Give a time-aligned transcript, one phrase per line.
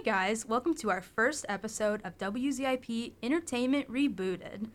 [0.00, 4.70] Hey guys, welcome to our first episode of WZIP Entertainment Rebooted.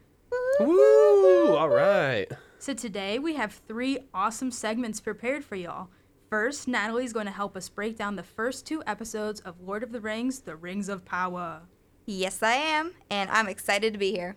[0.59, 1.55] Woo!
[1.55, 2.27] All right.
[2.59, 5.90] So today we have three awesome segments prepared for y'all.
[6.30, 9.91] First, Natalie's going to help us break down the first two episodes of Lord of
[9.91, 11.63] the Rings: The Rings of Power.
[12.05, 14.35] Yes, I am, and I'm excited to be here.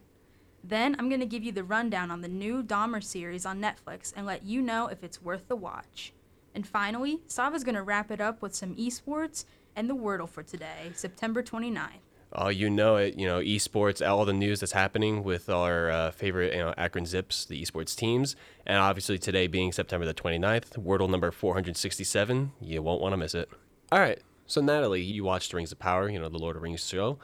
[0.65, 4.15] Then I'm going to give you the rundown on the new Dahmer series on Netflix
[4.17, 6.15] and let you know if it's worth the watch.
[6.55, 9.45] And finally, Sava's going to wrap it up with some esports
[9.79, 12.01] and the Wordle for today, September 29th.
[12.33, 13.17] Oh, you know it.
[13.17, 17.07] You know, esports, all the news that's happening with our uh, favorite, you know, Akron
[17.07, 18.35] Zips, the esports teams.
[18.67, 22.53] And obviously today being September the 29th, Wordle number 467.
[22.61, 23.49] You won't want to miss it.
[23.93, 24.19] All right.
[24.47, 27.19] So, Natalie, you watched Rings of Power, you know, the Lord of Rings show.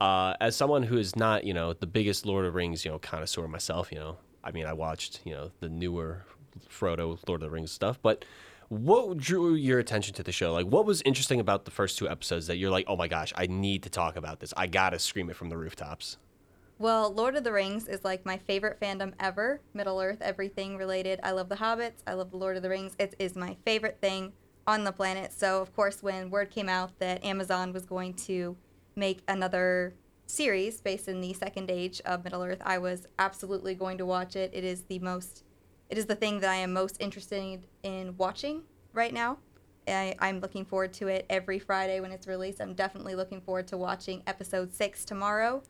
[0.00, 2.98] Uh, as someone who is not, you know, the biggest Lord of Rings, you know,
[2.98, 6.24] connoisseur myself, you know, I mean, I watched, you know, the newer
[6.68, 8.24] Frodo, Lord of the Rings stuff, but
[8.70, 10.52] what drew your attention to the show?
[10.52, 13.32] Like, what was interesting about the first two episodes that you're like, oh my gosh,
[13.36, 14.54] I need to talk about this.
[14.56, 16.18] I gotta scream it from the rooftops.
[16.78, 19.60] Well, Lord of the Rings is like my favorite fandom ever.
[19.74, 21.18] Middle Earth, everything related.
[21.24, 22.02] I love the Hobbits.
[22.06, 22.94] I love the Lord of the Rings.
[22.98, 24.32] It is my favorite thing
[24.68, 25.32] on the planet.
[25.32, 28.56] So, of course, when word came out that Amazon was going to
[28.94, 29.94] make another
[30.26, 34.36] series based in the second age of Middle Earth, I was absolutely going to watch
[34.36, 34.52] it.
[34.54, 35.42] It is the most,
[35.90, 39.38] it is the thing that I am most interested in watching right now.
[39.88, 42.60] I, I'm looking forward to it every Friday when it's released.
[42.60, 45.62] I'm definitely looking forward to watching episode six tomorrow.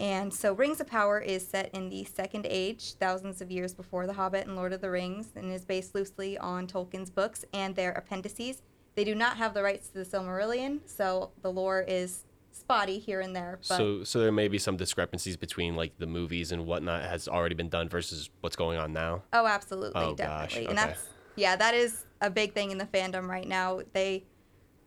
[0.00, 4.06] And so, Rings of Power is set in the Second Age, thousands of years before
[4.08, 7.76] The Hobbit and Lord of the Rings, and is based loosely on Tolkien's books and
[7.76, 8.62] their appendices.
[8.96, 13.20] They do not have the rights to the Silmarillion, so the lore is spotty here
[13.20, 13.58] and there.
[13.68, 17.28] But So, so there may be some discrepancies between like the movies and whatnot has
[17.28, 19.22] already been done versus what's going on now.
[19.32, 20.68] oh, absolutely, Oh, gosh, definitely, okay.
[20.68, 23.80] and that's yeah, that is a big thing in the fandom right now.
[23.94, 24.24] They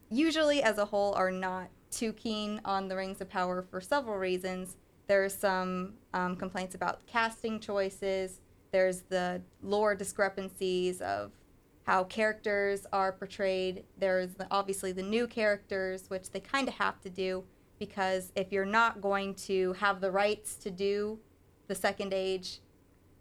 [0.10, 4.18] usually, as a whole, are not too keen on the Rings of Power for several
[4.18, 4.76] reasons.
[5.08, 8.42] There's some um, complaints about casting choices.
[8.72, 11.32] There's the lore discrepancies of
[11.84, 13.84] how characters are portrayed.
[13.98, 17.44] There's the, obviously the new characters, which they kind of have to do
[17.80, 21.20] because if you're not going to have the rights to do
[21.68, 22.62] the Second Age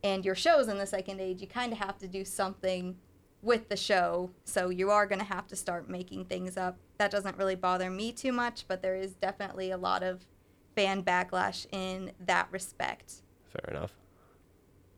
[0.03, 2.97] and your show's in the Second Age, you kind of have to do something
[3.43, 4.31] with the show.
[4.45, 6.79] So you are going to have to start making things up.
[6.99, 10.27] That doesn't really bother me too much, but there is definitely a lot of
[10.75, 13.23] fan backlash in that respect.
[13.49, 13.93] Fair enough.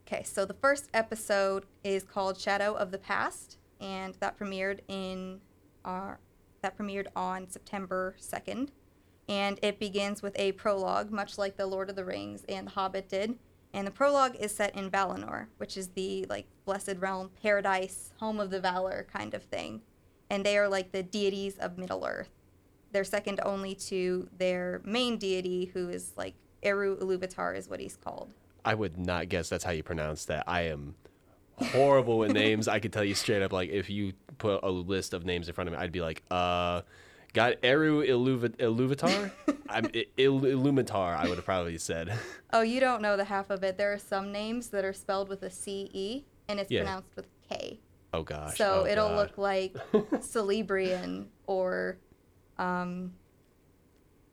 [0.06, 5.40] Okay, so the first episode is called Shadow of the Past, and that premiered in
[5.84, 6.20] our
[6.62, 8.72] that premiered on September second,
[9.28, 12.72] and it begins with a prologue, much like the Lord of the Rings and The
[12.72, 13.38] Hobbit did.
[13.72, 18.40] And the prologue is set in Valinor, which is the like blessed realm, paradise, home
[18.40, 19.82] of the Valar kind of thing,
[20.30, 22.30] and they are like the deities of Middle Earth.
[22.92, 27.96] They're second only to their main deity, who is like Eru Iluvatar, is what he's
[27.96, 28.32] called.
[28.64, 30.44] I would not guess that's how you pronounce that.
[30.46, 30.94] I am
[31.58, 32.68] horrible with names.
[32.68, 35.54] I could tell you straight up, like if you put a list of names in
[35.54, 36.80] front of me, I'd be like, uh,
[37.36, 39.30] got Eru Iluva- Iluvatar?
[39.68, 41.16] I'm I- Il- Illumitar.
[41.16, 42.12] I would have probably said.
[42.52, 43.76] Oh, you don't know the half of it.
[43.76, 46.82] There are some names that are spelled with a C E and it's Yeah.
[46.84, 47.80] pronounced with K.
[48.14, 48.56] Oh gosh.
[48.56, 49.16] So oh, it'll God.
[49.16, 49.74] look like
[50.22, 51.98] Celebrian or
[52.58, 53.12] um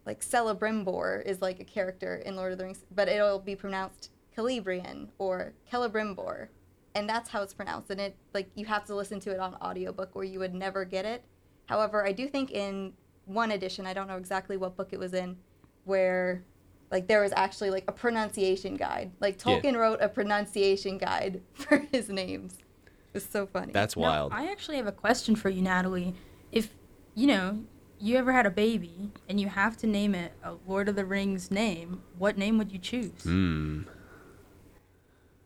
[0.06, 4.12] like Celebrimbor is like a character in Lord of the Rings, but it'll be pronounced
[4.38, 6.48] Celebrian or Celebrimbor.
[6.96, 7.90] And that's how it's pronounced.
[7.90, 10.86] And it like you have to listen to it on audiobook or you would never
[10.86, 11.26] get it.
[11.66, 12.94] However, I do think in
[13.26, 15.38] one edition, I don't know exactly what book it was in,
[15.86, 16.44] where
[16.92, 19.12] like there was actually like a pronunciation guide.
[19.20, 19.60] Like Yeah.
[19.60, 22.58] Tolkien wrote a pronunciation guide for his names.
[23.14, 23.72] It's so funny.
[23.74, 24.34] That's Now, wild.
[24.34, 26.14] I actually have a question for you, Natalie.
[26.52, 26.70] If,
[27.16, 27.64] you know,
[28.00, 31.06] you ever had a baby and you have to name it a Lord of the
[31.06, 33.24] Rings name, what name would you choose?
[33.24, 33.82] Hmm.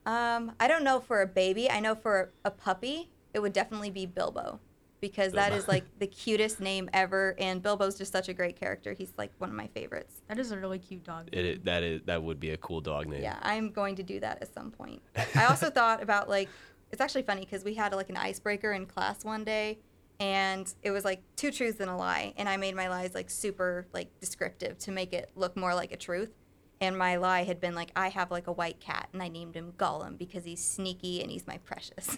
[0.06, 1.70] Um, I don't know for a baby.
[1.70, 4.60] I know for a puppy, it would definitely be Bilbo,
[5.00, 5.58] because that Bilbo.
[5.62, 8.94] is like the cutest name ever, and Bilbo's just such a great character.
[8.94, 10.22] He's like one of my favorites.
[10.28, 11.30] That is a really cute dog.
[11.32, 13.22] It, it that is that would be a cool dog name.
[13.22, 15.02] Yeah, I'm going to do that at some point.
[15.36, 16.50] I also thought about like
[16.92, 19.80] it's actually funny because we had like an icebreaker in class one day,
[20.20, 23.30] and it was like two truths and a lie, and I made my lies like
[23.30, 26.32] super like descriptive to make it look more like a truth.
[26.80, 29.56] And my lie had been like, I have like a white cat, and I named
[29.56, 32.18] him Gollum because he's sneaky and he's my precious,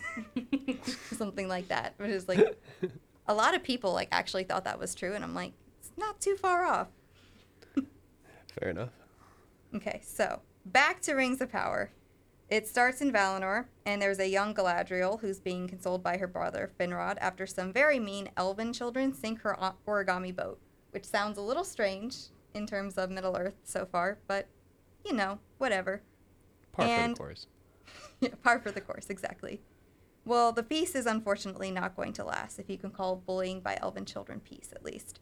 [1.16, 1.94] something like that.
[1.98, 2.60] Which is like,
[3.28, 6.20] a lot of people like actually thought that was true, and I'm like, it's not
[6.20, 6.88] too far off.
[8.60, 8.90] Fair enough.
[9.74, 11.92] Okay, so back to Rings of Power.
[12.50, 16.72] It starts in Valinor, and there's a young Galadriel who's being consoled by her brother
[16.80, 19.56] Finrod after some very mean elven children sink her
[19.88, 20.60] origami boat.
[20.92, 22.16] which sounds a little strange
[22.54, 24.48] in terms of Middle Earth so far, but
[25.06, 26.01] you know, whatever.
[26.72, 27.48] Par for the course.
[28.22, 29.62] Yeah, par for the course, exactly.
[30.25, 33.80] Well, the peace is unfortunately not going to last, if you can call bullying by
[33.81, 35.19] elven children peace, at least.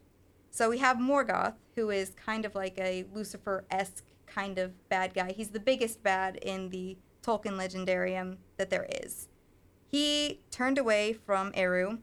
[0.50, 5.14] So we have Morgoth, who is kind of like a Lucifer esque kind of bad
[5.14, 5.32] guy.
[5.32, 9.30] He's the biggest bad in the Tolkien legendarium that there is.
[9.88, 12.00] He turned away from Eru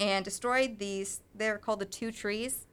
[0.00, 2.66] and destroyed these, they're called the two trees.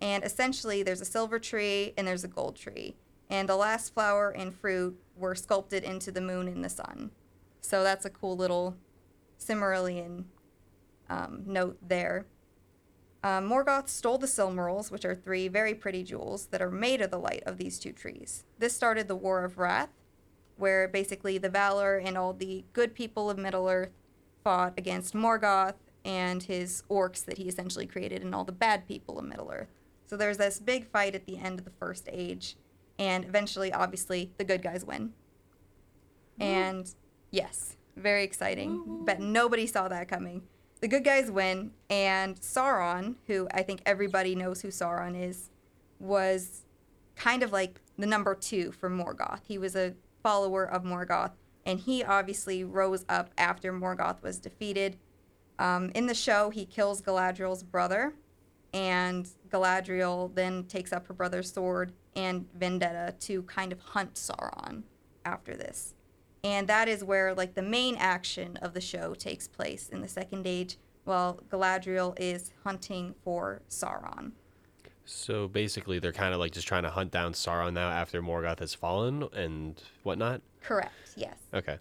[0.00, 2.96] And essentially, there's a silver tree and there's a gold tree.
[3.28, 7.10] And the last flower and fruit were sculpted into the moon and the sun.
[7.60, 8.76] So that's a cool little
[9.38, 10.24] Silmarillion
[11.08, 12.26] um, note there.
[13.22, 17.10] Um, Morgoth stole the Silmarils, which are three very pretty jewels that are made of
[17.10, 18.44] the light of these two trees.
[18.58, 19.90] This started the War of Wrath,
[20.56, 23.92] where basically the Valar and all the good people of Middle Earth
[24.42, 29.18] fought against Morgoth and his orcs that he essentially created and all the bad people
[29.18, 29.68] of Middle Earth.
[30.10, 32.56] So there's this big fight at the end of the First Age,
[32.98, 35.12] and eventually, obviously, the good guys win.
[36.40, 36.92] And
[37.30, 39.04] yes, very exciting.
[39.06, 40.42] But nobody saw that coming.
[40.80, 45.50] The good guys win, and Sauron, who I think everybody knows who Sauron is,
[46.00, 46.62] was
[47.14, 49.42] kind of like the number two for Morgoth.
[49.46, 51.34] He was a follower of Morgoth,
[51.64, 54.98] and he obviously rose up after Morgoth was defeated.
[55.60, 58.14] Um, in the show, he kills Galadriel's brother,
[58.72, 64.82] and Galadriel then takes up her brother's sword and vendetta to kind of hunt Sauron
[65.24, 65.94] after this.
[66.42, 70.08] And that is where like the main action of the show takes place in the
[70.08, 74.32] second age while Galadriel is hunting for Sauron.
[75.04, 78.60] So basically, they're kind of like just trying to hunt down Sauron now after Morgoth
[78.60, 80.40] has fallen and whatnot.
[80.62, 80.92] Correct.
[81.16, 81.36] Yes.
[81.52, 81.78] Okay.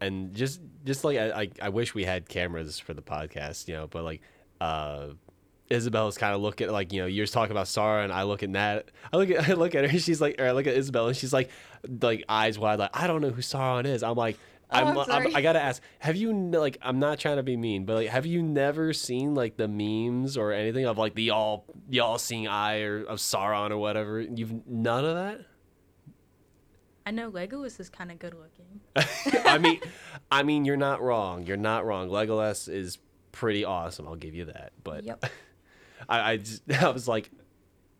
[0.00, 3.74] And just just like I, I I wish we had cameras for the podcast, you
[3.74, 4.22] know, but like
[4.60, 5.08] uh
[5.70, 8.42] Isabelle's kind of look at like you know you're talking about Sauron and I look
[8.42, 10.74] at Nat I look at I look at her she's like or I look at
[10.74, 11.50] Isabelle and she's like
[12.00, 14.38] like eyes wide like I don't know who Sauron is I'm like
[14.70, 15.36] Oh, I'm, I'm I'm.
[15.36, 18.26] I gotta ask have you like I'm not trying to be mean but like have
[18.26, 22.48] you never seen like the memes or anything of like the all the all seeing
[22.48, 25.40] eye or of Sauron or whatever you've none of that
[27.08, 28.80] I know Legolas is kind of good looking.
[29.46, 29.80] I mean,
[30.30, 31.46] I mean, you're not wrong.
[31.46, 32.10] You're not wrong.
[32.10, 32.98] Legolas is
[33.32, 34.06] pretty awesome.
[34.06, 34.72] I'll give you that.
[34.84, 35.24] But Yep.
[36.08, 37.30] I, I, just, I was like,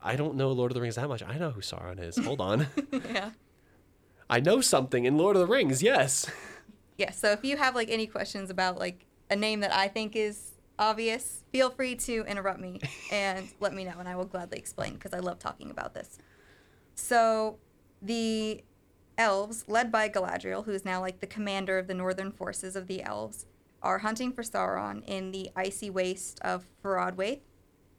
[0.02, 1.22] I don't know Lord of the Rings that much.
[1.22, 2.16] I know who Sauron is.
[2.18, 3.30] Hold on, yeah.
[4.30, 5.82] I know something in Lord of the Rings.
[5.82, 6.30] Yes.
[6.98, 7.12] Yeah.
[7.12, 10.54] So if you have like any questions about like a name that I think is
[10.80, 12.80] obvious, feel free to interrupt me
[13.12, 16.18] and let me know, and I will gladly explain because I love talking about this.
[16.96, 17.60] So
[18.02, 18.64] the
[19.16, 22.88] elves, led by Galadriel, who is now like the commander of the northern forces of
[22.88, 23.46] the elves,
[23.82, 27.40] are hunting for Sauron in the icy waste of Forodwaith.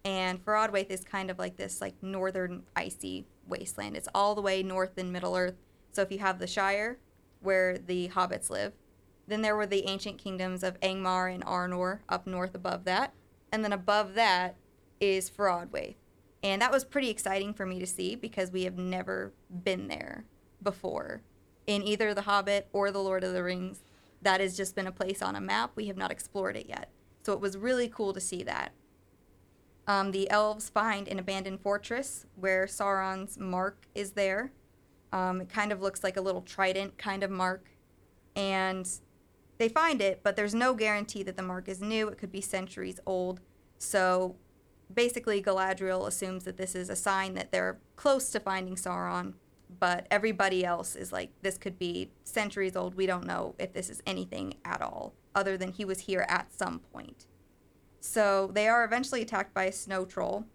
[0.05, 3.97] And Forodwaith is kind of like this like northern icy wasteland.
[3.97, 5.55] It's all the way north in Middle Earth.
[5.91, 6.99] So if you have the Shire,
[7.41, 8.73] where the hobbits live,
[9.27, 13.13] then there were the ancient kingdoms of Angmar and Arnor up north above that.
[13.51, 14.55] And then above that
[14.99, 15.95] is Forodwaith.
[16.41, 20.25] And that was pretty exciting for me to see because we have never been there
[20.61, 21.21] before
[21.67, 23.81] in either The Hobbit or The Lord of the Rings.
[24.21, 25.71] That has just been a place on a map.
[25.75, 26.89] We have not explored it yet.
[27.23, 28.71] So it was really cool to see that.
[29.89, 34.51] Um, the elves find an abandoned fortress where Sauron's mark is there.
[35.11, 37.71] Um, it kind of looks like a little trident kind of mark.
[38.35, 38.87] And
[39.57, 42.07] they find it, but there's no guarantee that the mark is new.
[42.07, 43.41] It could be centuries old.
[43.79, 44.35] So
[44.93, 49.33] basically, Galadriel assumes that this is a sign that they're close to finding Sauron,
[49.79, 52.93] but everybody else is like, this could be centuries old.
[52.93, 56.53] We don't know if this is anything at all, other than he was here at
[56.53, 57.25] some point.
[57.99, 60.45] So they are eventually attacked by a snow troll,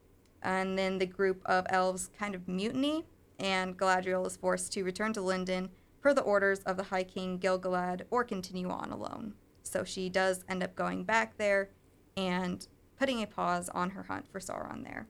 [0.43, 3.05] and then the group of elves kind of mutiny,
[3.39, 5.71] and Galadriel is forced to return to Lindon
[6.01, 9.35] per the orders of the High King Gilgalad or continue on alone.
[9.63, 11.71] So she does end up going back there
[12.17, 12.67] and
[12.99, 15.07] putting a pause on her hunt for Sauron there.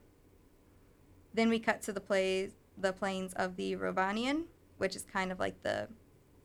[1.33, 4.45] Then we cut to the plays, the plains of the Rhovanion,
[4.77, 5.89] which is kind of like the,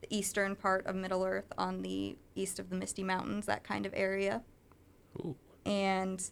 [0.01, 3.87] the eastern part of Middle Earth on the east of the Misty Mountains, that kind
[3.87, 4.43] of area
[5.19, 5.37] Ooh.
[5.65, 6.23] And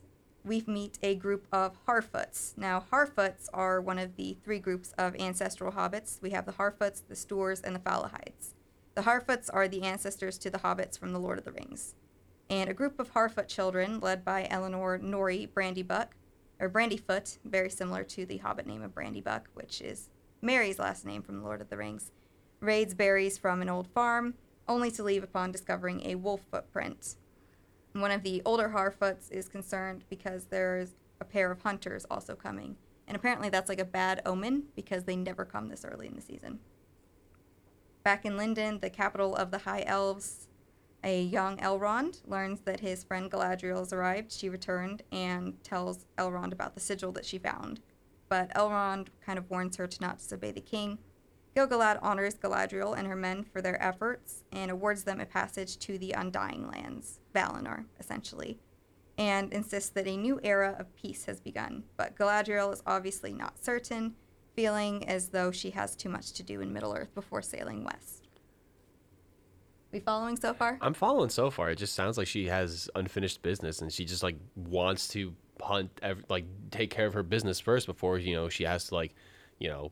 [0.44, 2.56] we meet a group of Harfoots.
[2.56, 6.22] Now, Harfoots are one of the three groups of ancestral hobbits.
[6.22, 8.54] We have the Harfoots, the Stoors, and the Fallohides.
[8.94, 11.94] The Harfoots are the ancestors to the hobbits from The Lord of the Rings.
[12.50, 16.08] And a group of Harfoot children, led by Elanor Nori Brandybuck,
[16.58, 21.22] or Brandyfoot, very similar to the hobbit name of Brandybuck, which is Merry's last name
[21.22, 22.10] from The Lord of the Rings,
[22.60, 24.34] raids berries from an old farm,
[24.66, 27.16] only to leave upon discovering a wolf footprint
[28.00, 32.76] one of the older Harfoots is concerned because there's a pair of hunters also coming.
[33.06, 36.22] And apparently that's like a bad omen because they never come this early in the
[36.22, 36.60] season.
[38.02, 40.48] Back in Lindon, the capital of the High Elves,
[41.02, 44.32] a young Elrond learns that his friend Galadriel has arrived.
[44.32, 47.80] She returned and tells Elrond about the sigil that she found.
[48.28, 50.98] But Elrond kind of warns her to not disobey the king.
[51.54, 55.98] Gil-galad honors Galadriel and her men for their efforts and awards them a passage to
[55.98, 58.58] the Undying Lands, Valinor, essentially,
[59.16, 61.82] and insists that a new era of peace has begun.
[61.96, 64.14] But Galadriel is obviously not certain,
[64.54, 68.28] feeling as though she has too much to do in Middle Earth before sailing west.
[69.90, 70.78] We following so far?
[70.80, 71.70] I'm following so far.
[71.70, 75.90] It just sounds like she has unfinished business, and she just like wants to hunt,
[76.28, 79.14] like take care of her business first before you know she has to like,
[79.58, 79.90] you know,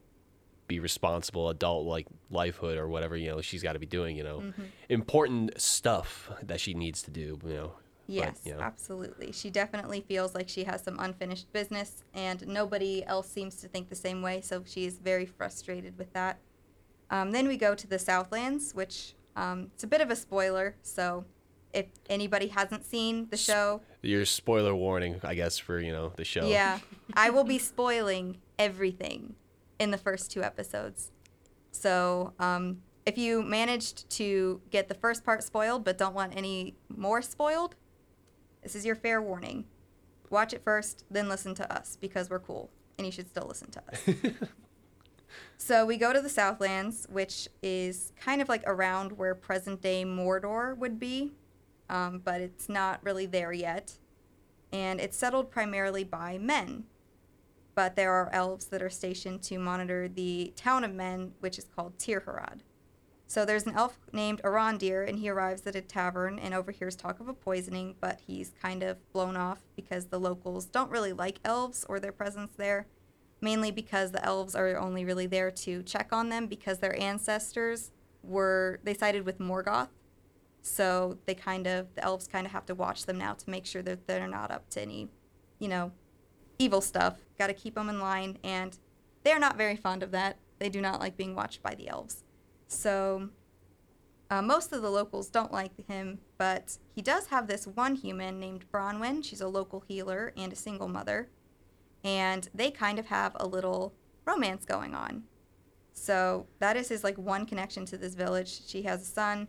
[0.67, 4.17] be responsible adult like lifehood or whatever you know she's got to be doing.
[4.17, 4.53] You know,
[4.89, 7.39] important stuff that she needs to do.
[7.47, 7.73] You know.
[8.09, 8.61] But, Yes, you know.
[8.61, 9.33] absolutely.
[9.33, 13.89] She definitely feels like she has some unfinished business, and nobody else seems to think
[13.89, 16.39] the same way, so she's very frustrated with that.
[17.11, 20.77] Um, then we go to the Southlands, which um, it's a bit of a spoiler,
[20.83, 21.25] so
[21.73, 26.25] if anybody hasn't seen the show, Your spoiler warning, I guess, for you know the
[26.25, 26.47] show.
[26.47, 26.79] yeah,
[27.15, 29.35] I will be spoiling everything
[29.79, 31.11] in the first two episodes.
[31.73, 36.77] So um, if you managed to get the first part spoiled but don't want any
[36.89, 37.77] more spoiled,
[38.63, 39.65] this is your fair warning.
[40.31, 43.71] Watch it first, then listen to us because we're cool and you should still listen
[43.71, 44.09] to us.
[45.59, 50.05] so we go to the Southlands, which is kind of like around where present day
[50.05, 51.33] Mordor would be,
[51.89, 53.99] um, but it's not really there yet.
[54.73, 56.85] And it's settled primarily by men.
[57.77, 61.69] But there are elves that are stationed to monitor the town of men, which is
[61.77, 62.63] called Tirharad.
[63.29, 67.21] So there's an elf named Arondir, and he arrives at a tavern and overhears talk
[67.21, 71.39] of a poisoning, but he's kind of blown off because the locals don't really like
[71.45, 72.87] elves or their presence there,
[73.41, 77.91] mainly because the elves are only really there to check on them because their ancestors
[78.23, 79.89] were they sided with Morgoth.
[80.63, 83.67] So they kind of the elves kind of have to watch them now to make
[83.67, 85.09] sure that they're not up to any,
[85.59, 85.93] you know,
[86.59, 87.19] evil stuff.
[87.39, 88.79] Got to keep them in line, and
[89.25, 90.39] they're not very fond of that.
[90.59, 92.25] They do not like being watched by the elves.
[92.69, 93.31] So
[94.31, 98.41] uh, most of the locals don't like him, but he does have this one human
[98.41, 99.25] named Bronwyn.
[99.25, 101.29] She's a local healer and a single mother,
[102.03, 103.95] and they kind of have a little
[104.25, 105.25] romance going on.
[105.93, 108.67] So that is his like one connection to this village.
[108.67, 109.49] She has a son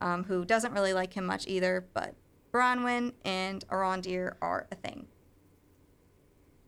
[0.00, 2.14] um, who doesn't really like him much either, but
[2.52, 5.06] Bronwyn and Arondir are a thing.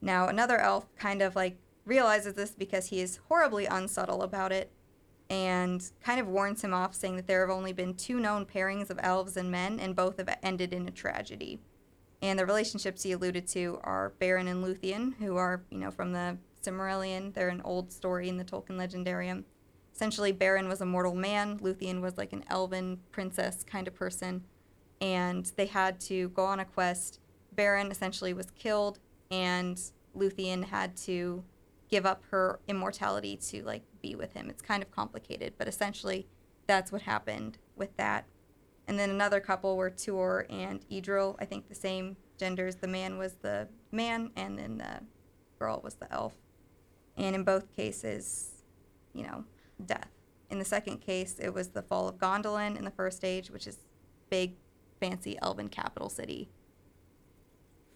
[0.01, 4.71] Now another elf kind of like realizes this because he is horribly unsubtle about it
[5.31, 8.91] and kind of warns him off, saying that there have only been two known pairings
[8.91, 11.61] of elves and men, and both have ended in a tragedy.
[12.23, 16.13] And the relationships he alluded to are Beren and Luthien, who are, you know, from
[16.13, 17.33] the Silmarillion.
[17.35, 19.45] They're an old story in the Tolkien Legendarium.
[19.95, 24.45] Essentially, Beren was a mortal man, Luthien was like an elven princess kind of person,
[25.01, 27.21] and they had to go on a quest.
[27.55, 28.99] Beren essentially was killed,
[29.31, 29.81] and
[30.17, 31.45] Luthien had to
[31.89, 34.51] give up her immortality to like be with him.
[34.51, 36.27] It's kind of complicated, but essentially
[36.67, 38.27] that's what happened with that.
[38.87, 41.37] And then another couple were Tuor and Idril.
[41.39, 42.77] I think the same genders.
[42.77, 45.01] The man was the man, and then the
[45.59, 46.35] girl was the elf.
[47.17, 48.63] And in both cases,
[49.13, 49.45] you know,
[49.85, 50.09] death.
[50.51, 53.67] In the second case, it was the fall of Gondolin in the first age, which
[53.67, 53.79] is
[54.31, 54.55] big,
[55.01, 56.49] fancy elven capital city.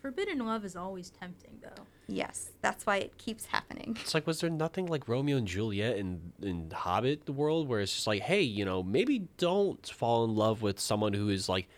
[0.03, 1.85] Forbidden love is always tempting, though.
[2.09, 3.97] Yes, that's why it keeps happening.
[4.01, 7.79] It's like, was there nothing like Romeo and Juliet in in Hobbit the world where
[7.79, 11.49] it's just like, hey, you know, maybe don't fall in love with someone who is
[11.49, 11.69] like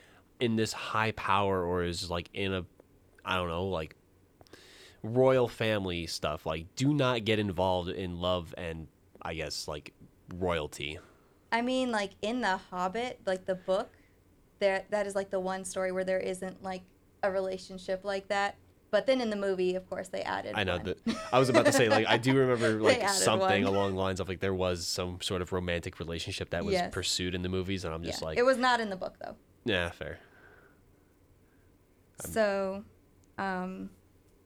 [0.40, 2.64] in this high power or is like in a,
[3.26, 3.94] I don't know, like
[5.02, 6.46] royal family stuff.
[6.46, 8.88] Like, do not get involved in love and
[9.20, 9.92] I guess like
[10.34, 10.98] royalty.
[11.52, 13.92] I mean, like in the Hobbit, like the book,
[14.60, 16.80] that that is like the one story where there isn't like
[17.24, 18.56] a relationship like that.
[18.90, 20.52] But then in the movie, of course, they added.
[20.54, 20.84] I know one.
[20.84, 23.74] that I was about to say like I do remember like something one.
[23.74, 26.90] along the lines of like there was some sort of romantic relationship that was Yes.
[26.94, 29.16] pursued in the movies and I'm Yeah, just like it was not in the book
[29.20, 29.34] though.
[29.64, 30.20] yeah fair
[32.20, 32.84] So,
[33.38, 33.90] um,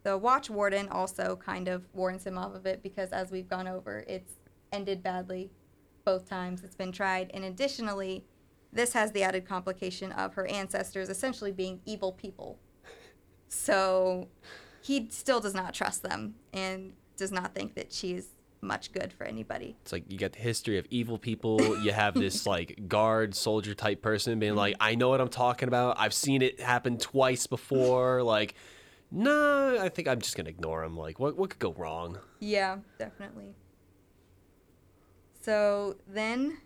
[0.02, 3.68] the Watch Warden also kind of warns him off of it because, as we've gone
[3.68, 4.32] over, it's
[4.72, 5.50] ended badly
[6.06, 7.30] both times it's been tried.
[7.34, 8.24] And additionally,
[8.72, 12.58] this has the added complication of her ancestors essentially being evil people.
[13.48, 14.28] So,
[14.82, 18.28] he still does not trust them and does not think that she's
[18.60, 19.76] much good for anybody.
[19.82, 21.60] It's like you got the history of evil people.
[21.82, 25.68] You have this like guard soldier type person being like, I know what I'm talking
[25.68, 25.96] about.
[25.98, 28.22] I've seen it happen twice before.
[28.28, 28.54] Like,
[29.10, 30.96] No, I think I'm just gonna ignore him.
[30.96, 32.18] Like, what what could go wrong?
[32.40, 33.54] Yeah, definitely.
[35.40, 36.58] So then,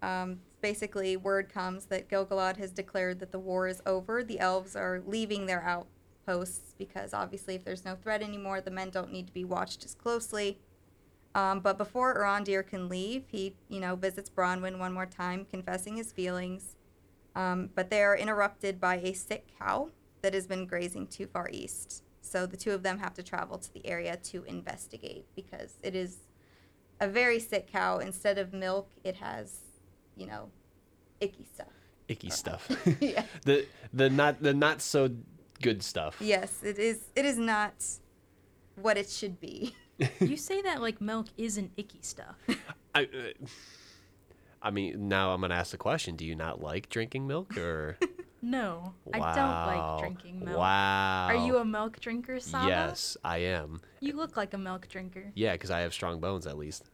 [0.00, 4.22] um, basically, word comes that Gilgalad has declared that the war is over.
[4.22, 5.62] The elves are leaving their
[6.22, 9.84] outposts because obviously, if there's no threat anymore, the men don't need to be watched
[9.84, 10.58] as closely.
[11.34, 15.96] Um, but before Arondir can leave, he, you know, visits Bronwyn one more time, confessing
[15.96, 16.76] his feelings.
[17.34, 19.88] Um, but they are interrupted by a sick cow
[20.20, 22.02] that has been grazing too far east.
[22.20, 25.94] So the two of them have to travel to the area to investigate because it
[25.94, 26.18] is
[27.00, 27.98] a very sick cow.
[27.98, 29.60] Instead of milk, it has,
[30.16, 30.50] you know,
[31.20, 31.72] icky stuff.
[32.08, 32.70] Icky stuff.
[33.00, 33.24] yeah.
[33.44, 35.08] the the not the not so
[35.62, 36.16] good stuff.
[36.20, 37.00] Yes, it is.
[37.16, 37.72] It is not
[38.76, 39.74] what it should be.
[40.20, 42.36] you say that like milk isn't icky stuff.
[42.94, 43.46] I, uh,
[44.60, 47.98] I mean, now I'm gonna ask the question: Do you not like drinking milk, or
[48.42, 50.58] No, I don't like drinking milk.
[50.58, 51.26] Wow.
[51.28, 52.68] Are you a milk drinker, Sava?
[52.68, 53.80] Yes, I am.
[54.00, 56.90] You look like a milk drinker Yeah, because I have strong bones at least.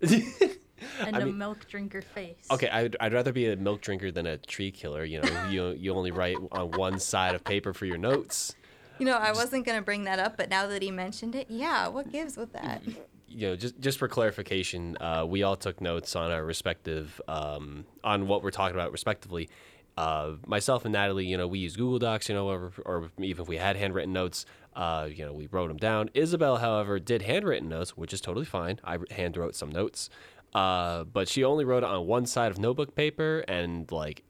[1.06, 2.46] and I a mean- milk drinker face.
[2.50, 5.04] Okay, I'd, I'd rather be a milk drinker than a tree killer.
[5.04, 8.54] You know, you you only write on one side of paper for your notes.
[8.98, 11.88] You know, I wasn't gonna bring that up, but now that he mentioned it, yeah,
[11.88, 12.82] what gives with that?
[13.28, 17.84] You know, just just for clarification, uh, we all took notes on our respective um,
[18.04, 19.48] on what we're talking about respectively.
[19.96, 23.42] Uh, myself and Natalie, you know, we use Google Docs, you know, or, or even
[23.42, 26.10] if we had handwritten notes, uh, you know, we wrote them down.
[26.14, 28.80] Isabelle, however, did handwritten notes, which is totally fine.
[28.82, 30.10] I hand wrote some notes,
[30.54, 34.22] uh, but she only wrote it on one side of notebook paper, and like,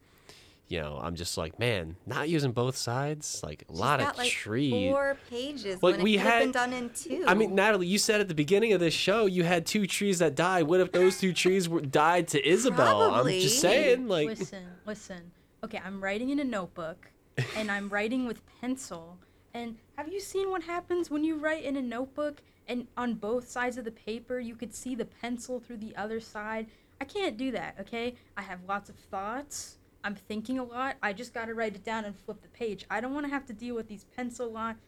[0.66, 4.18] you know, I'm just like, man, not using both sides, like a lot She's of
[4.18, 4.90] like, trees.
[4.90, 7.24] Four pages Like, when we it could been had- done in two.
[7.26, 10.20] I mean, Natalie, you said at the beginning of this show you had two trees
[10.20, 10.62] that died.
[10.64, 13.10] What if those two trees were died to Isabelle?
[13.10, 13.36] Probably.
[13.36, 15.30] I'm just saying, like, listen, listen.
[15.62, 17.10] Okay, I'm writing in a notebook,
[17.56, 19.18] and I'm writing with pencil.
[19.52, 23.49] And have you seen what happens when you write in a notebook and on both
[23.49, 26.66] sides of the paper you could see the pencil through the other side?
[27.00, 28.14] I can't do that, okay?
[28.37, 29.79] I have lots of thoughts.
[30.05, 30.96] I'm thinking a lot.
[31.03, 32.85] I just gotta write it down and flip the page.
[32.90, 34.79] I don't want to have to deal with these pencil lines.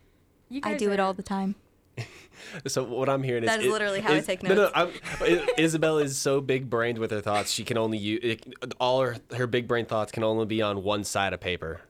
[0.49, 1.55] You guys I guys do it all the time.
[2.67, 4.63] so what I'm hearing is That is i- literally how I is- take No, no,
[4.65, 4.73] notes.
[4.75, 7.51] I'm, I- Isabelle is so big brained with her thoughts.
[7.51, 8.47] She can only use it,
[8.79, 11.81] all her her big brain thoughts can only be on one side of paper.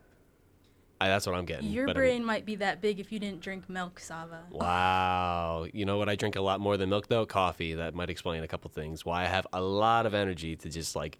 [1.00, 1.70] I, that's what I'm getting.
[1.70, 4.40] Your but I mean- brain might be that big if you didn't drink milk, Sava.
[4.50, 5.66] Wow.
[5.72, 6.09] You know what?
[6.09, 7.26] I drink a lot more than milk, though.
[7.26, 7.74] Coffee.
[7.74, 9.04] That might explain a couple things.
[9.04, 11.18] Why I have a lot of energy to just like,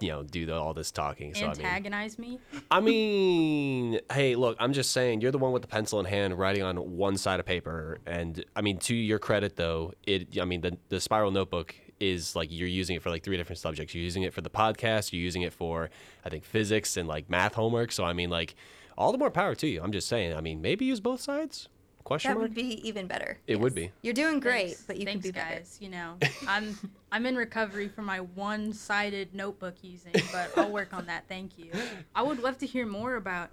[0.00, 1.34] you know, do the, all this talking.
[1.34, 2.40] So I mean, Antagonize me?
[2.70, 6.38] I mean, hey, look, I'm just saying, you're the one with the pencil in hand,
[6.38, 10.44] writing on one side of paper, and I mean, to your credit, though, it, I
[10.44, 13.94] mean, the the spiral notebook is like you're using it for like three different subjects.
[13.94, 15.12] You're using it for the podcast.
[15.12, 15.88] You're using it for,
[16.24, 17.92] I think, physics and like math homework.
[17.92, 18.54] So I mean, like,
[18.98, 19.80] all the more power to you.
[19.82, 20.34] I'm just saying.
[20.34, 21.68] I mean, maybe use both sides.
[22.04, 22.42] Question That mark.
[22.48, 23.38] would be even better.
[23.46, 23.92] It would be.
[24.02, 25.62] You're doing great, Thanks- but you thanks, could be better.
[25.78, 26.16] You know,
[26.48, 26.76] I'm
[27.12, 31.24] I'm in recovery from my one-sided notebook using, but I'll work on that.
[31.28, 31.70] Thank you.
[32.14, 33.50] I would love to hear more about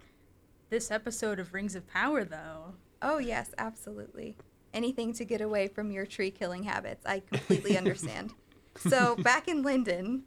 [0.72, 2.74] this episode of Rings of Power, though.
[3.02, 4.36] Oh yes, absolutely.
[4.74, 7.06] Anything to get away from your tree killing habits.
[7.06, 8.34] I completely understand.
[8.78, 10.24] so back in Lindon,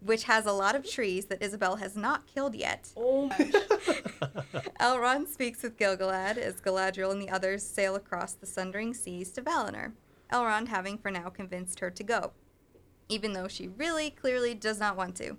[0.00, 3.28] which has a lot of trees that Isabelle has not killed yet, Oh,
[4.80, 9.42] Elrond speaks with Gilgalad as Galadriel and the others sail across the sundering seas to
[9.42, 9.92] Valinor,
[10.32, 12.32] Elrond having for now convinced her to go,
[13.08, 15.36] even though she really clearly does not want to.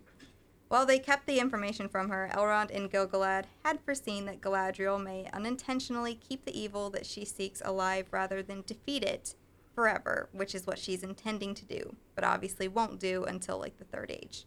[0.69, 5.27] While they kept the information from her, Elrond and Gilgalad had foreseen that Galadriel may
[5.33, 9.35] unintentionally keep the evil that she seeks alive rather than defeat it
[9.73, 13.85] forever, which is what she's intending to do, but obviously won't do until like the
[13.85, 14.45] Third Age.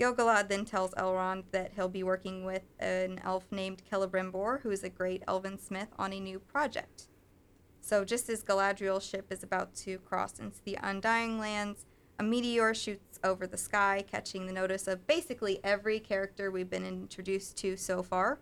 [0.00, 4.82] Gilgalad then tells Elrond that he'll be working with an elf named Celebrimbor, who is
[4.82, 7.06] a great elven smith, on a new project.
[7.80, 11.86] So, just as Galadriel's ship is about to cross into the Undying Lands,
[12.18, 16.84] a meteor shoots over the sky, catching the notice of basically every character we've been
[16.86, 18.38] introduced to so far.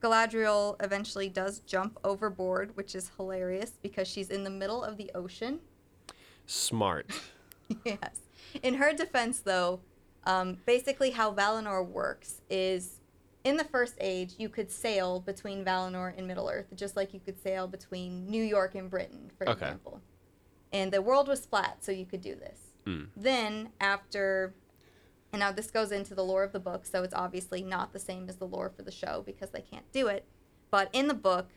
[0.00, 5.10] Galadriel eventually does jump overboard, which is hilarious because she's in the middle of the
[5.14, 5.60] ocean.
[6.46, 7.10] Smart.
[7.84, 8.20] yes.
[8.62, 9.80] In her defense, though,
[10.24, 13.00] um, basically how Valinor works is
[13.44, 17.20] in the First Age, you could sail between Valinor and Middle Earth, just like you
[17.20, 19.66] could sail between New York and Britain, for Okay.
[19.66, 20.00] example.
[20.72, 22.58] And the world was flat, so you could do this.
[22.86, 23.08] Mm.
[23.16, 24.54] Then, after.
[25.32, 28.00] And now this goes into the lore of the book, so it's obviously not the
[28.00, 30.24] same as the lore for the show because they can't do it.
[30.72, 31.50] But in the book,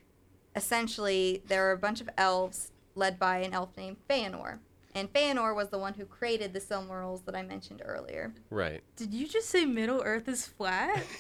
[0.56, 4.60] essentially, there are a bunch of elves led by an elf named Feanor.
[4.95, 8.34] And Feanor was the one who created the Silmarils that I mentioned earlier.
[8.52, 8.84] Right.
[8.95, 11.04] did you just say Middle Earth is flat?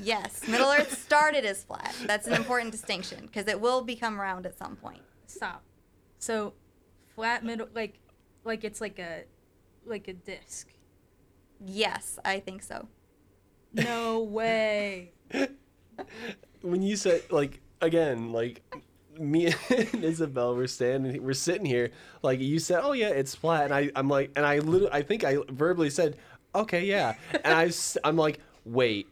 [0.00, 1.92] Yes, Middle Earth started as flat.
[2.06, 5.02] That's an important distinction because it will become round at some point.
[5.26, 5.64] Stop.
[6.20, 6.54] So,
[7.18, 7.98] flat middle, like,
[8.44, 9.24] like it's like a,
[9.84, 10.68] like a disc.
[11.66, 12.86] Yes, I think so.
[13.72, 15.10] No way.
[16.62, 18.62] when you said like again like
[19.18, 21.90] me and Isabelle were standing we're sitting here
[22.22, 25.02] like you said oh yeah it's flat and I I'm like and I literally I
[25.02, 26.16] think I verbally said
[26.54, 29.06] okay yeah and I s- I'm like wait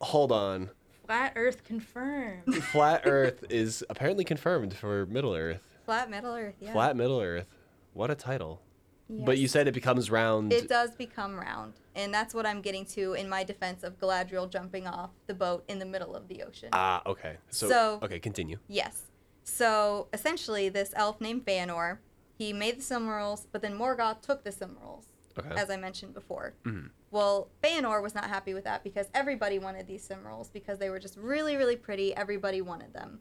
[0.00, 0.70] hold on
[1.06, 2.54] Flat Earth confirmed.
[2.72, 6.72] flat earth is apparently confirmed for middle earth Flat Middle Earth, yeah.
[6.72, 7.46] flat middle earth
[7.92, 8.62] what a title
[9.10, 12.86] but you said it becomes round It does become round, and that's what I'm getting
[12.96, 16.42] to in my defense of Galadriel jumping off the boat in the middle of the
[16.44, 16.70] ocean.
[16.72, 19.10] ah okay so, So- okay continue Yes.
[19.44, 21.98] So essentially, this elf named Feanor,
[22.38, 25.04] he made the Silmarils, but then Morgoth took the Silmarils,
[25.38, 26.54] okay as I mentioned before.
[26.64, 26.88] Mhm.
[27.10, 30.98] Well, Feanor was not happy with that because everybody wanted these Silmarils because they were
[31.00, 32.14] just really, really pretty.
[32.16, 33.20] Everybody wanted them.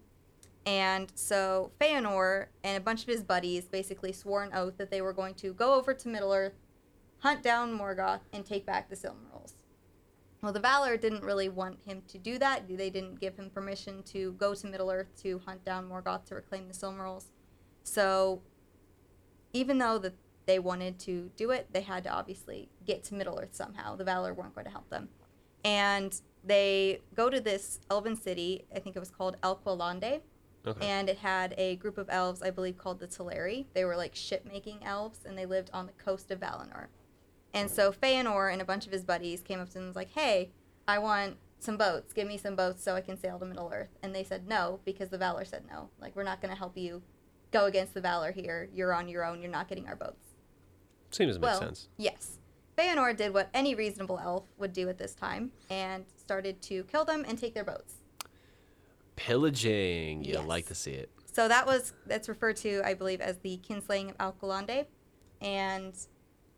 [0.65, 5.01] And so Feanor and a bunch of his buddies basically swore an oath that they
[5.01, 6.53] were going to go over to Middle Earth,
[7.19, 9.53] hunt down Morgoth, and take back the Silmarils.
[10.41, 12.67] Well, the Valar didn't really want him to do that.
[12.67, 16.35] They didn't give him permission to go to Middle Earth to hunt down Morgoth to
[16.35, 17.25] reclaim the Silmarils.
[17.83, 18.41] So,
[19.53, 20.13] even though that
[20.47, 23.95] they wanted to do it, they had to obviously get to Middle Earth somehow.
[23.95, 25.09] The Valar weren't going to help them,
[25.63, 28.65] and they go to this elven city.
[28.75, 30.21] I think it was called Alqualonde,
[30.65, 33.65] okay and it had a group of elves, I believe, called the Teleri.
[33.73, 36.87] They were like ship making elves, and they lived on the coast of Valinor.
[37.53, 39.95] And so Feanor and a bunch of his buddies came up to them and was
[39.95, 40.51] like, "Hey,
[40.87, 42.13] I want some boats.
[42.13, 44.79] Give me some boats so I can sail to Middle Earth." And they said no
[44.85, 45.89] because the Valar said no.
[45.99, 47.01] Like, we're not going to help you
[47.51, 48.69] go against the Valar here.
[48.73, 49.41] You're on your own.
[49.41, 50.35] You're not getting our boats.
[51.11, 52.37] seems to make well, sense yes.
[52.77, 57.05] Feanor did what any reasonable elf would do at this time and started to kill
[57.05, 57.95] them and take their boats.
[59.25, 60.45] Pillaging you Yes.
[60.47, 64.09] like to see it So that was that's referred to, I believe, as the kinslaying
[64.09, 64.85] of Alqualonde,
[65.39, 65.93] and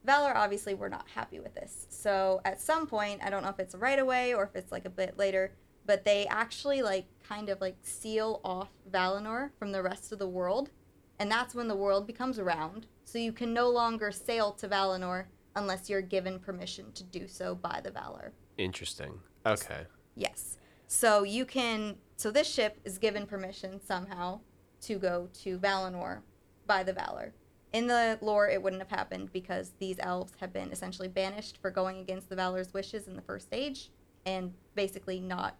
[0.07, 1.85] Valar obviously were not happy with this.
[1.89, 4.85] So at some point, I don't know if it's right away or if it's like
[4.85, 5.53] a bit later,
[5.85, 10.27] but they actually like kind of like seal off Valinor from the rest of the
[10.27, 10.71] world,
[11.19, 12.87] and that's when the world becomes round.
[13.03, 17.53] So you can no longer sail to Valinor unless you're given permission to do so
[17.55, 18.31] by the Valar.
[18.57, 19.81] interesting okay
[20.15, 20.57] Yes.
[20.87, 21.95] So you can.
[22.23, 24.39] So this ship is given permission somehow
[24.83, 26.21] to go to Valinor
[26.65, 27.33] by the Valar.
[27.73, 31.69] In the lore, it wouldn't have happened because these elves have been essentially banished for
[31.69, 33.91] going against the Valar's wishes in the first age
[34.25, 35.57] and basically not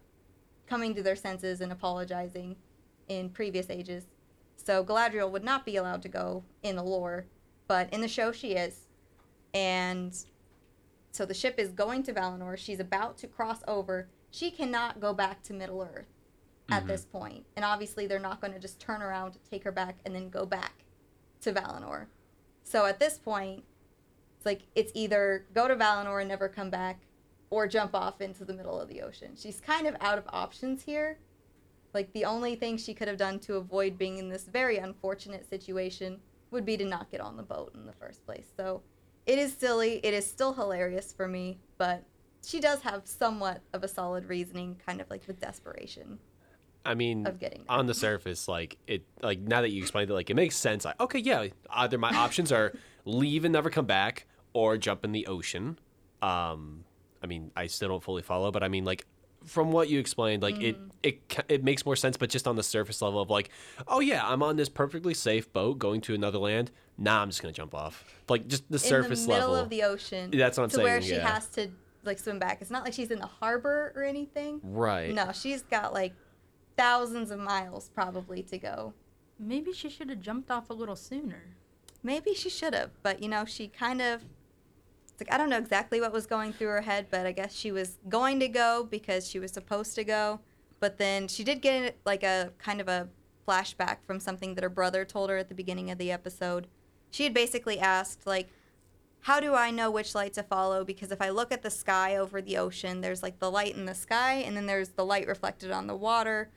[0.66, 2.56] coming to their senses and apologizing
[3.08, 4.06] in previous ages.
[4.56, 7.26] So Galadriel would not be allowed to go in the lore,
[7.68, 8.88] but in the show she is.
[9.52, 10.16] And
[11.12, 12.56] so the ship is going to Valinor.
[12.56, 14.08] She's about to cross over.
[14.30, 16.13] She cannot go back to Middle Earth
[16.70, 16.88] at Mhm.
[16.88, 17.46] this point.
[17.56, 20.46] And obviously, they're not going to just turn around, take her back, and then go
[20.46, 20.84] back
[21.42, 22.06] to Valinor.
[22.62, 23.64] So at this point,
[24.36, 27.06] it's like it's either go to Valinor and never come back,
[27.50, 29.36] or jump off into the middle of the ocean.
[29.36, 31.18] She's kind of out of options here.
[31.92, 35.48] Like the only thing she could have done to avoid being in this very unfortunate
[35.48, 38.50] situation would be to not get on the boat in the first place.
[38.56, 38.82] So
[39.26, 40.00] it is silly.
[40.02, 42.04] It is still hilarious for me, but
[42.44, 46.18] she does have somewhat of a solid reasoning, kind of like with desperation
[46.84, 47.76] I mean, of getting there.
[47.78, 50.84] on the surface, like it, like now that you explained it, like it makes sense.
[50.84, 52.72] Like, okay, yeah, either my options are
[53.04, 55.78] leave and never come back, or jump in the ocean.
[56.22, 56.84] Um,
[57.22, 59.06] I mean, I still don't fully follow, but I mean, like
[59.44, 60.88] from what you explained, like it, Mm-hmm.
[61.02, 62.16] it, ca- it makes more sense.
[62.16, 63.50] But just on the surface level of like,
[63.88, 66.70] oh yeah, I'm on this perfectly safe boat going to another land.
[66.96, 68.04] Nah, I'm just gonna jump off.
[68.28, 69.64] Like just the surface in the middle level.
[69.64, 70.30] of the ocean.
[70.32, 71.28] That's what I'm to where she yeah.
[71.28, 71.68] has to
[72.04, 72.58] like swim back.
[72.60, 74.60] It's not like she's in the harbor or anything.
[74.62, 75.12] right.
[75.14, 76.14] No, she's got like
[76.76, 78.94] thousands of miles probably to go.
[79.38, 81.56] Maybe she should have jumped off a little sooner.
[82.02, 84.24] Maybe she should have, but you know, she kind of.
[85.12, 87.54] It's like I don't know exactly what was going through her head, but I guess
[87.54, 90.40] she was going to go because she was supposed to go.
[90.80, 93.08] But then she did get like a kind of a
[93.46, 96.66] flashback from something that her brother told her at the beginning of the episode.
[97.10, 98.50] She had basically asked like,
[99.20, 100.84] "How do I know which light to follow?
[100.84, 103.86] Because if I look at the sky over the ocean, there's like the light in
[103.86, 106.50] the sky, and then there's the light reflected on the water.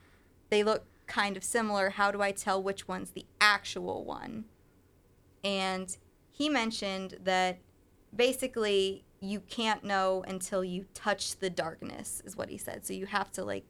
[0.50, 1.92] They look kind of similar.
[1.92, 4.46] How do I tell which one's the actual one?"
[5.44, 5.96] and
[6.32, 7.60] he mentioned that
[8.16, 13.06] basically you can't know until you touch the darkness is what he said so you
[13.06, 13.64] have to like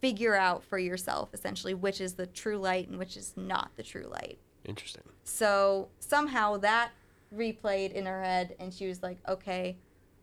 [0.00, 3.82] figure out for yourself essentially which is the true light and which is not the
[3.82, 5.02] true light Interesting.
[5.24, 6.90] so somehow that
[7.34, 9.76] replayed in her head and she was like okay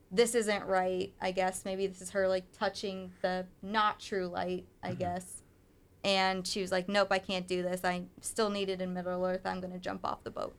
[0.10, 1.12] this isn't right.
[1.20, 4.66] I guess maybe this is her like touching the not true light.
[4.82, 5.00] I Mm-hmm.
[5.00, 5.37] guess.
[6.08, 7.84] And she was like, "Nope, I can't do this.
[7.84, 9.46] I still needed in Middle Earth.
[9.46, 10.56] I'm gonna jump off the boat."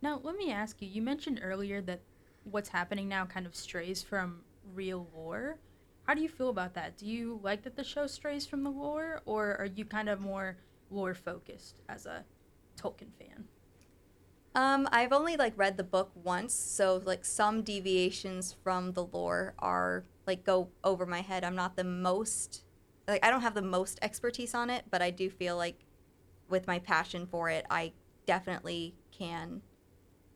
[0.00, 0.88] Now, let me ask you.
[0.88, 2.00] You mentioned earlier that
[2.44, 5.58] what's happening now kind of strays from real lore.
[6.06, 6.96] How do you feel about that?
[6.96, 10.20] Do you like that the show strays from the lore, or are you kind of
[10.20, 10.58] more
[10.90, 12.24] lore focused as a
[12.76, 13.48] Tolkien fan?
[14.54, 19.54] Um, I've only like read the book once, so like some deviations from the lore
[19.58, 21.42] are like go over my head.
[21.42, 22.63] I'm not the most
[23.06, 25.84] like I don't have the most expertise on it, but I do feel like
[26.48, 27.92] with my passion for it, I
[28.26, 29.62] definitely can.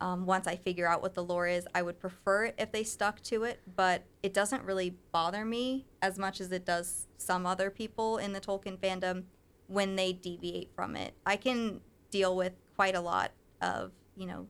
[0.00, 2.84] Um, once I figure out what the lore is, I would prefer it if they
[2.84, 7.46] stuck to it, but it doesn't really bother me as much as it does some
[7.46, 9.24] other people in the Tolkien fandom
[9.66, 11.14] when they deviate from it.
[11.26, 14.46] I can deal with quite a lot of, you know,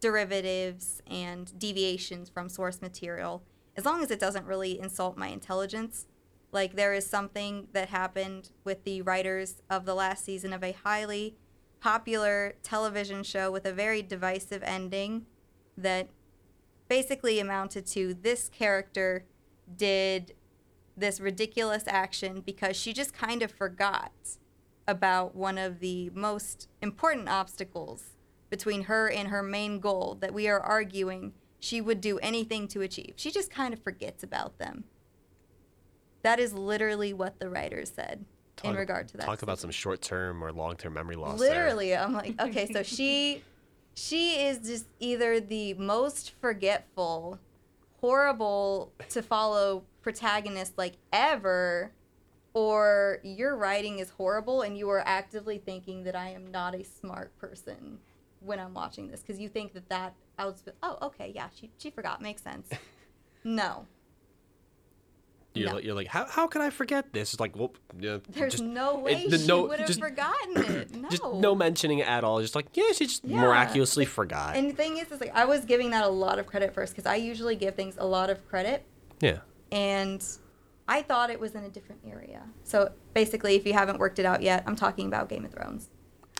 [0.00, 3.42] derivatives and deviations from source material
[3.76, 6.06] as long as it doesn't really insult my intelligence.
[6.54, 10.70] Like there is something that happened with the writers of the last season of a
[10.70, 11.34] highly
[11.80, 15.26] popular television show with a very divisive ending
[15.76, 16.08] that
[16.88, 19.24] basically amounted to this character
[19.76, 20.34] did
[20.96, 24.12] this ridiculous action because she just kind of forgot
[24.86, 28.14] about one of the most important obstacles
[28.48, 32.80] between her and her main goal that we are arguing she would do anything to
[32.80, 33.14] achieve.
[33.16, 34.84] She just kind of forgets about them.
[36.24, 38.24] That is literally what the writers said
[38.64, 39.26] in regard to that.
[39.26, 41.38] Talk about some short term or long term memory loss.
[41.38, 41.50] there.
[41.50, 43.42] Literally, I'm like, okay, so she
[43.94, 47.38] she is just either the most forgetful,
[48.00, 51.92] horrible to follow protagonist like ever,
[52.54, 56.84] or your writing is horrible and you are actively thinking that I am not a
[56.84, 57.98] smart person
[58.40, 61.70] when I'm watching this because you think that that I was oh okay yeah she
[61.76, 62.70] she forgot makes sense.
[63.46, 63.84] No,
[65.56, 65.74] You're, No.
[65.76, 67.32] like, you're like, how, how can I forget this?
[67.32, 70.00] It's like, well, yeah, there's just, no way it- the- she no- would have just-
[70.00, 70.94] forgotten it.
[70.96, 72.40] No, just no mentioning it at all.
[72.40, 73.40] Just like, yeah, she just Yeah.
[73.40, 74.56] miraculously forgot.
[74.56, 76.92] And the thing is, is like I was giving that a lot of credit first
[76.94, 78.84] because I usually give things a lot of credit,
[79.20, 79.38] yeah.
[79.70, 80.24] and
[80.88, 82.42] I thought it was in a different area.
[82.64, 85.88] So basically, if you haven't worked it out yet, I'm talking about Game of Thrones,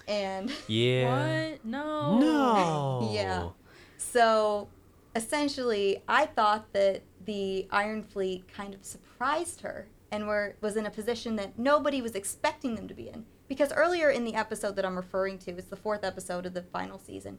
[0.09, 1.50] and Yeah.
[1.53, 1.64] What?
[1.64, 2.18] No.
[2.18, 3.11] No.
[3.14, 3.50] Yeah.
[3.96, 4.68] so
[5.16, 10.87] essentially, I thought that the Iron Fleet kind of surprised her and were was in
[10.87, 13.26] a position that nobody was expecting them to be in.
[13.48, 16.62] Because earlier in the episode that I'm referring to, it's the fourth episode of the
[16.62, 17.38] final season.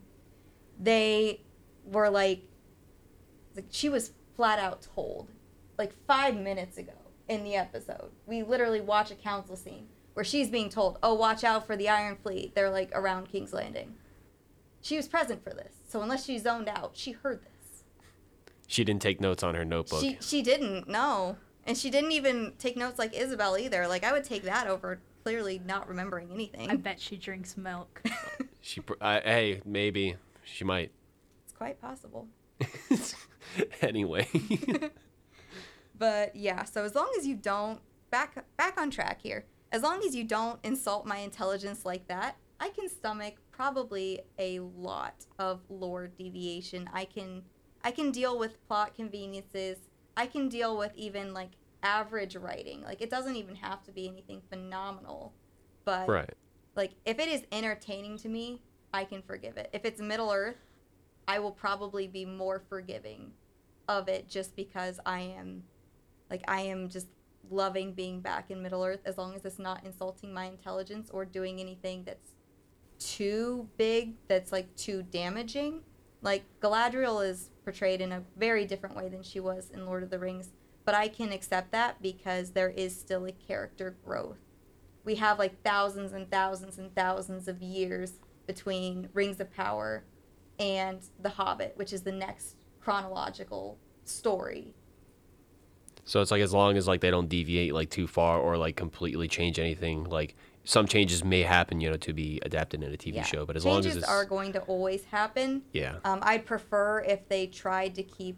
[0.79, 1.41] They
[1.85, 2.43] were like,
[3.55, 5.31] like she was flat out told,
[5.77, 6.93] like five minutes ago
[7.27, 8.11] in the episode.
[8.25, 11.89] We literally watch a council scene where she's being told, "Oh, watch out for the
[11.89, 12.53] Iron Fleet.
[12.55, 13.95] They're like around King's Landing."
[14.81, 17.54] She was present for this, so unless she zoned out, she heard this.
[18.67, 20.01] She didn't take notes on her notebook.
[20.01, 23.87] She she didn't no, and she didn't even take notes like Isabelle either.
[23.87, 26.69] Like I would take that over clearly not remembering anything.
[26.69, 28.01] I bet she drinks milk.
[28.67, 30.89] She, pr- uh, hey, maybe she might.
[31.43, 32.27] it's quite possible.
[33.83, 34.27] anyway,
[35.97, 40.01] But yeah, so as long as you don't back back on track here, as long
[40.05, 45.61] as you don't insult my intelligence like that, I can stomach probably a lot of
[45.69, 46.89] lore deviation.
[46.93, 47.43] I can
[47.85, 49.77] I can deal with plot conveniences.
[50.17, 51.51] I can deal with even like
[51.83, 52.81] average writing.
[52.81, 55.33] Like it doesn't even have to be anything phenomenal.
[55.85, 56.33] But right.
[56.75, 59.69] like if it is entertaining to me, I can forgive it.
[59.71, 60.57] If it's Middle Earth,
[61.27, 63.31] I will probably be more forgiving
[63.87, 65.61] of it just because I am
[66.31, 67.07] like I am just
[67.51, 71.23] loving being back in Middle Earth as long as it's not insulting my intelligence or
[71.23, 72.31] doing anything that's
[72.97, 75.81] too big that's like too damaging.
[76.23, 80.09] Like Galadriel is portrayed in a very different way than she was in Lord of
[80.09, 80.51] the Rings,
[80.85, 84.37] but I can accept that because there is still a character growth.
[85.03, 88.13] We have like thousands and thousands and thousands of years
[88.47, 90.05] between Rings of Power
[90.59, 94.73] and The Hobbit, which is the next chronological story.
[96.05, 98.75] So it's like as long as like they don't deviate like too far or like
[98.75, 102.97] completely change anything, like some changes may happen, you know, to be adapted in a
[102.97, 103.23] TV Yeah.
[103.23, 103.45] show.
[103.45, 105.63] But as Changes long as it's are going to always happen.
[105.71, 108.37] yeah, Um, I'd prefer if they tried to keep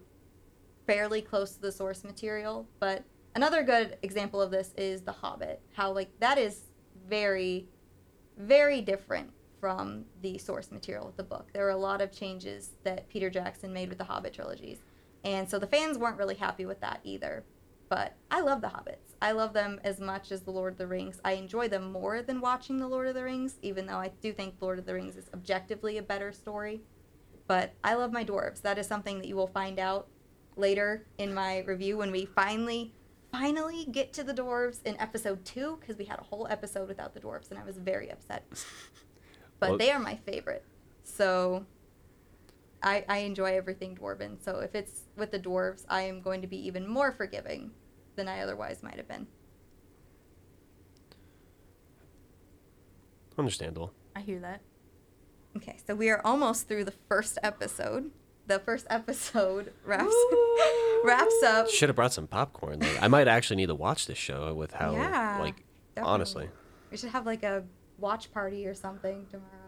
[0.85, 2.67] fairly close to the source material.
[2.79, 3.03] But
[3.35, 5.61] another good example of this is The Hobbit.
[5.73, 6.65] How like that is
[7.07, 7.67] very,
[8.37, 11.47] very different from the source material of the book.
[11.53, 14.79] There are a lot of changes that Peter Jackson made with the Hobbit trilogies,
[15.23, 17.43] and so the fans weren't really happy with that either.
[17.89, 19.15] But I love the Hobbits.
[19.21, 21.19] I love them as much as the Lord of the Rings.
[21.23, 24.33] I enjoy them more than watching the Lord of the Rings, even though I do
[24.33, 26.81] think Lord of the Rings is objectively a better story
[27.47, 28.61] but I love my dwarves.
[28.61, 30.07] That is something that you will find out
[30.55, 32.93] later in my review when we finally
[33.31, 37.13] finally get to the dwarves in episode two because we had a whole episode without
[37.13, 38.45] the dwarves and I was very upset.
[39.59, 40.63] But Well- they are my favorite.
[41.03, 41.65] So
[42.83, 44.43] I, I enjoy everything dwarven.
[44.43, 47.71] So if it's with the dwarves, I am going to be even more forgiving
[48.15, 49.27] than I otherwise might have been.
[53.37, 53.93] Understandable.
[54.15, 54.61] I hear that.
[55.55, 58.11] Okay, so we are almost through the first episode.
[58.47, 60.15] The first episode wraps
[61.03, 61.69] wraps up.
[61.69, 62.79] Should have brought some popcorn.
[62.79, 65.63] Like, I might actually need to watch this show with how, Yeah, like,
[65.95, 66.13] definitely.
[66.13, 66.49] honestly,
[66.91, 67.63] We should have like a
[67.97, 69.66] watch party or something tomorrow.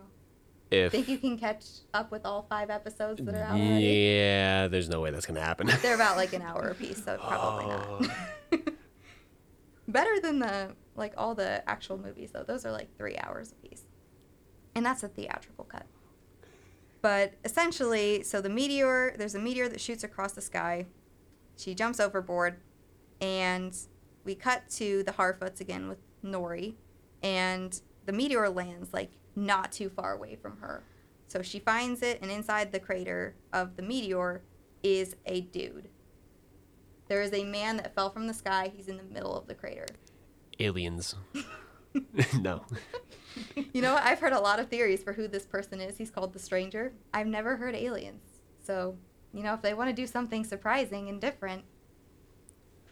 [0.72, 3.86] If Think you can catch up with all five episodes that are out already?
[3.86, 5.68] yeah, there's no way that's gonna happen.
[5.82, 7.88] They're about like an hour apiece, so probably not.
[8.52, 8.58] Oh.
[9.88, 12.44] Better than the like all the actual movies though.
[12.44, 13.84] Those are like three hours apiece,
[14.76, 15.86] and that's a theatrical cut.
[17.02, 20.86] But essentially, so the meteor, there's a meteor that shoots across the sky.
[21.58, 22.58] She jumps overboard,
[23.22, 23.76] and
[24.26, 26.76] we cut to the Harfoots again with Nori,
[27.24, 30.84] and the meteor lands like not too far away from her.
[31.28, 34.42] So she finds it, and inside the crater of the meteor
[34.82, 35.90] is a dude.
[37.08, 38.72] There is a man that fell from the sky.
[38.76, 39.86] He's in the middle of the crater.
[40.60, 41.16] Aliens.
[42.40, 42.64] no.
[43.74, 44.04] You know what?
[44.04, 45.98] I've heard a lot of theories for who this person is.
[45.98, 46.94] He's called the Stranger.
[47.14, 48.24] I've never heard aliens.
[48.64, 48.98] So,
[49.34, 51.64] you know, if they want to do something surprising and different,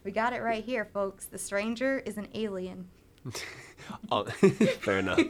[0.04, 1.26] we got it right here, folks.
[1.26, 2.88] The Stranger is an alien.
[4.12, 4.26] Oh,
[4.82, 5.20] fair enough.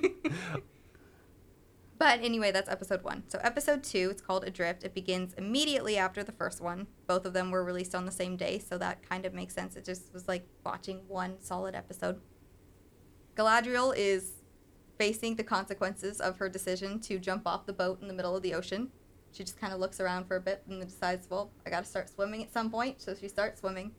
[2.00, 3.24] But anyway, that's episode one.
[3.28, 4.84] So, episode two, it's called Adrift.
[4.84, 6.86] It begins immediately after the first one.
[7.08, 9.76] Both of them were released on the same day, so that kind of makes sense.
[9.76, 12.22] It just was like watching one solid episode.
[13.36, 14.34] Galadriel is
[15.00, 18.44] facing the consequences of her decision to jump off the boat in the middle of
[18.44, 18.90] the ocean.
[19.32, 21.84] She just kind of looks around for a bit and then decides, well, I got
[21.84, 23.02] to start swimming at some point.
[23.02, 23.92] So she starts swimming.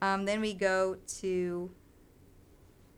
[0.00, 1.70] Um, then we go to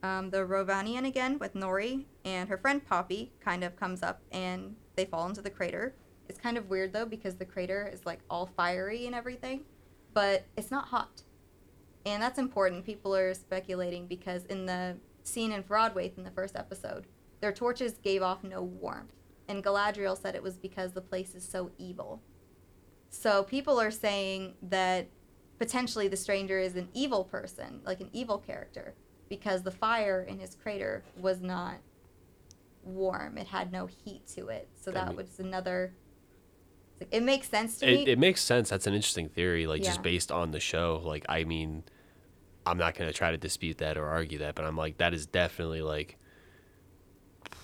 [0.04, 4.76] um, the Rhovanion again with Nori and her friend Poppy kind of comes up and
[4.96, 5.94] they fall into the crater.
[6.28, 9.62] It's kind of weird though because the crater is like all fiery and everything,
[10.12, 11.22] but it's not hot.
[12.04, 12.84] And that's important.
[12.84, 17.06] People are speculating because in the scene in Forodwaith in the first episode,
[17.40, 19.14] their torches gave off no warmth.
[19.48, 22.20] And Galadriel said it was because the place is so evil.
[23.08, 25.08] So people are saying that
[25.58, 28.94] potentially the stranger is an evil person, like an evil character,
[29.28, 31.76] because the fire in his crater was not
[32.82, 33.38] warm.
[33.38, 34.68] It had no heat to it.
[34.80, 35.94] So I that mean- was another.
[37.00, 38.02] like- It makes sense to me.
[38.02, 38.68] It, it makes sense.
[38.70, 39.88] That's an interesting theory, like Yeah.
[39.88, 41.00] just based on the show.
[41.04, 41.84] Like, I mean,
[42.66, 45.26] I'm not gonna try to dispute that or argue that, but I'm like, that is
[45.26, 46.18] definitely like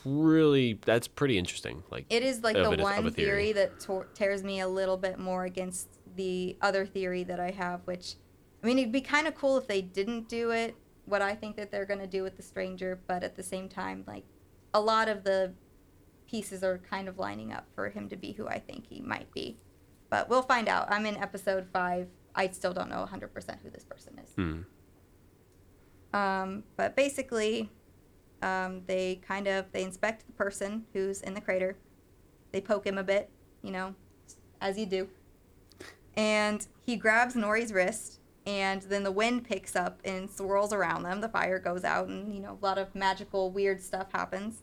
[0.04, 1.82] really that's pretty interesting.
[1.90, 4.96] Like, It is like the it- one a theory, that tor- tears me a little
[4.96, 8.14] bit more against the other theory that I have, which,
[8.62, 10.74] I mean, it'd be kind of cool if they didn't do it,
[11.06, 13.68] what I think that they're going to do with the stranger, but at the same
[13.68, 14.24] time, like,
[14.72, 15.52] a lot of the
[16.26, 19.32] pieces are kind of lining up for him to be who I think he might
[19.32, 19.56] be.
[20.08, 20.90] But we'll find out.
[20.90, 22.08] I'm in episode five.
[22.34, 24.32] I still don't know 100% who this person is.
[24.34, 24.60] hmm.
[26.12, 27.70] Um, but basically,
[28.42, 31.76] um, they kind of they inspect the person who's in the crater.
[32.52, 33.30] They poke him a bit,
[33.62, 33.94] you know,
[34.60, 35.08] as you do.
[36.14, 41.20] And he grabs Nori's wrist, and then the wind picks up and swirls around them.
[41.20, 44.62] The fire goes out, and you know, a lot of magical, weird stuff happens.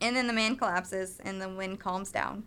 [0.00, 2.44] And then the man collapses, and the wind calms down.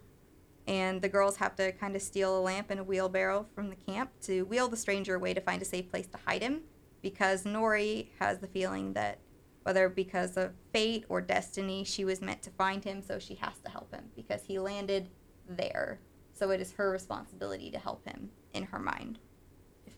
[0.68, 3.76] And the girls have to kind of steal a lamp and a wheelbarrow from the
[3.76, 6.62] camp to wheel the stranger away to find a safe place to hide him
[7.02, 9.20] because Nori has the feeling that
[9.64, 13.58] whether because of fate or destiny, she was meant to find him, so she has
[13.64, 15.10] to help him because he landed
[15.48, 16.00] there.
[16.34, 19.20] So it is her responsibility to help him in her mind.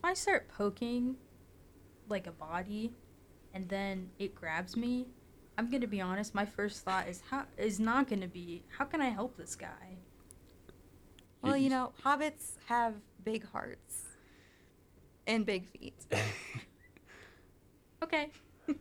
[0.02, 1.16] If I start poking
[2.10, 2.92] like a body
[3.54, 5.06] and then it grabs me,
[5.60, 9.00] I'm gonna be honest, my first thought is how is not gonna be how can
[9.00, 10.00] I help this guy?
[11.44, 14.06] Well, you know, hobbits have big hearts
[15.28, 15.94] and big feet.
[18.04, 18.32] Okay.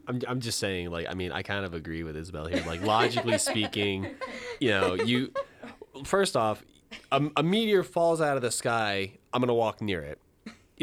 [0.07, 2.65] I'm I'm just saying, like, I mean, I kind of agree with Isabelle here.
[2.67, 4.07] Like, logically speaking,
[4.61, 5.31] you know, you
[6.05, 6.65] first off,
[7.13, 9.19] a, a meteor falls out of the sky.
[9.35, 10.19] I'm gonna walk near it,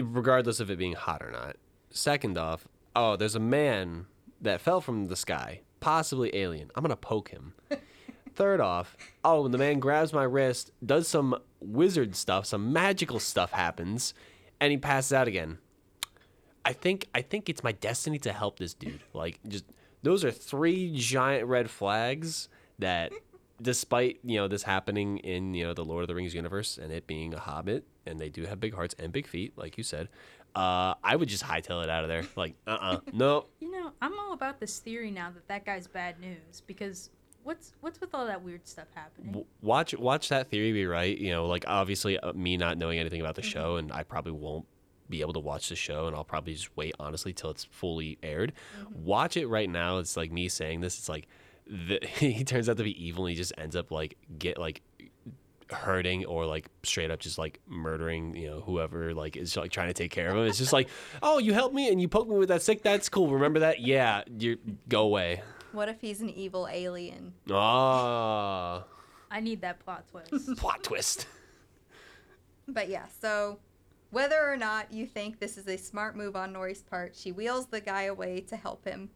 [0.02, 1.56] regardless of it being hot or not.
[1.90, 4.06] Second off, oh, there's a man
[4.42, 6.72] that fell from the sky, possibly alien.
[6.76, 7.54] I'm gonna poke him.
[8.36, 13.20] Third off, oh, when the man grabs my wrist, does some wizard stuff, some magical
[13.20, 14.14] stuff happens,
[14.60, 15.58] and he passes out again.
[16.64, 19.02] I think I think it's my destiny to help this dude.
[19.14, 19.66] Like just
[20.04, 23.12] those are three giant red flags that
[23.62, 26.92] despite you know this happening in you know the Lord of the Rings universe and
[26.92, 29.84] it being a Hobbit, and they do have big hearts and big feet, like you
[29.84, 30.10] said,
[30.56, 32.24] uh, I would just hightail it out of there.
[32.36, 33.46] Like, uh, uh no.
[33.60, 37.10] You know, I'm all about this theory now that that guy's bad news because
[37.44, 39.46] what's what's with all that weird stuff happening?
[39.62, 41.18] Watch watch that theory be right.
[41.18, 44.34] You know, like obviously uh, me not knowing anything about the show, and I probably
[44.34, 44.66] won't
[45.10, 48.18] be able to watch the show, and I'll probably just wait honestly till it's fully
[48.22, 48.54] aired.
[48.94, 49.98] Watch it right now.
[49.98, 50.98] It's like me saying this.
[50.98, 51.28] It's like
[51.70, 54.82] the, he turns out to be evil, and he just ends up like get like
[55.72, 59.90] hurting or like straight up just like murdering you know whoever like is like trying
[59.90, 60.46] to take care of him.
[60.46, 60.88] It's just like
[61.22, 62.84] oh you helped me and you poked me with that stick.
[62.84, 63.30] That's cool.
[63.30, 63.82] Remember that?
[63.82, 64.58] Yeah you
[64.88, 65.42] go away.
[65.74, 67.34] What if he's an evil alien?
[67.52, 68.86] ah.
[69.30, 70.56] I need that plot twist.
[70.58, 71.28] plot twist.
[72.68, 73.60] But yeah, so
[74.10, 77.68] whether or not you think this is a smart move on Nori's part, she wheels
[77.68, 79.10] the guy away to help him.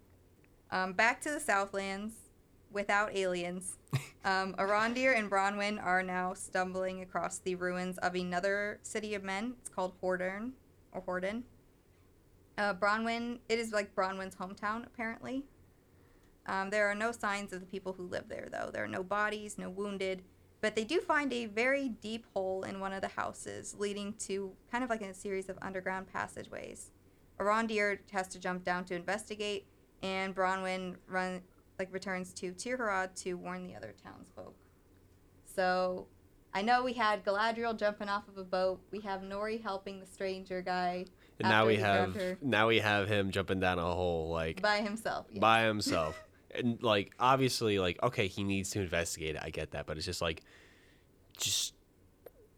[0.70, 2.14] Um, back to the Southlands
[2.72, 3.78] without aliens.
[4.24, 9.56] Um, Arondir and Bronwyn are now stumbling across the ruins of another city of men.
[9.60, 10.52] It's called Hordern
[10.92, 11.44] or Horden.
[12.58, 15.44] Uh, Bronwyn, it is like Bronwyn's hometown apparently.
[16.46, 18.70] Um, there are no signs of the people who live there, though.
[18.72, 20.24] There are no bodies, no wounded,
[20.60, 24.52] but they do find a very deep hole in one of the houses, leading to
[24.72, 26.92] kind of like a series of underground passageways.
[27.40, 29.66] Arondir has to jump down to investigate,
[30.04, 31.42] and Bronwyn run
[31.82, 34.54] like returns to Tirharad to warn the other townsfolk.
[35.56, 36.06] So,
[36.54, 38.82] I know we had Galadriel jumping off of a boat.
[38.92, 41.06] We have Nori helping the stranger guy
[41.40, 45.26] And now we have now we have him jumping down a hole like by himself.
[45.32, 45.40] yeah.
[45.40, 46.22] by himself.
[46.54, 49.42] and like obviously like okay, he needs to investigate it.
[49.44, 50.44] I get that, but it's just like
[51.38, 51.74] just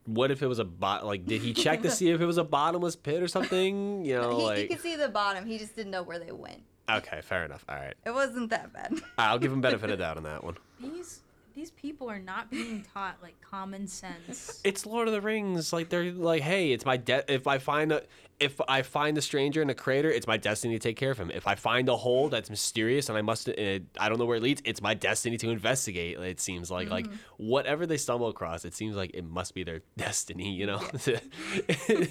[0.05, 2.37] what if it was a bot like did he check to see if it was
[2.37, 4.03] a bottomless pit or something?
[4.03, 5.45] You know, he, like you could see the bottom.
[5.45, 6.63] He just didn't know where they went.
[6.89, 7.63] Okay, fair enough.
[7.69, 7.93] All right.
[8.05, 8.99] It wasn't that bad.
[9.17, 10.57] I'll give him benefit of doubt on that one.
[10.79, 11.21] these
[11.55, 14.59] these people are not being taught like common sense.
[14.63, 15.71] It's Lord of the Rings.
[15.71, 17.25] Like they're like, hey, it's my debt.
[17.29, 18.03] if I find a
[18.39, 21.17] if I find a stranger in a crater, it's my destiny to take care of
[21.17, 21.31] him.
[21.31, 23.51] If I find a hole that's mysterious and I must uh,
[23.99, 26.19] I don't know where it leads, it's my destiny to investigate.
[26.19, 27.07] It seems like like
[27.37, 31.17] whatever they stumble across, it seems like it must be their destiny, you know, to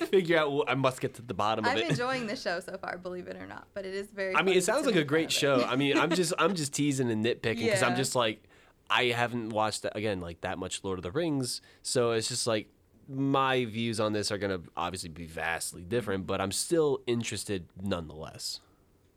[0.06, 0.50] figure out.
[0.50, 1.84] wh- I must get to the bottom of it.
[1.84, 3.66] I'm enjoying the show so far, believe it or not.
[3.74, 4.34] But it is very.
[4.36, 5.64] I mean, it sounds like a great show.
[5.64, 8.42] I mean, I'm just I'm just teasing and nitpicking because I'm just like
[8.88, 12.68] I haven't watched again like that much Lord of the Rings, so it's just like
[13.12, 18.60] my views on this are gonna obviously be vastly different, but I'm still interested nonetheless.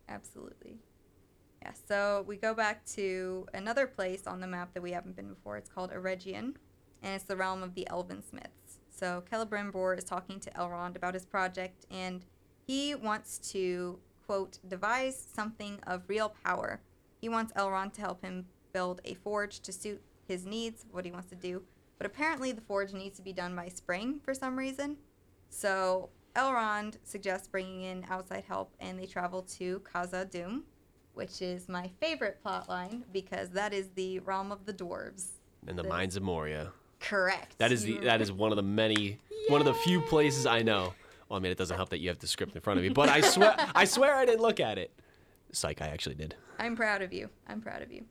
[0.07, 0.77] Absolutely.
[1.61, 1.71] Yeah.
[1.87, 5.57] So we go back to another place on the map that we haven't been before.
[5.57, 6.55] It's called Eregion,
[7.01, 8.79] and it's the realm of the Elven Smiths.
[8.89, 12.23] So Celebrimbor is talking to Elrond about his project, and
[12.65, 16.81] he wants to quote devise something of real power.
[17.19, 21.11] He wants Elrond to help him build a forge to suit his needs, what he
[21.11, 21.63] wants to do.
[21.97, 24.97] But apparently, the forge needs to be done by spring for some reason.
[25.49, 30.63] So Elrond suggests bringing in outside help, and they travel to Khazad Dûm,
[31.13, 35.27] which is my favorite plot line because that is the realm of the dwarves.
[35.67, 37.57] And the The- mines of Moria, Correct.
[37.59, 40.61] that is the that is one of the many one of the few places I
[40.63, 40.93] know.
[41.29, 42.89] Well, I mean, it doesn't help that you have the script in front of me,
[42.89, 44.91] but I swear I swear I didn't look at it.
[45.53, 46.35] Psych, I actually did.
[46.59, 47.29] I'm proud of you.
[47.47, 48.03] I'm proud of you.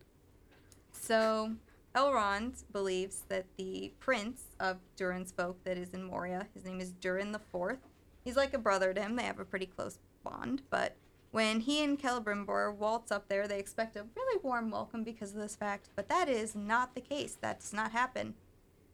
[0.92, 1.52] So,
[1.94, 6.90] Elrond believes that the prince of Durin's folk that is in Moria, his name is
[6.90, 7.78] Durin the Fourth.
[8.24, 9.14] He's like a brother to him.
[9.14, 10.62] They have a pretty close bond.
[10.70, 10.96] But
[11.30, 15.40] when he and Celebrimbor waltz up there, they expect a really warm welcome because of
[15.40, 15.90] this fact.
[15.94, 17.36] But that is not the case.
[17.40, 18.34] That does not happen.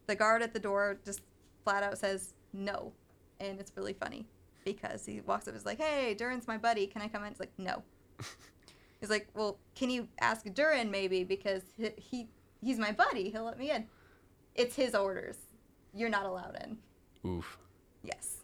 [0.06, 1.22] The guard at the door just
[1.64, 2.92] flat out says no,
[3.38, 4.26] and it's really funny
[4.64, 6.86] because he walks up and is like, "Hey, Durin's my buddy.
[6.86, 7.82] Can I come in?" It's like, "No."
[9.00, 12.28] He's like, "Well, can you ask Durin maybe because he, he
[12.62, 13.30] he's my buddy.
[13.30, 13.86] He'll let me in."
[14.54, 15.36] It's his orders.
[15.94, 16.78] You're not allowed in.
[17.28, 17.58] Oof.
[18.02, 18.38] Yes.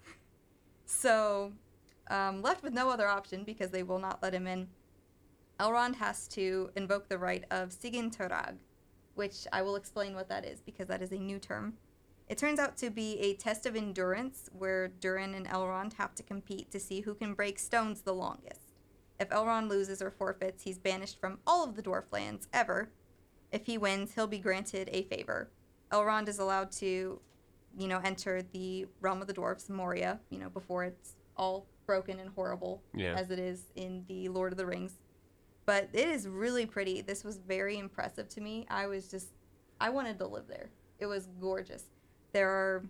[0.84, 1.52] So,
[2.08, 4.68] um, left with no other option because they will not let him in,
[5.58, 8.56] Elrond has to invoke the right of Sigin-tarâg,
[9.14, 11.74] which I will explain what that is because that is a new term.
[12.28, 16.22] It turns out to be a test of endurance where Durin and Elrond have to
[16.22, 18.72] compete to see who can break stones the longest.
[19.18, 22.90] If Elrond loses or forfeits, he's banished from all of the dwarf lands ever.
[23.52, 25.48] If he wins, he'll be granted a favor.
[25.92, 27.20] Elrond is allowed to,
[27.78, 32.18] you know, enter the realm of the dwarves, Moria, you know, before it's all broken
[32.18, 33.14] and horrible Yeah.
[33.14, 34.98] as it is in the Lord of the Rings.
[35.64, 37.00] But it is really pretty.
[37.02, 38.66] This was very impressive to me.
[38.68, 39.28] I was just,
[39.80, 40.70] I wanted to live there.
[40.98, 41.84] It was gorgeous.
[42.32, 42.84] There are,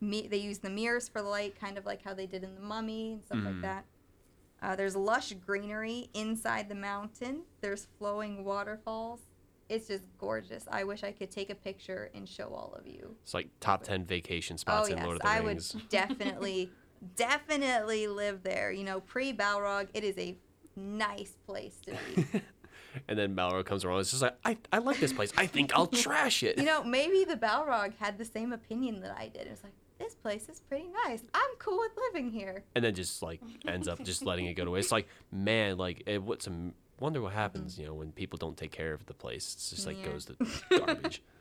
[0.00, 2.54] me, they use the mirrors for the light, kind of like how they did in
[2.54, 3.62] the Mummy and stuff like Mhm.
[3.62, 3.84] that.
[4.62, 7.42] Uh, there's lush greenery inside the mountain.
[7.60, 9.20] There's flowing waterfalls.
[9.68, 10.66] It's just gorgeous.
[10.70, 13.16] I wish I could take a picture and show all of you.
[13.22, 15.74] It's like top ten vacation spots oh in yes, Lord of the I Rings.
[15.74, 16.70] would definitely,
[17.16, 18.70] definitely live there.
[18.72, 20.36] You know, pre Balrog, it is a
[20.76, 22.42] nice place to be.
[23.08, 24.00] and then Balrog comes around.
[24.00, 25.32] It's just like I, I like this place.
[25.36, 26.58] I think I'll trash it.
[26.58, 29.46] you know, maybe the Balrog had the same opinion that I did.
[29.46, 31.22] It was like, this place is pretty nice.
[31.32, 32.64] I'm cool with living here.
[32.74, 34.86] and then just like ends up just letting it go to waste.
[34.86, 36.52] It's like man, like it, what's a
[37.00, 39.54] wonder what happens, you know, when people don't take care of the place.
[39.54, 40.06] It's just like Yeah.
[40.12, 40.36] goes to
[40.78, 41.22] garbage.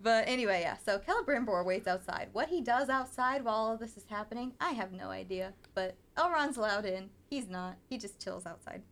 [0.00, 0.76] But anyway, yeah.
[0.84, 2.28] So Celebrimbor waits outside.
[2.34, 5.54] What he does outside while all of this is happening, I have no idea.
[5.74, 7.08] But Elrond's allowed in.
[7.30, 7.76] He's not.
[7.88, 8.82] He just chills outside.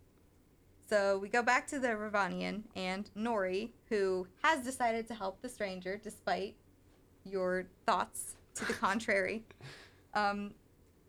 [0.88, 5.50] So we go back to the Rhovanion and Nori, who has decided to help the
[5.50, 6.54] stranger despite
[7.24, 9.44] your thoughts to the contrary.
[10.14, 10.52] Um,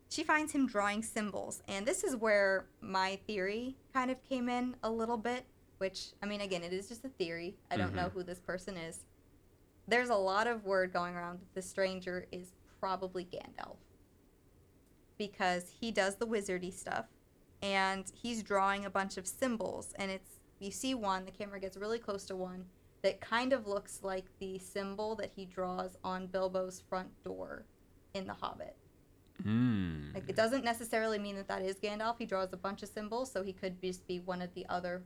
[0.10, 4.76] she finds him drawing symbols, and this is where my theory kind of came in
[4.84, 5.46] a little bit.
[5.78, 7.58] Which I mean, again, it is just a theory.
[7.70, 8.14] I don't know Mhm.
[8.14, 9.06] who this person is
[9.86, 13.76] there's a lot of word going around that the stranger is probably Gandalf
[15.18, 17.06] because he does the wizardy stuff
[17.62, 21.76] and he's drawing a bunch of symbols and it's you see one the camera gets
[21.78, 22.66] really close to one
[23.02, 27.66] that kind of looks like the symbol that he draws on Bilbo's front door
[28.14, 28.78] in The Hobbit.
[29.46, 30.14] Mm.
[30.14, 32.16] Like it doesn't necessarily mean that that is Gandalf.
[32.18, 35.02] He draws a bunch of symbols, so he could just be one of the other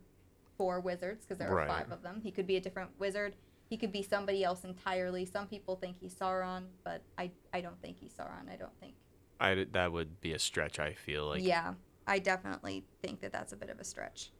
[0.57, 1.67] four wizards because there are Right.
[1.67, 2.21] five of them.
[2.21, 3.35] He could be a different wizard.
[3.69, 5.25] He could be somebody else entirely.
[5.25, 8.49] Some people think he's Sauron, but I I don't think he's Sauron.
[8.51, 8.93] I don't think.
[9.39, 10.79] I that would be a stretch.
[10.79, 11.43] I feel like.
[11.43, 11.73] yeah,
[12.05, 14.31] I definitely think that that's a bit of a stretch.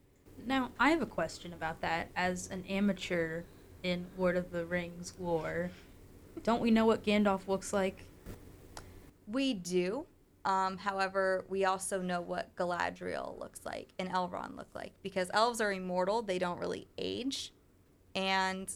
[0.46, 2.10] Now, I have a question about that.
[2.16, 3.44] As an amateur
[3.84, 5.72] in Lord of the Rings lore,
[6.44, 8.06] don't we know what Gandalf looks like?
[9.28, 10.06] We do.
[10.46, 15.60] Um, however, we also know what Galadriel looks like and Elrond look like because elves
[15.60, 17.52] are immortal; they don't really age,
[18.16, 18.72] and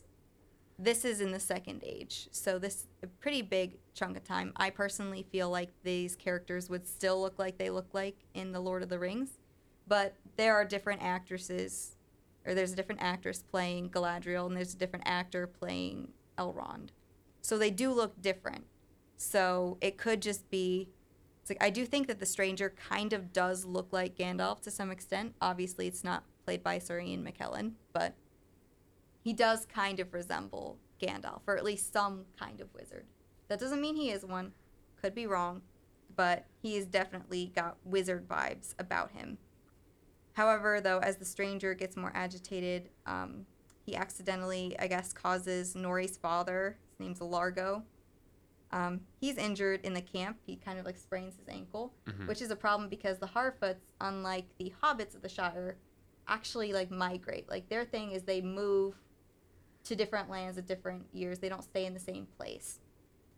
[0.78, 4.52] this is in the second age, so this a pretty big chunk of time.
[4.58, 8.60] I personally feel like these characters would still look like they look like in the
[8.60, 9.38] Lord of the Rings,
[9.88, 11.96] but there are different actresses,
[12.46, 16.90] or there's a different actress playing Galadriel, and there's a different actor playing Elrond,
[17.42, 18.66] so they do look different.
[19.22, 20.90] So it could just be.
[21.42, 24.72] It's like I do think that the stranger kind of does look like Gandalf to
[24.72, 25.36] some extent.
[25.40, 28.16] Obviously, it's not played by Sir Ian McKellen, but
[29.24, 33.06] he does kind of resemble Gandalf, or at least some kind of wizard.
[33.48, 34.54] That doesn't mean he is one.
[35.00, 35.62] Could be wrong,
[36.16, 39.38] but he has definitely got wizard vibes about him.
[40.34, 43.46] However, though, as the stranger gets more agitated, um,
[43.86, 47.84] he accidentally, I guess, causes Nori's father, his name's Largo,
[48.72, 50.38] um, he's injured in the camp.
[50.46, 52.28] He kind of like sprains his ankle, Mhm.
[52.28, 55.78] which is a problem because the Harfoots, unlike the hobbits of the Shire,
[56.28, 57.50] actually like migrate.
[57.50, 58.96] Like their thing is they move
[59.84, 61.40] to different lands at different years.
[61.40, 62.80] They don't stay in the same place.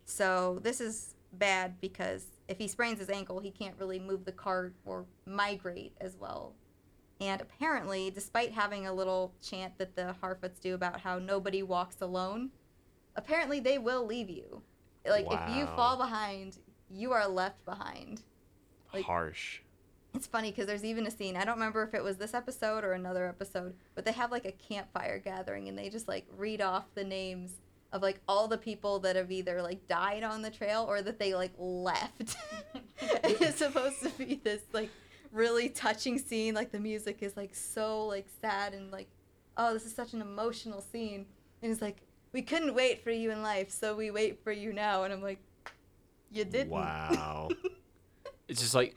[0.05, 4.31] So this is bad because if he sprains his ankle, he can't really move the
[4.33, 6.53] cart or migrate as well.
[7.21, 12.01] And apparently, despite having a little chant that the Harfoots do about how nobody walks
[12.01, 12.51] alone,
[13.15, 14.61] apparently they will leave you.
[15.05, 16.57] Like if you fall behind,
[16.89, 18.21] you are left behind.
[18.93, 19.59] like- Harsh.
[20.15, 21.35] It's funny because there's even a scene.
[21.35, 24.45] I don't remember if it was this episode or another episode, but they have like
[24.45, 27.53] a campfire gathering and they just like read off the names
[27.91, 31.17] of like all the people that have either like died on the trail or that
[31.17, 32.35] they like left.
[32.99, 34.91] it's supposed to be this like
[35.31, 36.53] really touching scene.
[36.53, 39.07] Like the music is like so like sad and like,
[39.57, 41.25] oh, this is such an emotional scene.
[41.63, 42.01] And it's like,
[42.33, 45.03] we couldn't wait for you in life, so we wait for you now.
[45.03, 45.39] And I'm like,
[46.31, 46.69] you didn't.
[46.71, 47.49] Wow.
[48.47, 48.95] it's just like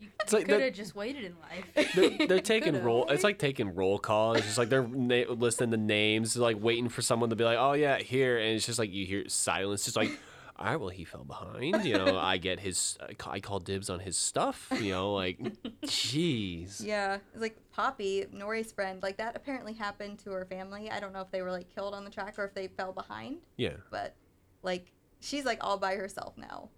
[0.00, 1.92] You It's like could they're- have just waited in life.
[1.94, 3.06] they're, they're taking roll.
[3.10, 4.34] It's like taking roll call.
[4.34, 7.58] It's just like they're na- listing the names, like waiting for someone to be like,
[7.58, 9.84] "Oh yeah, here," and it's just like you hear silence.
[9.84, 10.10] Just like,
[10.58, 11.84] all right, well he fell behind.
[11.84, 12.96] You know, I get his.
[13.26, 14.68] I call dibs on his stuff.
[14.80, 15.38] You know, like,
[15.82, 16.82] jeez.
[16.84, 20.90] Yeah, it's like Poppy, Nori's friend, like that apparently happened to her family.
[20.90, 22.92] I don't know if they were like killed on the track or if they fell
[22.92, 23.74] behind, Yeah.
[23.90, 24.14] but
[24.62, 26.70] like she's like all by herself now.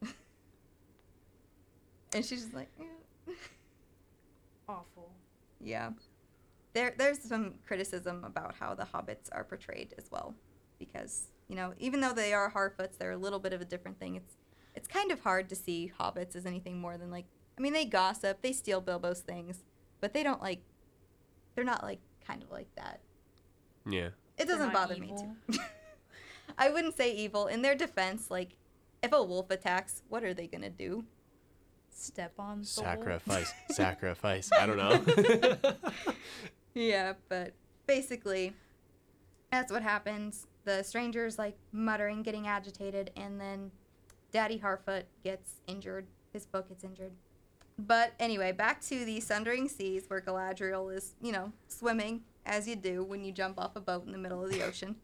[2.14, 3.32] and she's just like, "Eh."
[4.68, 5.10] Awful.
[5.60, 5.90] yeah.
[6.72, 10.34] There there's some criticism about how the hobbits are portrayed as well
[10.78, 13.98] because, you know, even though they are Harfoots, they're a little bit of a different
[13.98, 14.16] thing.
[14.16, 14.36] It's
[14.74, 17.26] it's kind of hard to see hobbits as anything more than like
[17.56, 19.62] I mean, they gossip, they steal Bilbo's things,
[20.00, 20.62] but they don't like
[21.54, 23.00] they're not like kind of like that.
[23.88, 24.08] Yeah.
[24.36, 25.36] It doesn't not bother me evil.
[25.50, 25.58] too.
[26.58, 27.46] I wouldn't say evil.
[27.46, 28.56] In their defense, like
[29.02, 31.04] if a wolf attacks, what are they gonna do?
[31.90, 33.52] Step on the Sacrifice.
[33.70, 34.50] Sacrifice.
[34.52, 35.74] I don't know.
[36.74, 37.54] Yeah, but
[37.86, 38.52] basically,
[39.52, 40.48] That's what happens.
[40.64, 43.70] The stranger's like muttering, getting agitated, and then
[44.32, 46.06] Daddy Harfoot gets injured.
[46.32, 47.12] His book gets injured.
[47.78, 52.76] But anyway, back to the Sundering Seas where Galadriel is, you know, swimming as you
[52.76, 54.96] do when you jump off a boat in the middle of the ocean.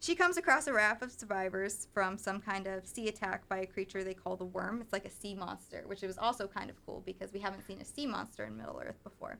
[0.00, 3.66] She comes across a raft of survivors from some kind of sea attack by a
[3.66, 4.82] creature they call the Worm.
[4.82, 7.80] It's like a sea monster, which was also kind of cool because we haven't seen
[7.80, 9.38] a sea monster in Middle Earth before.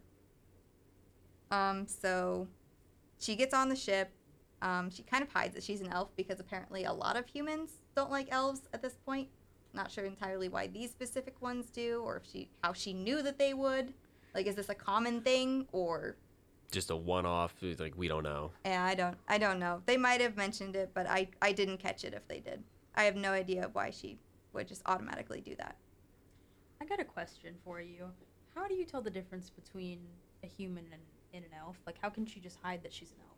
[1.51, 2.49] Um, so
[3.19, 4.11] she gets on the ship.
[4.65, 7.71] Um, she kind of hides that she's an elf because apparently a lot of humans
[7.95, 9.29] don't like elves at this point.
[9.75, 13.39] Not sure entirely why these specific ones do, or if she how she knew that
[13.39, 13.93] they would.
[14.35, 16.17] Like, is this a common thing, or
[16.73, 17.55] Just a one-off.
[17.79, 18.53] Like we don't know.
[18.65, 19.83] yeah, I don't I don't know.
[19.85, 22.63] They might have mentioned it, but I I didn't catch it if they did.
[22.95, 24.19] I have no idea why she
[24.55, 25.77] would just automatically do that.
[26.81, 28.07] I got a question for you.
[28.55, 29.99] How do you tell the difference between
[30.43, 31.03] a human and,
[31.35, 31.77] and an elf?
[31.87, 33.34] Like, how can she just hide that she's an elf?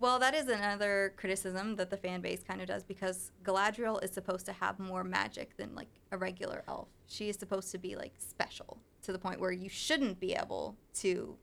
[0.00, 4.12] Well, that is another criticism that the fan base kind of does because Galadriel is
[4.12, 6.88] supposed to have more magic than like a regular elf.
[7.08, 10.76] She is supposed to be like special to the point where you shouldn't be able
[10.94, 11.36] to,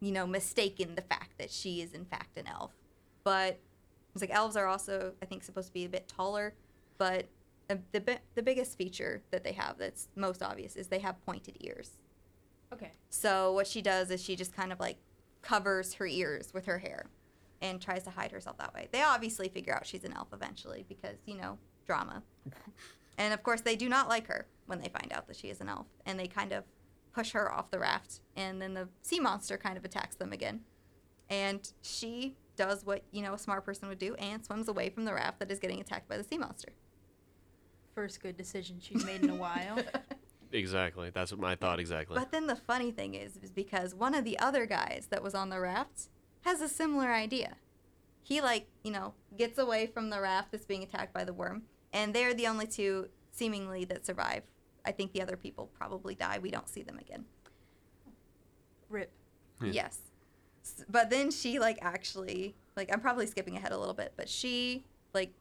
[0.00, 2.72] you know, mistaken the fact that she is in fact an elf.
[3.24, 3.58] But
[4.14, 6.54] it's like elves are also, I think, supposed to be a bit taller.
[6.96, 7.26] But
[7.68, 11.56] uh, the the biggest feature that they have that's most obvious is they have pointed
[11.60, 11.98] ears.
[12.72, 12.92] Okay.
[13.10, 14.98] So what she does is she just kind of like
[15.42, 17.06] covers her ears with her hair
[17.62, 18.88] and tries to hide herself that way.
[18.92, 22.22] They obviously figure out she's an elf eventually because, you know, drama.
[23.18, 25.60] and of course they do not like her when they find out that she is
[25.60, 26.64] an elf and they kind of
[27.14, 30.60] push her off the raft and then the sea monster kind of attacks them again.
[31.30, 35.04] And she does what, you know, a smart person would do and swims away from
[35.04, 36.72] the raft that is getting attacked by the sea monster.
[37.94, 39.78] First good decision she's made in a while.
[40.54, 41.08] Exactly.
[41.08, 42.14] That's what my thought exactly.
[42.18, 45.34] But then the funny thing is, is because one of the other guys that was
[45.34, 46.08] on the raft
[46.42, 47.56] has a similar idea.
[48.22, 51.62] He like, you know, gets away from the raft that's being attacked by the worm,
[51.92, 54.42] and they're the only two seemingly that survive.
[54.84, 56.38] I think the other people probably die.
[56.40, 57.24] We don't see them again.
[58.88, 59.12] Rip.
[59.60, 59.72] Yeah.
[59.72, 59.98] Yes.
[60.88, 64.84] But then she like actually like I'm probably skipping ahead a little bit, but she
[65.12, 65.32] like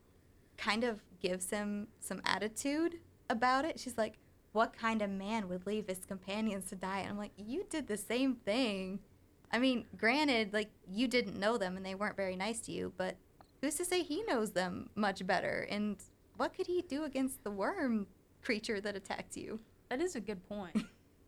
[0.58, 2.96] kind of gives him some attitude
[3.30, 3.80] about it.
[3.80, 4.18] She's like,
[4.52, 7.88] "What kind of man would leave his companions to die?" And I'm like, "You did
[7.88, 9.00] the same thing."
[9.52, 12.94] I mean, granted, like you didn't know them and they weren't very nice to you,
[12.98, 13.18] but
[13.62, 15.68] who's to say he knows them much better?
[15.70, 15.98] And
[16.38, 18.08] what could he do against the worm
[18.42, 19.60] creature that attacked you?
[19.90, 20.86] That is a good point.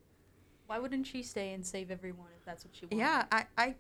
[0.67, 2.97] Why wouldn't she stay and save everyone if that's what she wanted?
[2.97, 3.75] Yeah, I, I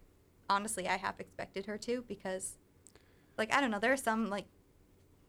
[0.49, 2.57] honestly I half expected her to because
[3.37, 4.45] like I don't know, there are some like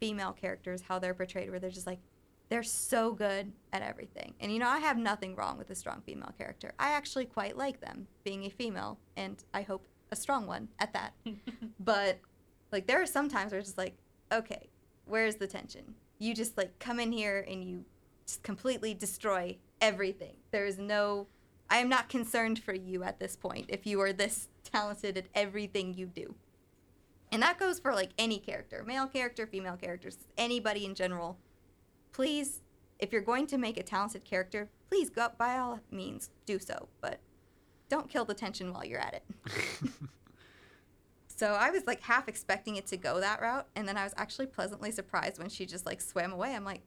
[0.01, 2.01] female characters how they're portrayed where they're just like
[2.49, 4.35] they're so good at everything.
[4.41, 6.73] And you know, I have nothing wrong with a strong female character.
[6.79, 10.93] I actually quite like them being a female and I hope a strong one at
[10.93, 11.15] that.
[11.81, 12.19] but
[12.71, 13.97] like there are some times where it's just like,
[14.33, 14.69] okay,
[15.07, 15.95] where's the tension?
[16.19, 17.85] You just like come in here and you
[18.27, 20.37] just completely destroy everything.
[20.51, 21.27] There is no
[21.71, 25.27] I am not concerned for you at this point if you are this talented at
[25.35, 26.35] everything you do.
[27.33, 31.39] And that goes for like any character, male character, female characters, anybody in general.
[32.15, 32.61] Please,
[33.01, 36.89] if you're going to make a talented character, please go by all means do so,
[37.01, 37.19] but
[37.89, 39.91] don't kill the tension while you're at it.
[41.27, 44.15] so I was like half expecting it to go that route, and then I was
[44.17, 46.55] actually pleasantly surprised when she just like swam away.
[46.55, 46.83] I'm like,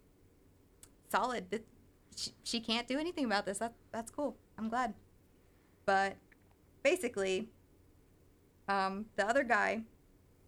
[1.09, 1.61] solid.
[2.15, 3.57] She, she can't do anything about this.
[3.57, 4.37] That, that's cool.
[4.57, 4.93] I'm glad.
[5.85, 6.15] But
[6.83, 7.49] basically,
[8.69, 9.81] um, the other guy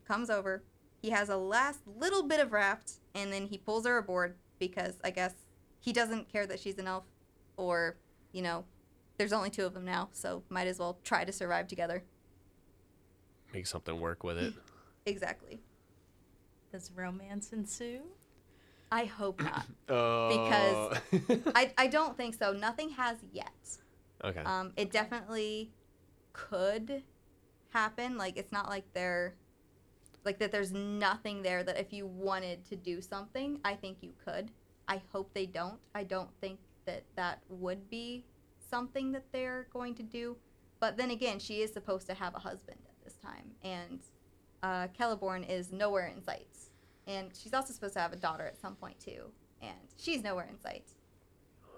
[0.08, 0.64] comes over.
[1.02, 5.00] He has a last little bit of raft, and then he pulls her aboard because
[5.04, 5.34] I guess
[5.80, 7.06] he doesn't care that she's an elf,
[7.58, 7.98] or
[8.32, 8.66] you know,
[9.18, 12.04] there's only two of them now, so might as well try to survive together.
[13.54, 14.54] Make something work with it.
[15.06, 15.60] Exactly.
[16.72, 18.02] Does romance ensue?
[18.92, 19.66] I hope not.
[19.88, 20.98] because
[21.56, 22.52] I, I don't think so.
[22.54, 23.78] Nothing has yet.
[24.24, 24.42] okay.
[24.42, 25.72] Um, it definitely
[26.34, 27.02] could
[27.70, 28.18] happen.
[28.18, 29.34] Like it's not like they're
[30.26, 30.52] like that.
[30.52, 34.52] There's nothing there that if you wanted to do something, I think you could.
[34.88, 35.80] I hope they don't.
[35.94, 38.26] I don't think that that would be
[38.70, 40.36] something that they're going to do.
[40.80, 44.00] But then again, she is supposed to have a husband at this time, and
[44.64, 46.48] uh, Celeborn is nowhere in sight.
[47.06, 50.48] And she's also supposed to have a daughter at some point too, and she's nowhere
[50.50, 50.86] in sight.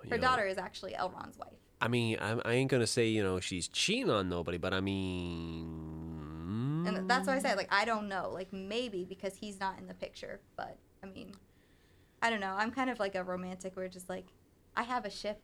[0.10, 1.54] Her know, daughter is actually Elrond's wife.
[1.80, 4.82] I mean, I, I ain't gonna say you know she's cheating on nobody, but I
[4.82, 6.01] mean.
[6.88, 8.30] And that's why I said, like, I don't know.
[8.34, 10.40] Like, maybe because he's not in the picture.
[10.56, 11.34] But, I mean,
[12.22, 12.56] I don't know.
[12.58, 14.28] I'm kind of like a romantic where just like,
[14.76, 15.42] I have a ship.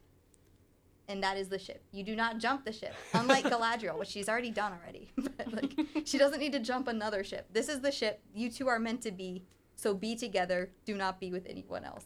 [1.09, 1.81] and that is the ship.
[1.91, 5.09] You do not jump the ship, unlike Galadriel, which she's already done already.
[5.17, 5.73] but like,
[6.05, 7.47] she doesn't need to jump another ship.
[7.53, 8.21] This is the ship.
[8.33, 9.43] You two are meant to be.
[9.75, 10.71] So be together.
[10.85, 12.05] Do not be with anyone else.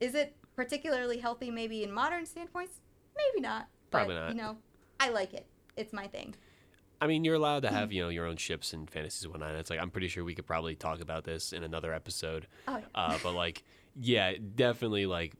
[0.00, 1.50] Is it particularly healthy?
[1.50, 2.80] Maybe in modern standpoints,
[3.16, 3.68] maybe not.
[3.90, 4.28] Probably but, not.
[4.30, 4.56] You know,
[5.00, 5.46] I like it.
[5.76, 6.34] It's my thing.
[7.00, 9.54] I mean, you're allowed to have you know your own ships and fantasies and whatnot.
[9.54, 12.46] It's like I'm pretty sure we could probably talk about this in another episode.
[12.66, 12.84] Oh, yeah.
[12.94, 13.62] Uh, but like,
[14.00, 15.34] yeah, definitely like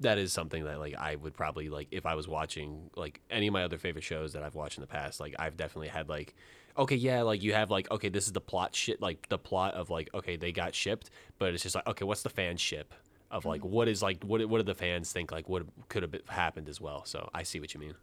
[0.00, 3.46] that is something that like I would probably like if I was watching like any
[3.46, 5.20] of my other favorite shows that I've watched in the past.
[5.20, 6.34] Like I've definitely had like,
[6.76, 9.74] okay, yeah, like you have like okay, this is the plot shit, like the plot
[9.74, 12.94] of like okay, they got shipped, but it's just like okay, what's the fan ship?
[13.30, 16.14] Of like what is like what what do the fans think like what could have
[16.28, 17.04] happened as well?
[17.04, 17.94] So I see what you mean.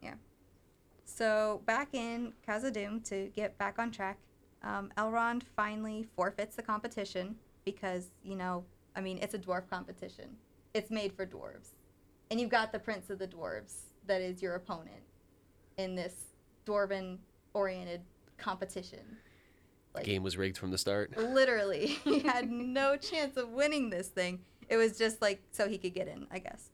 [0.00, 0.14] Yeah.
[1.14, 4.18] So back in Khazad-dûm to get back on track,
[4.62, 8.64] um, Elrond finally forfeits the competition because you know,
[8.96, 10.36] I mean, it's a dwarf competition.
[10.74, 11.74] It's made for dwarves,
[12.30, 13.74] and you've got the prince of the dwarves
[14.06, 15.02] that is your opponent
[15.76, 16.14] in this
[16.66, 18.00] dwarven-oriented
[18.38, 19.18] competition.
[19.94, 21.16] Like, the Game was rigged from the start.
[21.16, 24.40] literally, he had no chance of winning this thing.
[24.68, 26.70] It was just like so he could get in, I guess.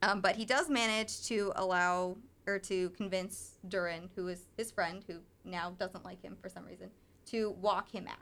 [0.00, 2.16] Um, but he does manage to allow
[2.46, 6.64] or to convince Durin, who is his friend, who now doesn't like him for some
[6.64, 6.90] reason,
[7.26, 8.16] to walk him out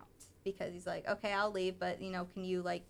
[0.44, 2.84] because he's like, okay, I'll leave, but you know, can you like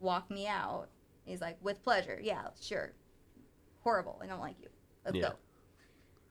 [0.00, 0.88] walk me out?
[1.24, 2.20] He's like, with pleasure.
[2.22, 2.92] Yeah, sure.
[3.82, 4.20] Horrible.
[4.22, 4.68] I don't like you.
[5.04, 5.28] Let's Yeah.
[5.30, 5.34] go.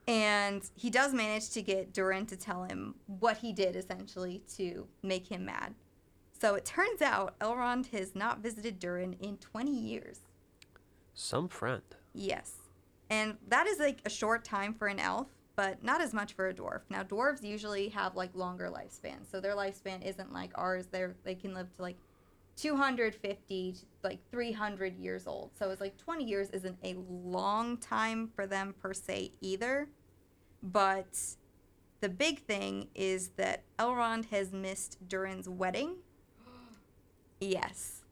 [0.08, 4.88] And he does manage to get Durin to tell him what he did essentially to
[5.02, 5.74] make him mad.
[6.40, 10.20] So it turns out Elrond has not visited Durin in 20 years.
[11.14, 11.82] Some friend.
[12.14, 12.58] Yes.
[13.10, 16.50] And that is like a short time for an elf, but not as much for
[16.50, 16.82] a dwarf.
[16.90, 19.30] Now dwarves usually have like longer lifespans.
[19.32, 20.88] So their lifespan isn't like ours.
[20.92, 21.98] They're they can live to like
[22.58, 25.52] 250 to like 300 years old.
[25.58, 29.88] So it's like 20 years isn't a long time for them per se either.
[30.64, 31.18] But
[32.02, 35.98] the big thing is that Elrond has missed Durin's wedding.
[37.42, 38.05] Yes.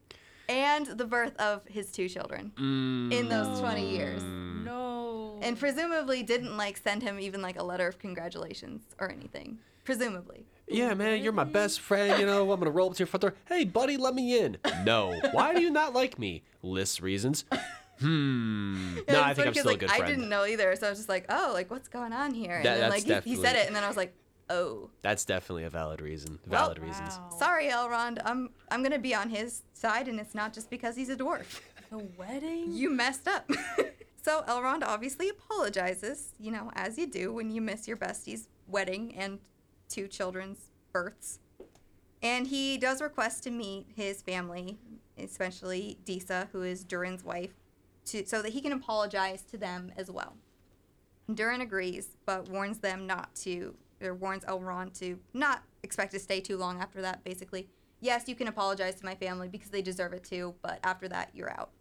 [0.49, 4.21] And the birth of his two children in those 20 years.
[4.23, 5.39] No.
[5.41, 9.57] And presumably didn't like send him even like a letter of congratulations or anything.
[9.83, 10.45] Presumably.
[10.67, 12.19] Yeah, man, you're my best friend.
[12.19, 13.33] You know, I'm gonna roll up to your front door.
[13.45, 14.57] Hey, buddy, let me in.
[14.85, 15.19] No.
[15.31, 16.43] Why do you not like me?
[16.61, 17.45] List reasons.
[17.99, 18.97] Hmm.
[19.07, 20.89] And No, I think I'm still a like, good I didn't know either, so I
[20.89, 22.55] was just like, oh, like what's going on here?
[22.55, 24.13] And That- then that's like he, he said it, and then I was like,
[24.49, 26.39] oh, That's definitely a valid reason.
[26.45, 27.17] Valid reasons.
[27.17, 27.29] Wow.
[27.37, 31.09] sorry, Elrond, I'm I'm gonna be on his side, and it's not just because he's
[31.09, 31.61] a dwarf.
[31.89, 32.73] The wedding?
[32.73, 33.47] You messed up.
[34.23, 39.13] so Elrond obviously apologizes, you know, as you do when you miss your bestie's wedding
[39.15, 39.37] and
[39.89, 41.37] two children's births.
[42.23, 44.79] And he does request to meet his family,
[45.19, 47.53] especially Disa, who is Durin's wife,
[48.05, 50.33] to, so that he can apologize to them as well.
[51.31, 56.39] Durin agrees, but warns them not to, or warns Elrond to not expect to stay
[56.39, 57.69] too long after that, basically.
[57.99, 61.29] Yes, you can apologize to my family because they deserve it too, but after that,
[61.33, 61.71] you're out.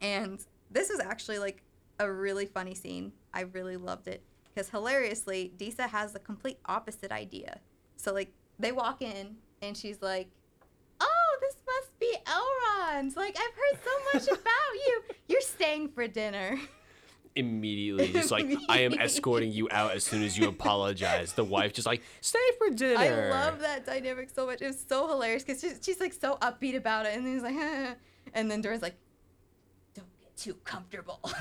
[0.00, 1.62] And this is actually like
[1.98, 3.12] a really funny scene.
[3.32, 4.22] I really loved it
[4.54, 7.60] because hilariously, Disa has the complete opposite idea.
[7.96, 10.30] So like they walk in and she's like,
[11.00, 13.16] "Oh, this must be Elrond.
[13.16, 15.02] Like I've heard so much about you.
[15.28, 16.58] You're staying for dinner."
[17.36, 21.32] Immediately, just like I am escorting you out as soon as you apologize.
[21.32, 22.98] The wife just like stay for dinner.
[22.98, 24.60] I love that dynamic so much.
[24.60, 27.42] It was so hilarious because she's, she's like so upbeat about it, and then he's
[27.44, 27.96] like,
[28.34, 28.96] and then Dora's like,
[29.94, 31.20] "Don't get too comfortable."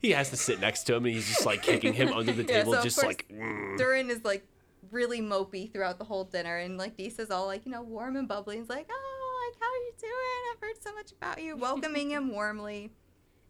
[0.00, 2.44] He has to sit next to him, and he's just like kicking him under the
[2.44, 3.26] Yeah, table, so just like.
[3.28, 3.76] mm.
[3.76, 4.46] Durin is like
[4.92, 8.28] really mopey throughout the whole dinner, and like Disa's all like, you know, warm and
[8.28, 8.58] bubbly.
[8.58, 10.52] He's like, oh, like how are you doing?
[10.52, 12.92] I've heard so much about you, welcoming him warmly.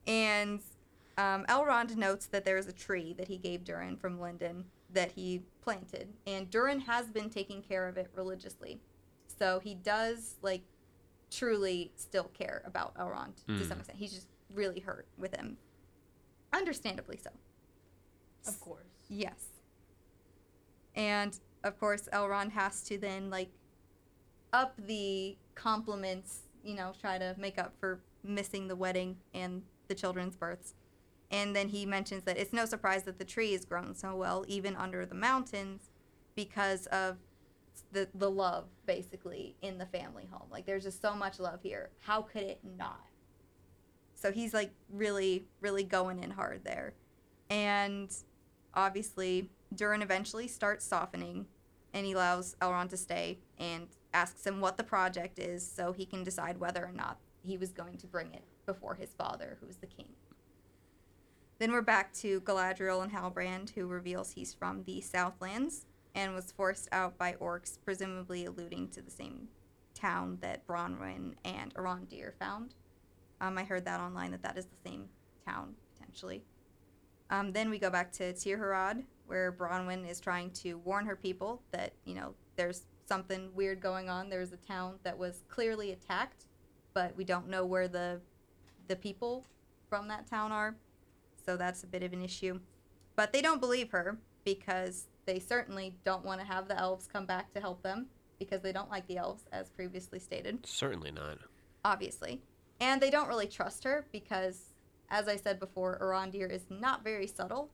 [0.07, 0.61] And
[1.17, 5.13] um, Elrond notes that there is a tree that he gave Durin from Lindon that
[5.13, 8.81] he planted, and Durin has been taking care of it religiously.
[9.39, 10.63] So he does like
[11.31, 13.99] truly still care about Elrond to some extent.
[13.99, 15.57] He's just really hurt with him,
[16.53, 17.31] understandably so.
[18.47, 18.87] Of course.
[19.09, 19.47] Yes.
[20.95, 23.51] And of course, Elrond has to then like
[24.53, 29.95] up the compliments, you know, try to make up for missing the wedding and the
[29.95, 30.75] children's births.
[31.35, 34.45] And then he mentions that it's no surprise that the tree has grown so well,
[34.47, 35.91] even under the mountains,
[36.37, 37.17] because of
[37.91, 40.47] the the love basically in the family home.
[40.49, 41.91] Like there's just so much love here.
[41.99, 43.05] How could it not?
[44.15, 46.95] So he's like really, really going in hard there.
[47.51, 48.15] And
[48.73, 51.47] obviously, Durin eventually starts softening
[51.93, 56.07] and he allows Elrond to stay and asks him what the project is so he
[56.07, 59.67] can decide whether or not he was going to bring it before his father, who
[59.67, 60.07] was the king.
[61.59, 66.51] Then we're back to Galadriel and Halbrand, who reveals he's from the Southlands and was
[66.51, 69.49] forced out by orcs, presumably alluding to the same
[69.95, 72.75] town that Bronwyn and Arondir found.
[73.41, 75.09] Um, I heard that online that that is the same
[75.47, 76.43] town potentially.
[77.31, 81.63] Um, then we go back to Tirharad, where Bronwyn is trying to warn her people
[81.71, 84.29] that you know there's something weird going on.
[84.29, 86.47] There's a town that was clearly attacked,
[86.95, 88.21] but we don't know where the
[88.89, 89.47] the people
[89.89, 90.75] from that town are,
[91.45, 92.61] so that's a bit of an issue.
[93.17, 97.27] But they don't believe her because they certainly don't want to have the elves come
[97.27, 98.07] back to help them
[98.39, 101.39] because they don't like the elves, as previously stated Certainly not.
[101.85, 102.43] obviously.
[102.81, 104.73] And they don't really trust her because,
[105.09, 107.71] as I said before, Arondir is not very subtle.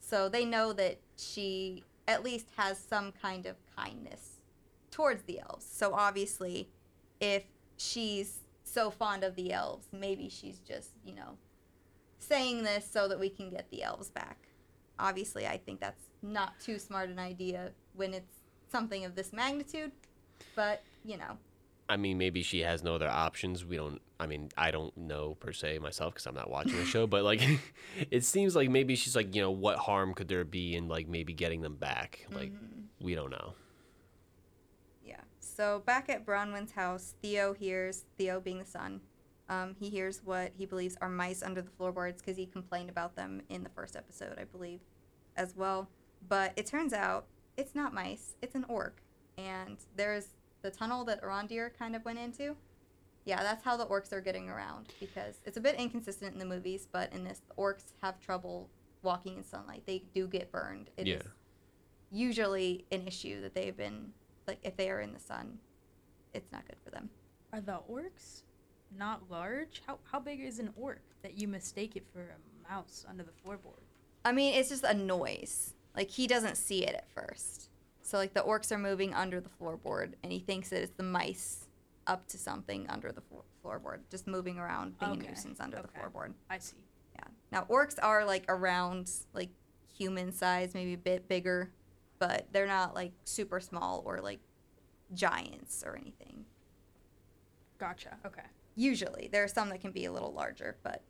[0.00, 4.42] So they know that she at least has some kind of kindness
[4.90, 5.66] towards the elves.
[5.68, 6.68] So obviously,
[7.20, 7.44] if
[7.78, 11.38] she's so fond of the elves, maybe she's just, you know,
[12.24, 14.48] saying this so that we can get the elves back.
[14.98, 19.92] Obviously, I think that's not too smart an idea when it's something of this magnitude,
[20.54, 21.38] but, you know,
[21.88, 23.64] I mean, maybe she has no other options.
[23.64, 24.00] We don't.
[24.18, 27.06] I mean, I don't know per se myself because I'm not watching the show.
[27.06, 27.42] But like,
[28.10, 31.08] it seems like maybe she's like, you know, what harm could there be in like
[31.08, 32.26] maybe getting them back?
[32.30, 33.04] Like, mm-hmm.
[33.04, 33.54] we don't know.
[35.04, 35.20] Yeah.
[35.40, 39.00] So back at Bronwyn's house, Theo hears Theo being the son.
[39.48, 43.14] Um, he hears what he believes are mice under the floorboards because he complained about
[43.14, 44.80] them in the first episode, I believe,
[45.36, 45.88] as well.
[46.28, 47.26] But it turns out
[47.56, 49.02] it's not mice; it's an orc,
[49.36, 50.28] and there's
[50.62, 52.56] the tunnel that Arondir kind of went into.
[53.26, 56.44] Yeah, that's how the orcs are getting around because it's a bit inconsistent in the
[56.46, 58.68] movies, but in this, the orcs have trouble
[59.02, 59.82] walking in sunlight.
[59.86, 60.90] They do get burned.
[60.96, 61.30] It is Yeah.
[62.10, 64.12] usually an issue that they've been
[64.46, 65.58] like if they are in the sun,
[66.34, 67.08] it's not good for them.
[67.52, 68.42] Are the orcs
[68.96, 69.82] not large?
[69.86, 73.32] How how big is an orc that you mistake it for a mouse under the
[73.32, 73.82] floorboard?
[74.24, 75.74] I mean, it's just a noise.
[75.96, 77.70] Like he doesn't see it at first.
[78.02, 81.02] So like the orcs are moving under the floorboard, and he thinks that it's the
[81.02, 81.68] mice
[82.06, 85.80] up to something under the flo- floorboard, just moving around, being Okay, a nuisance under
[85.80, 86.34] the floorboard.
[86.50, 86.84] I see.
[87.14, 87.24] Yeah.
[87.50, 89.50] Now orcs are like around like
[89.96, 91.70] human size, maybe a bit bigger,
[92.18, 94.40] but they're not like super small or like
[95.14, 96.44] giants or anything.
[97.78, 98.16] Gotcha.
[98.26, 98.42] Okay.
[98.76, 101.02] Usually, there are some that can be a little larger, but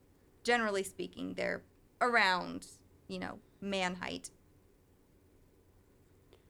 [0.43, 1.63] generally speaking, they're
[2.01, 2.67] around,
[3.09, 4.31] you know, man height.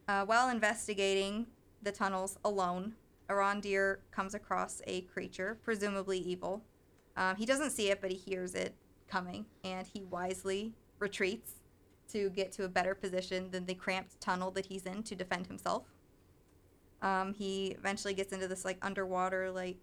[0.09, 1.47] Uh, while investigating
[1.83, 2.95] the tunnels alone,
[3.31, 6.63] Arondir comes across a creature, presumably evil.
[7.17, 8.75] Um, he doesn't see it, but he hears it
[9.09, 11.53] coming, and he wisely retreats
[12.13, 15.47] to get to a better position than the cramped tunnel that he's in to defend
[15.47, 15.85] himself.
[17.01, 19.77] Um, he eventually gets into this like underwater like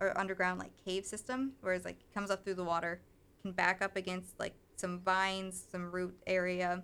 [0.00, 3.00] or underground like cave system, where it's like he comes up through the water,
[3.42, 6.82] can back up against like some vines, some root area,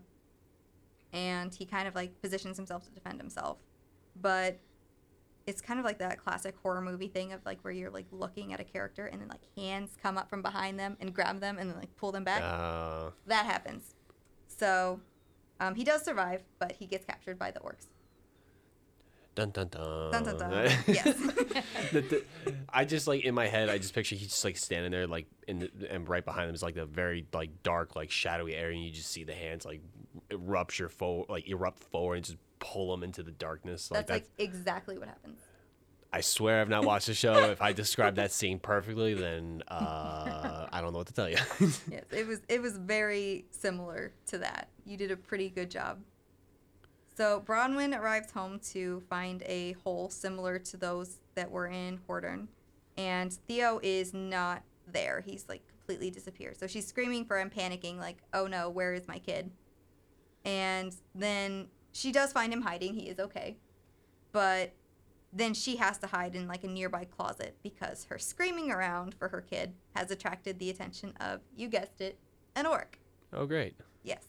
[1.13, 3.59] and he kind of like positions himself to defend himself.
[4.21, 4.59] But
[5.47, 8.53] it's kind of like that classic horror movie thing of like where you're like looking
[8.53, 11.57] at a character and then like hands come up from behind them and grab them
[11.59, 12.43] and then like pull them back.
[12.43, 13.95] Uh, That happens.
[14.49, 15.01] So
[15.61, 17.87] um, he does survive, but he gets captured by the orcs.
[19.37, 20.11] Dun dun dun.
[20.11, 20.51] Dun dun dun.
[20.89, 21.17] yes.
[21.93, 22.25] The- the-
[22.69, 25.27] I just like in my head, I just picture he's just like standing there, like
[25.47, 28.75] in the, and right behind him is like the very like dark, like shadowy area,
[28.77, 29.81] and you just see the hands like
[30.33, 33.91] rupture forward, like erupt forward, and just pull him into the darkness.
[33.91, 34.31] Like That's that's.
[34.39, 35.39] like exactly what happens.
[36.13, 37.45] I swear I've not watched the show.
[37.51, 41.37] if I describe that scene perfectly, then uh, I don't know what to tell you.
[41.61, 44.69] yes, it was it was very similar to that.
[44.85, 45.99] You did a pretty good job.
[47.17, 52.49] So Bronwyn arrives home to find a hole similar to those that were in Hordern,
[52.99, 55.23] and Theo is not there.
[55.25, 56.59] He's like completely disappeared.
[56.59, 59.51] So she's screaming for him, panicking, like, "Oh no, where is my kid?"
[60.45, 62.93] And then she does find him hiding.
[62.93, 63.57] He is okay,
[64.33, 64.75] but
[65.33, 69.29] then she has to hide in like a nearby closet because her screaming around for
[69.29, 72.19] her kid has attracted the attention of, you guessed it,
[72.55, 72.99] an orc.
[73.33, 73.75] oh, great.
[74.03, 74.25] Yes.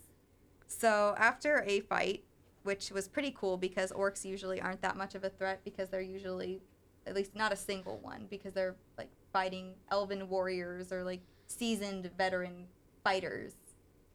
[0.68, 2.24] So after a fight,
[2.68, 6.02] which was pretty cool because orcs usually aren't that much of a threat because they're
[6.02, 6.60] usually,
[7.06, 12.12] at least not a single one, because they're like fighting elven warriors or like seasoned
[12.18, 12.68] veteran
[13.06, 13.54] fighters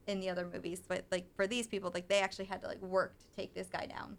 [0.07, 0.83] in the other movies.
[0.87, 3.69] But like for these people, like they actually had to like work to take this
[3.69, 4.19] guy down.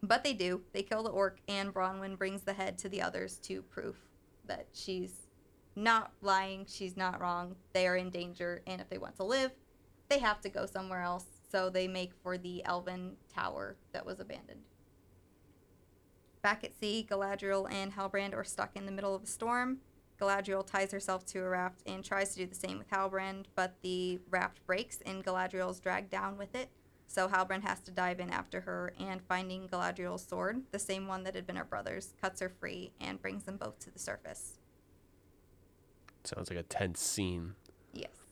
[0.00, 0.60] But they do.
[0.72, 3.96] They kill the orc, and Bronwyn brings the head to the others to proof
[4.46, 5.26] that she's
[5.74, 7.56] not lying, she's not wrong.
[7.72, 9.50] They are in danger, and if they want to live,
[10.08, 11.33] they have to go somewhere else.
[11.54, 14.62] So they make for the elven tower that was abandoned.
[16.42, 19.78] Back at sea, Galadriel and Halbrand are stuck in the middle of a storm.
[20.20, 23.76] Galadriel ties herself to a raft and tries to do the same with Halbrand, but
[23.82, 26.70] the raft breaks and Galadriel is dragged down with it.
[27.06, 31.22] So Halbrand has to dive in after her and finding Galadriel's sword, the same one
[31.22, 34.58] that had been her brother's, cuts her free and brings them both to the surface.
[36.24, 37.54] Sounds like a tense scene.
[37.92, 38.23] Yes.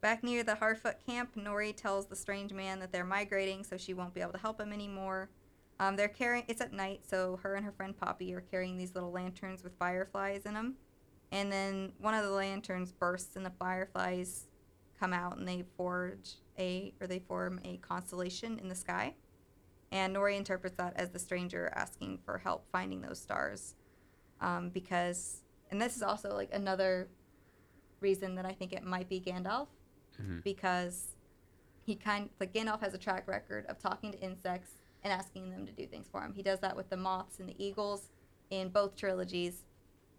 [0.00, 3.94] Back near the Harfoot camp, Nori tells the strange man that they're migrating, so she
[3.94, 5.28] won't be able to help him anymore.
[5.80, 6.44] Um, they're carrying.
[6.46, 9.72] It's at night, so her and her friend Poppy are carrying these little lanterns with
[9.78, 10.76] fireflies in them.
[11.32, 14.46] And then one of the lanterns bursts, and the fireflies
[14.98, 19.14] come out, and they forge a or they form a constellation in the sky.
[19.90, 23.74] And Nori interprets that as the stranger asking for help finding those stars,
[24.40, 27.08] um, because and this is also like another
[28.00, 29.68] reason that I think it might be Gandalf,
[30.20, 30.42] Mhm.
[30.42, 31.14] because
[31.84, 35.64] he kind like Gandalf has a track record of talking to insects and asking them
[35.66, 36.32] to do things for him.
[36.34, 38.10] He does that with the moths and the eagles
[38.50, 39.64] in both trilogies,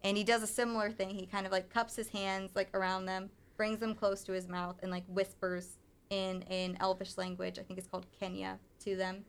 [0.03, 1.09] and he does a similar thing.
[1.11, 4.47] He kind of like cups his hands like around them, brings them close to his
[4.47, 5.77] mouth, and like whispers
[6.09, 7.59] in an Elvish language.
[7.59, 9.25] I think it's called Quenya to them,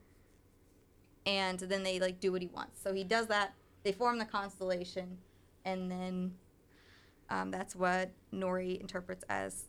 [1.25, 2.81] and then they like do what he wants.
[2.81, 3.53] So he does that.
[3.83, 5.17] They form the constellation,
[5.65, 6.33] and then
[7.29, 9.65] um, that's what Nori interprets as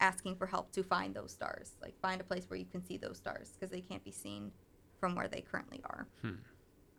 [0.00, 1.72] asking for help to find those stars.
[1.82, 4.52] Like find a place where you can see those stars because they can't be seen
[5.00, 6.06] from where they currently are.
[6.22, 6.30] Hmm.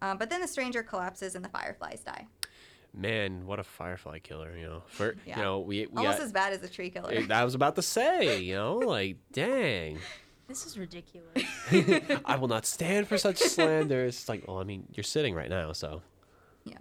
[0.01, 2.27] Um, but then the stranger collapses and the fireflies die.
[2.93, 4.55] Man, what a firefly killer!
[4.57, 5.37] You know, for Yeah.
[5.37, 7.25] you know, we we Almost got, as bad as a tree killer.
[7.29, 9.99] I was about to say, you know, like dang,
[10.47, 11.43] This is ridiculous.
[12.25, 14.05] I will not stand for such slander.
[14.05, 16.01] It's like, well, I mean, you're sitting right now, so
[16.63, 16.77] Yeah.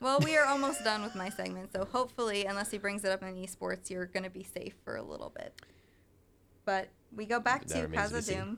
[0.00, 3.22] Well, we are almost done with my segment, so hopefully, unless he brings it up
[3.22, 5.60] in esports, you're going to be safe for a little bit.
[6.64, 8.36] But we go back That to remains to be seen.
[8.36, 8.56] Khazad-dûm,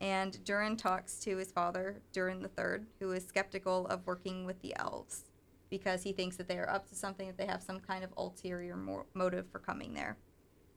[0.00, 4.60] and Durin talks to his father, Durin the Third, who is skeptical of working with
[4.62, 5.24] the elves
[5.68, 8.12] because he thinks that they are up to something, that they have some kind of
[8.16, 10.16] ulterior mo- motive for coming there.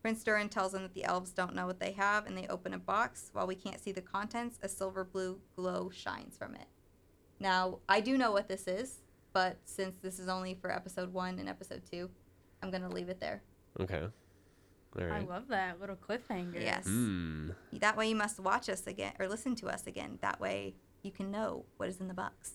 [0.01, 2.73] Prince Durin tells him that the elves don't know what they have, and they open
[2.73, 3.29] a box.
[3.33, 6.67] While we can't see the contents, a silver blue glow shines from it.
[7.39, 8.99] Now, I do know what this is,
[9.37, 12.09] but since this is only for episode one and episode two,
[12.63, 13.43] I'm going to leave it there.
[13.79, 16.59] okay, all I love that little cliffhanger.
[16.59, 16.85] Yes.
[16.87, 17.51] Hmm.
[17.73, 20.17] That way you must watch us again or listen to us again.
[20.23, 20.73] That way
[21.03, 22.53] you can know what is in the box.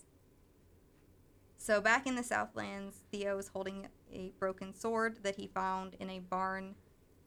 [1.56, 6.10] So back in the Southlands, Theo is holding a broken sword that he found in
[6.10, 6.74] a barn.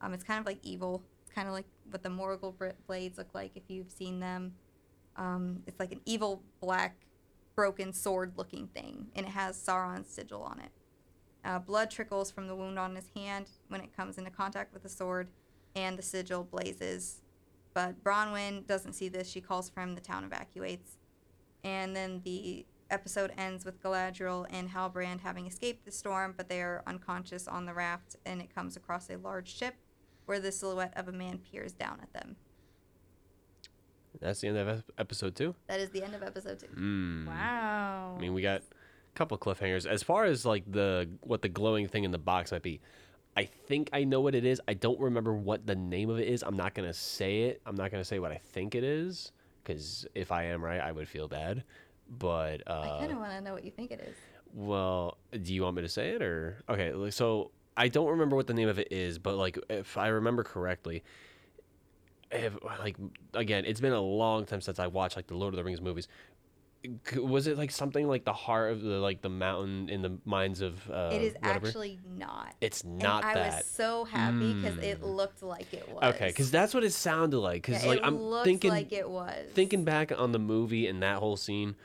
[0.01, 1.01] Um, it's kind of like evil.
[1.23, 4.55] It's kind of like what the Morgul br- blades look like if you've seen them.
[5.15, 6.97] Um, it's like an evil black
[7.55, 10.71] broken sword looking thing, and it has Sauron's sigil on it.
[11.43, 14.83] Uh, blood trickles from the wound on his hand when it comes into contact with
[14.83, 15.29] the sword,
[15.75, 17.21] and the sigil blazes.
[17.73, 19.29] But Bronwyn doesn't see this.
[19.29, 19.95] She calls for him.
[19.95, 20.97] The town evacuates.
[21.63, 26.61] And then the episode ends with Galadriel and Halbrand having escaped the storm, but they
[26.61, 29.75] are unconscious on the raft, and it comes across a large ship
[30.25, 32.35] where the silhouette of a man peers down at them.
[34.25, 35.53] That's the end of episode two.
[35.67, 36.67] That is the end of episode two.
[36.67, 37.27] Hmm.
[37.27, 38.15] Wow.
[38.17, 38.63] I mean, we got a
[39.15, 39.85] couple cliffhangers.
[39.85, 42.81] As far as like the what the glowing thing in the box might be,
[43.37, 44.59] I think I know what it is.
[44.67, 46.41] I don't remember what the name of it is.
[46.41, 47.61] I'm not gonna say it.
[47.65, 49.31] I'm not gonna say what I think it is
[49.63, 51.63] because if I am right, I would feel bad.
[52.09, 54.15] But I uh, kind of want to know what you think it is.
[54.53, 56.93] well, do you want me to say it or okay?
[57.11, 60.43] So I don't remember what the name of it is, but like if I remember
[60.43, 61.03] correctly,
[62.43, 62.97] if, like
[63.33, 65.81] again, it's been a long time since I watched like the Lord of the Rings
[65.81, 66.07] movies.
[67.17, 70.61] Was it like something like the heart of the like the mountain in the minds
[70.61, 71.67] of uh, it is whatever?
[71.67, 72.53] actually not.
[72.61, 73.55] It's not and I that.
[73.57, 75.15] was so happy because it Mm.
[75.15, 76.03] looked like it was.
[76.13, 77.63] Okay, because that's what it sounded like.
[77.63, 79.47] Because Yeah, like it I'm looked thinking, like it was.
[79.55, 81.75] thinking back on the movie and that whole scene,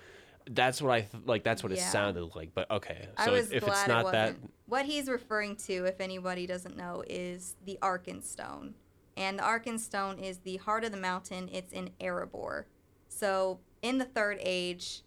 [0.51, 1.45] that's what I th- like.
[1.45, 2.51] That's what it sounded like.
[2.55, 4.53] But okay, I so was if, if it's it not that, wasn't.
[4.67, 8.75] What he's referring to, if anybody doesn't know, is the Arkenstone.
[9.21, 11.51] And the Arkenstone is the heart of the mountain.
[11.53, 12.65] It's in Erebor.
[13.09, 15.03] So in the Third Age,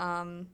[0.00, 0.48] um,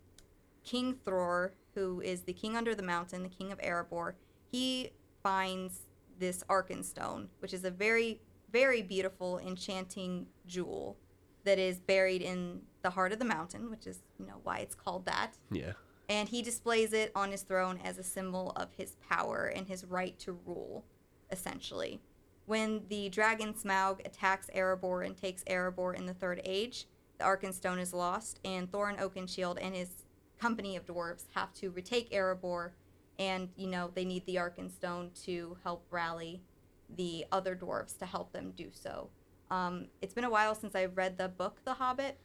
[0.65, 4.15] King Thror, who is the king under the mountain, the king of Erebor,
[4.51, 4.91] he
[5.23, 5.83] finds
[6.19, 10.97] this Arkenstone, which is a very, very beautiful, enchanting jewel
[11.45, 14.75] that is buried in the heart of the mountain, which is, you know, why it's
[14.75, 15.73] called that yeah.
[16.09, 19.85] and he displays it on his throne as a symbol of his power and his
[19.85, 20.85] right to rule,
[21.31, 22.01] essentially.
[22.47, 26.87] When the dragon Smaug attacks Erebor and takes Erebor in the Third Age,
[27.19, 29.89] the Arkenstone is lost, and Thorin Oakenshield and his
[30.39, 32.73] company of dwarves have to retake Erebor,
[33.19, 36.43] and, you know, they need the Arkenstone to help rally
[36.97, 39.09] the other dwarves to help them do so.
[39.51, 42.19] Um, it's been a while since I read the book The Hobbit,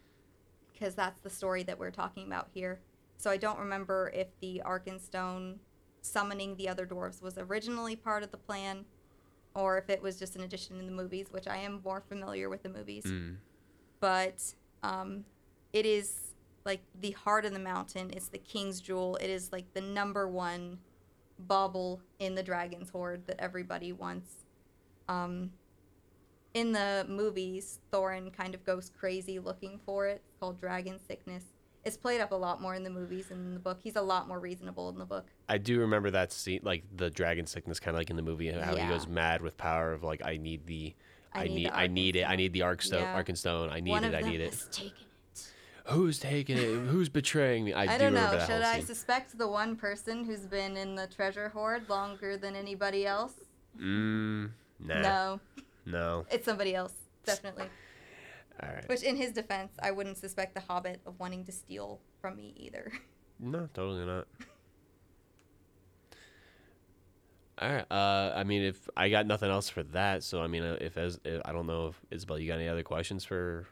[0.73, 2.81] because that's the story that we're talking about here.
[3.17, 5.59] So I don't remember if the Arkenstone
[6.01, 8.85] summoning the other dwarves was originally part of the plan
[9.55, 12.49] or if it was just an addition in the movies, which I am more familiar
[12.49, 13.03] with the movies.
[13.05, 13.37] Mm.
[13.99, 15.25] But um,
[15.73, 16.33] it is
[16.65, 18.11] like the heart of the mountain.
[18.13, 19.15] It's the king's jewel.
[19.17, 20.79] It is like the number one
[21.39, 24.31] bauble in the dragon's hoard that everybody wants.
[25.07, 25.51] Um,
[26.53, 30.21] in the movies, Thorin kind of goes crazy looking for it.
[30.27, 31.43] It's called dragon sickness.
[31.85, 33.79] It's played up a lot more in the movies than in the book.
[33.81, 35.25] He's a lot more reasonable in the book.
[35.47, 38.51] I do remember that scene, like the dragon sickness, kind of like in the movie,
[38.51, 38.83] how Yeah.
[38.85, 40.93] he goes mad with power of like, I need the,
[41.33, 43.21] I I, need the I need it, I need the Arkstone, Yeah.
[43.23, 44.53] Arkenstone, I need One it, I need it.
[44.71, 45.03] taken it.
[45.85, 46.87] Who's taking it?
[46.87, 47.73] Who's betraying me?
[47.73, 48.29] I, I, do don't know.
[48.45, 48.85] Should I scene.
[48.85, 53.33] suspect the one person who's been in the treasure hoard longer than anybody else?
[53.81, 55.39] Mm, nah, No,
[55.87, 56.25] no.
[56.29, 56.93] it's somebody else,
[57.25, 57.65] definitely.
[58.61, 58.87] All right.
[58.89, 62.53] Which, in his defense, I wouldn't suspect the Hobbit of wanting to steal from me
[62.57, 62.91] either.
[63.41, 64.27] No, totally not.
[67.61, 67.85] All right.
[67.89, 70.97] Uh, I mean, if I got nothing else for that, so I mean, uh, if
[70.97, 73.65] as if, I don't know if Isabelle, you got any other questions for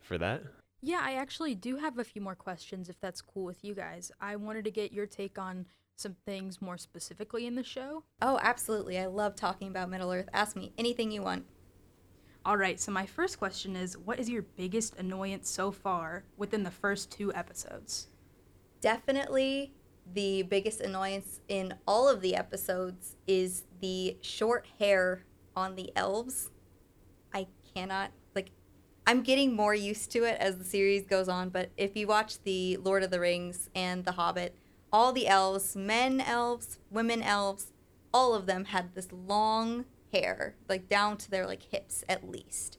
[0.00, 0.42] for that?
[0.82, 4.10] Yeah, I actually do have a few more questions if that's cool with you guys.
[4.20, 5.66] I wanted to get your take on
[5.96, 8.04] some things more specifically in the show.
[8.22, 8.98] Oh, absolutely.
[8.98, 10.28] I love talking about Middle Earth.
[10.32, 11.44] Ask me anything you want.
[12.42, 16.62] All right, so my first question is what is your biggest annoyance so far within
[16.62, 18.08] the first two episodes?
[18.80, 19.74] Definitely
[20.14, 26.50] the biggest annoyance in all of the episodes is the short hair on the elves.
[27.34, 28.52] I cannot like
[29.06, 32.42] I'm getting more used to it as the series goes on, but if you watch
[32.42, 34.56] the Lord of the Rings and The Hobbit,
[34.90, 37.72] all the elves, men elves, women elves,
[38.14, 42.78] all of them had this long hair, like down to their like hips at least.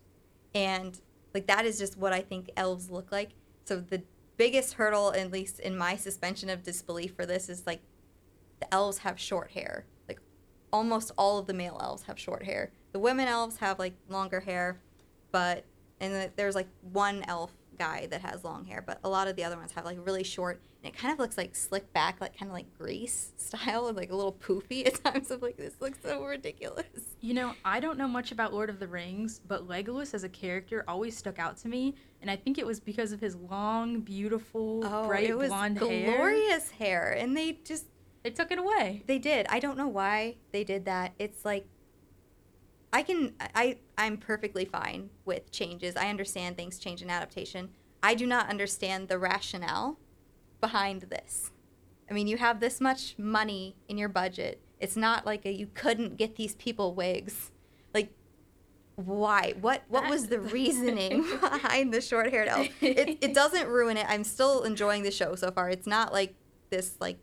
[0.53, 0.99] And
[1.33, 3.31] like that is just what I think elves look like.
[3.65, 4.03] So the
[4.37, 7.81] biggest hurdle, at least in my suspension of disbelief for this, is like
[8.59, 9.85] the elves have short hair.
[10.07, 10.19] Like
[10.71, 12.71] almost all of the male elves have short hair.
[12.91, 14.81] The women elves have like longer hair,
[15.31, 15.65] but
[15.99, 17.51] and the, there's like one elf
[17.81, 20.23] guy that has long hair, but a lot of the other ones have like really
[20.23, 23.87] short, and it kind of looks like slick back, like kind of like grease style,
[23.87, 25.31] and like a little poofy at times.
[25.31, 26.85] I'm like, this looks so ridiculous.
[27.19, 30.29] You know, I don't know much about Lord of the Rings, but Legolas as a
[30.29, 34.01] character always stuck out to me, and I think it was because of his long,
[34.01, 36.15] beautiful, oh, bright Oh, it was blonde hair.
[36.15, 37.85] glorious hair, and they just
[38.23, 39.03] They took it away.
[39.07, 39.47] They did.
[39.49, 41.13] I don't know why they did that.
[41.17, 41.65] It's like
[42.93, 45.95] I can I I'm perfectly fine with changes.
[45.95, 47.69] I understand things change in adaptation.
[48.03, 49.97] I do not understand the rationale
[50.59, 51.51] behind this.
[52.09, 54.61] I mean, you have this much money in your budget.
[54.79, 57.51] It's not like a, you couldn't get these people wigs.
[57.93, 58.11] Like
[58.95, 59.53] why?
[59.61, 62.67] What what was the reasoning behind the short-haired elf?
[62.81, 64.05] It it doesn't ruin it.
[64.09, 65.69] I'm still enjoying the show so far.
[65.69, 66.35] It's not like
[66.69, 67.17] this like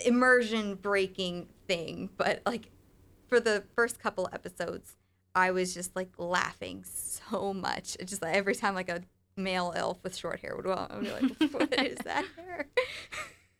[0.00, 2.70] immersion breaking thing, but like
[3.28, 4.96] for the first couple episodes,
[5.34, 7.96] I was just like laughing so much.
[8.00, 9.02] It just like every time like a
[9.36, 12.66] male elf with short hair would walk, I would be like, "What is that hair?"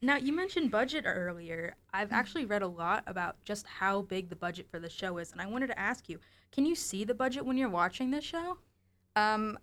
[0.00, 1.74] Now, you mentioned budget earlier.
[1.92, 5.32] I've actually read a lot about just how big the budget for the show is,
[5.32, 6.20] and I wanted to ask you
[6.52, 8.58] can you see the budget when you're watching this show?
[9.16, 9.58] Um,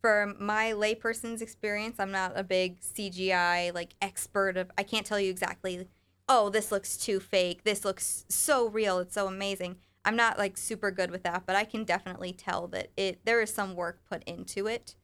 [0.00, 4.70] for my layperson's experience, I'm not a big CGI like expert of.
[4.76, 5.86] I can't tell you exactly.
[6.28, 7.64] Oh, this looks too fake.
[7.64, 8.98] This looks so real.
[8.98, 9.76] It's so amazing.
[10.04, 13.40] I'm not like super good with that, but I can definitely tell that it there
[13.40, 14.96] is some work put into it.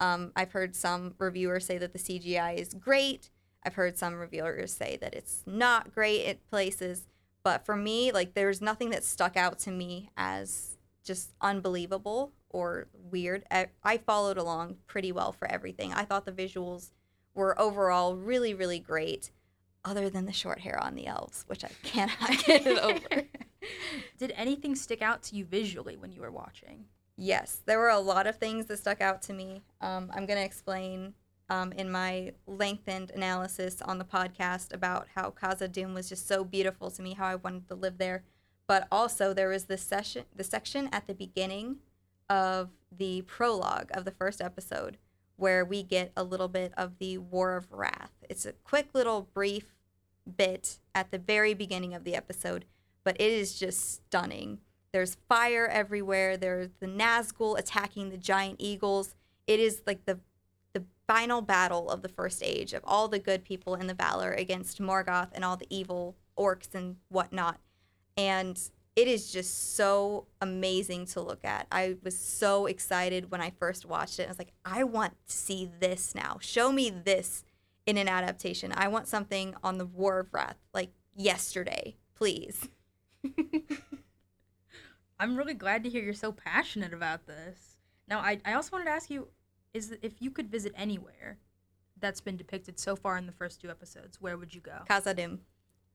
[0.00, 3.30] Um, I've heard some reviewers say that the CGI is great.
[3.64, 7.08] I've heard some reviewers say that it's not great at places.
[7.42, 12.88] But for me, like there's nothing that stuck out to me as just unbelievable or
[12.92, 13.44] weird.
[13.50, 15.92] I, I followed along pretty well for everything.
[15.92, 16.90] I thought the visuals
[17.34, 19.30] were overall really, really great,
[19.84, 23.24] other than the short hair on the elves, which I cannot get it over.
[24.18, 26.84] Did anything stick out to you visually when you were watching?
[27.16, 29.62] Yes, there were a lot of things that stuck out to me.
[29.80, 31.14] Um, I'm going to explain
[31.50, 36.90] um, in my lengthened analysis on the podcast about how Khazad-dûm was just so beautiful
[36.90, 38.22] to me, how I wanted to live there.
[38.66, 41.76] But also, there was this session, the section at the beginning
[42.28, 44.98] of the prologue of the first episode
[45.38, 48.12] where we get a little bit of the War of Wrath.
[48.28, 49.76] It's a quick little brief
[50.36, 52.64] bit at the very beginning of the episode,
[53.04, 54.58] but it is just stunning.
[54.92, 56.36] There's fire everywhere.
[56.36, 59.14] There's the Nazgul attacking the giant eagles.
[59.46, 60.18] It is like the
[60.74, 64.38] the final battle of the first age of all the good people in the Valar
[64.38, 67.58] against Morgoth and all the evil orcs and whatnot.
[68.16, 68.60] And
[68.98, 71.68] it is just so amazing to look at.
[71.70, 74.24] I was so excited when I first watched it.
[74.24, 76.38] I was like, I want to see this now.
[76.40, 77.44] Show me this
[77.86, 78.72] in an adaptation.
[78.76, 82.68] I want something on the War of Wrath, like yesterday, please.
[85.20, 87.76] I'm really glad to hear you're so passionate about this.
[88.08, 89.28] Now, I, I also wanted to ask you
[89.74, 91.38] is if you could visit anywhere
[92.00, 94.78] that's been depicted so far in the first two episodes, where would you go?
[94.90, 95.38] Khazad-dûm.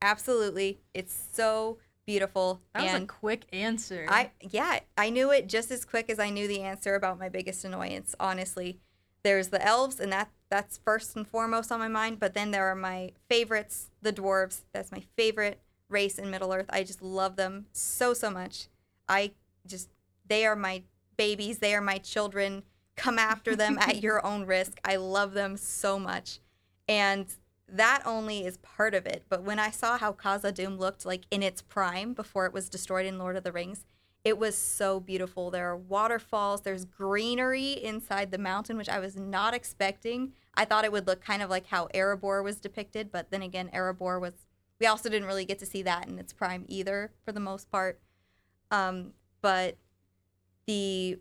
[0.02, 0.80] Absolutely.
[0.94, 2.62] It's so beautiful.
[2.74, 4.06] That was a quick answer.
[4.10, 7.30] I yeah, I knew it just as quick as I knew the answer about my
[7.30, 8.80] biggest annoyance, honestly.
[9.24, 12.68] There's the elves and that that's first and foremost on my mind, but then there
[12.68, 14.62] are my favorites, the dwarves.
[14.74, 16.66] That's my favorite race in Middle-earth.
[16.70, 18.68] I just love them so so much.
[19.08, 19.32] I
[19.66, 19.90] just
[20.28, 20.84] they are my
[21.18, 22.64] babies, they are my children.
[22.96, 24.80] Come after them at your own risk.
[24.86, 26.40] I love them so much.
[26.88, 27.28] And
[27.74, 29.24] that only is part of it.
[29.30, 33.06] But when I saw how Khazad-dûm looked like in its prime before it was destroyed
[33.06, 33.86] in Lord of the Rings,
[34.24, 35.52] it was so beautiful.
[35.52, 40.34] There are waterfalls, there's greenery inside the mountain, which I was not expecting.
[40.56, 43.70] I thought it would look kind of like how Erebor was depicted, but then again,
[43.74, 44.34] Erebor was.
[44.80, 47.72] We also didn't really get to see that in its prime either, for the most
[47.72, 48.00] part.
[48.70, 49.78] Um, but
[50.68, 51.20] the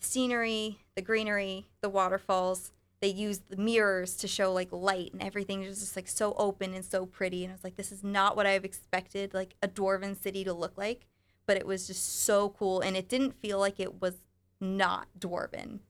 [0.00, 5.60] scenery, the greenery, the waterfalls, they used the mirrors to show like light and everything
[5.66, 7.42] was just like so open and so pretty.
[7.42, 10.52] And I was like, this is not what I've expected like a dwarven city to
[10.52, 11.08] look like.
[11.44, 12.80] But it was just so cool.
[12.80, 14.22] And it didn't feel like it was
[14.60, 15.80] not dwarven.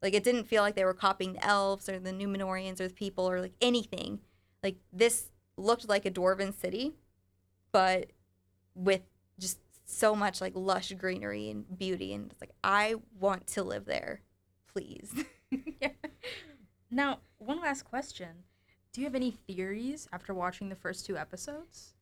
[0.00, 2.94] Like it didn't feel like they were copying the elves or the Númenóreans or the
[2.94, 4.20] people or like anything.
[4.62, 5.26] Like this
[5.58, 6.94] looked like a dwarven city,
[7.70, 8.12] but
[8.74, 9.02] with
[9.38, 12.14] just so much like lush greenery and beauty.
[12.14, 14.22] And it's like, I want to live there,
[14.72, 15.12] please.
[15.50, 15.90] yeah.
[16.94, 18.44] Now, one last question.
[18.92, 21.94] Do you have any theories after watching the first two episodes?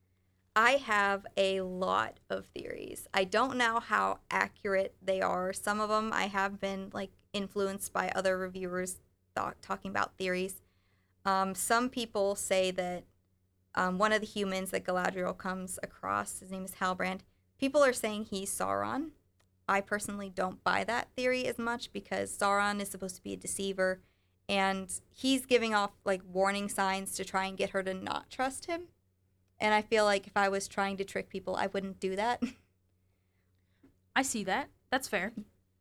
[0.57, 3.07] I have a lot of theories.
[3.15, 5.53] I don't know how accurate they are.
[5.53, 8.99] Some of them I have been like influenced by other reviewers
[9.63, 10.61] talking about theories.
[11.25, 13.05] Um, some people say that
[13.77, 17.21] um, one of the humans that Galadriel comes across, his name is Halbrand.
[17.61, 19.11] People are saying he's Sauron.
[19.69, 23.37] I personally don't buy that theory as much because Sauron is supposed to be a
[23.37, 24.01] deceiver
[24.51, 28.67] and he's giving off like warning signs to try and get her to not trust
[28.67, 28.89] him.
[29.61, 32.43] And I feel like if I was trying to trick people, I wouldn't do that.
[34.17, 34.69] I see that.
[34.91, 35.33] That's fair.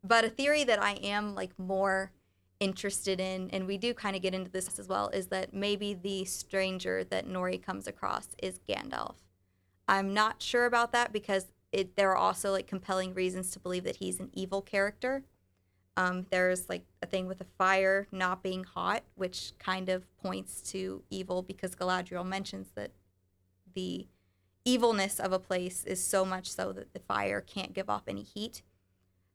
[0.03, 2.11] But a theory that I am like more
[2.59, 5.95] interested in, and we do kind of get into this as well, is that maybe
[5.95, 9.15] the stranger that Nori comes across is Gandalf.
[9.87, 13.83] I'm not sure about that because it, there are also like compelling reasons to believe
[13.85, 15.23] that he's an evil character.
[15.99, 20.61] Um, there's like a thing with the fire not being hot, which kind of points
[20.71, 22.91] to evil because Galadriel mentions that
[23.75, 24.07] the
[24.63, 28.23] evilness of a place is so much so that the fire can't give off any
[28.23, 28.61] heat.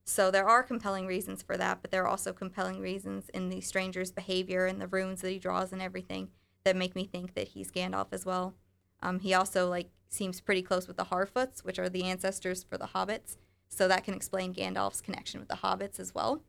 [0.07, 3.61] So there are compelling reasons for that, but there are also compelling reasons in the
[3.61, 6.31] stranger's behavior and the runes that he draws and everything
[6.65, 8.55] that make me think that he's Gandalf as well.
[9.03, 12.79] Um, he also like seems pretty close with the Harfoots, which are the ancestors for
[12.79, 13.37] the hobbits.
[13.69, 16.41] So that can explain Gandalf's connection with the hobbits as well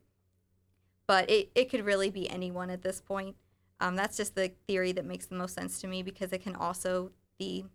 [1.08, 3.36] but it, it could really be anyone at this point.
[3.80, 6.56] Um, that's just the theory that makes the most sense to me because it can
[6.56, 7.66] also the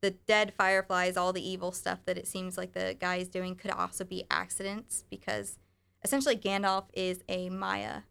[0.00, 3.54] the dead fireflies, all the evil stuff that it seems like the guy is doing
[3.54, 5.58] could also be accidents because
[6.02, 8.02] essentially Gandalf is a Maia.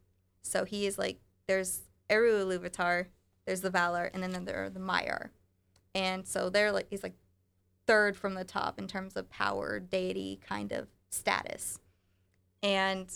[0.41, 3.07] So he is like there's Eru Ilúvatar,
[3.45, 5.30] there's the Valar, and then there are the Maiar.
[5.94, 7.14] And so they're like he's like
[7.85, 11.80] third from the top in terms of power, deity kind of status.
[12.64, 13.07] And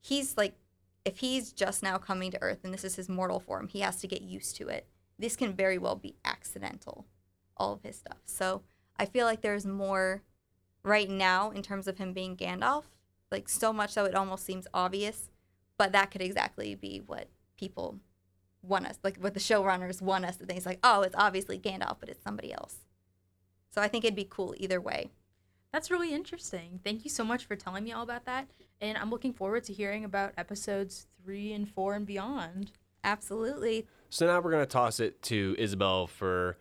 [0.00, 0.54] he's like
[1.04, 3.96] if he's just now coming to Earth and this is his mortal form, he has
[4.00, 4.86] to get used to it.
[5.18, 7.06] This can very well be accidental,
[7.56, 8.18] all of his stuff.
[8.24, 8.62] So
[8.96, 10.22] I feel like there's more
[10.82, 12.84] right now in terms of him being Gandalf,
[13.30, 15.30] like so much so it almost seems obvious,
[15.78, 17.98] but that could exactly be what people
[18.62, 20.56] want us, like what the showrunners want us to think.
[20.56, 22.76] It's like, oh, it's obviously Gandalf, but it's somebody else.
[23.70, 25.10] So I think it'd be cool either way.
[25.72, 26.80] That's really interesting.
[26.84, 28.48] Thank you so much for telling me all about that.
[28.82, 32.72] And I'm looking forward to hearing about episodes three and four and beyond.
[33.04, 33.86] Absolutely.
[34.10, 36.58] So now we're gonna toss it to Isabelle for.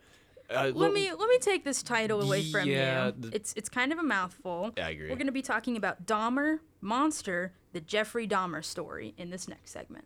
[0.49, 3.13] Uh, let me let me take this title away from Yeah, you.
[3.17, 4.71] the- It's it's kind of a mouthful.
[4.77, 5.09] Yeah, I agree.
[5.09, 9.71] We're going to be talking about Dahmer, Monster, the Jeffrey Dahmer story in this next
[9.71, 10.05] segment.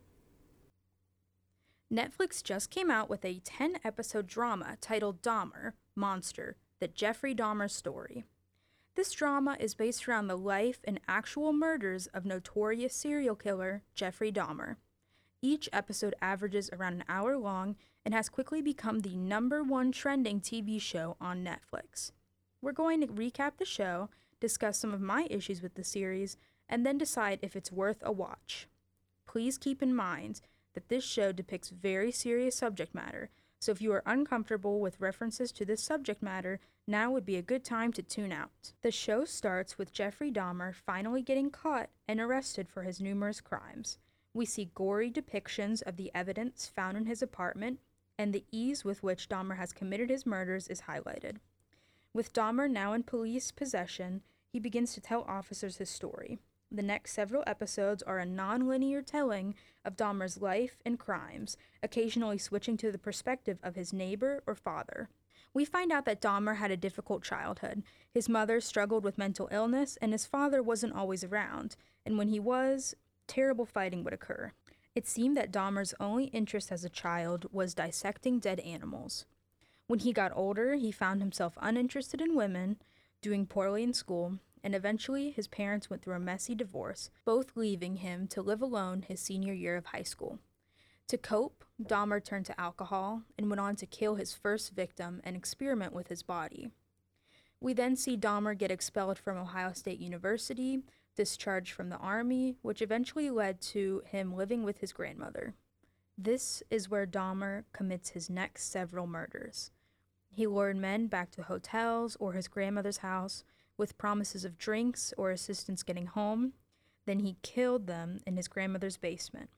[1.91, 7.69] Netflix just came out with a 10 episode drama titled Dahmer, Monster, the Jeffrey Dahmer
[7.69, 8.25] story.
[8.95, 14.31] This drama is based around the life and actual murders of notorious serial killer Jeffrey
[14.31, 14.77] Dahmer.
[15.41, 20.39] Each episode averages around an hour long and has quickly become the number one trending
[20.39, 22.11] TV show on Netflix.
[22.61, 24.07] We're going to recap the show,
[24.39, 26.37] discuss some of my issues with the series,
[26.69, 28.69] and then decide if it's worth a watch.
[29.27, 30.39] Please keep in mind
[30.73, 35.51] that this show depicts very serious subject matter, so if you are uncomfortable with references
[35.51, 38.73] to this subject matter, now would be a good time to tune out.
[38.81, 43.97] The show starts with Jeffrey Dahmer finally getting caught and arrested for his numerous crimes.
[44.33, 47.79] We see gory depictions of the evidence found in his apartment,
[48.19, 51.37] and the ease with which Dahmer has committed his murders is highlighted.
[52.13, 56.39] With Dahmer now in police possession, he begins to tell officers his story.
[56.71, 62.77] The next several episodes are a non-linear telling of Dahmer's life and crimes, occasionally switching
[62.77, 65.09] to the perspective of his neighbor or father.
[65.55, 67.81] We find out that Dahmer had a difficult childhood.
[68.13, 71.77] His mother struggled with mental illness, and his father wasn't always around.
[72.05, 72.93] And when he was,
[73.25, 74.51] terrible fighting would occur.
[74.95, 79.25] It seemed that Dahmer's only interest as a child was dissecting dead animals.
[79.87, 82.77] When he got older, he found himself uninterested in women,
[83.21, 87.97] doing poorly in school, and eventually his parents went through a messy divorce, both leaving
[87.97, 90.39] him to live alone his senior year of high school.
[91.07, 95.35] To cope, Dahmer turned to alcohol and went on to kill his first victim and
[95.35, 96.71] experiment with his body.
[97.59, 100.79] We then see Dahmer get expelled from Ohio State University,
[101.15, 105.55] discharged from the Army, which eventually led to him living with his grandmother.
[106.17, 109.71] This is where Dahmer commits his next several murders.
[110.29, 113.43] He lured men back to hotels or his grandmother's house
[113.77, 116.53] with promises of drinks or assistance getting home.
[117.05, 119.49] Then he killed them in his grandmother's basement.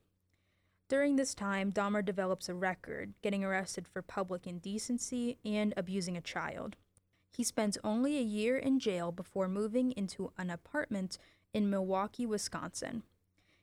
[0.88, 6.22] During this time, Dahmer develops a record, getting arrested for public indecency and abusing a
[6.22, 6.76] child.
[7.30, 11.18] He spends only a year in jail before moving into an apartment
[11.52, 13.02] in Milwaukee, Wisconsin.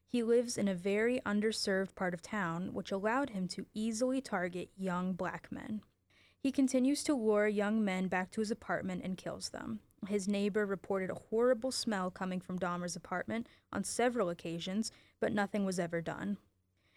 [0.07, 4.69] He lives in a very underserved part of town, which allowed him to easily target
[4.77, 5.81] young black men.
[6.37, 9.79] He continues to lure young men back to his apartment and kills them.
[10.07, 15.65] His neighbor reported a horrible smell coming from Dahmer's apartment on several occasions, but nothing
[15.65, 16.37] was ever done.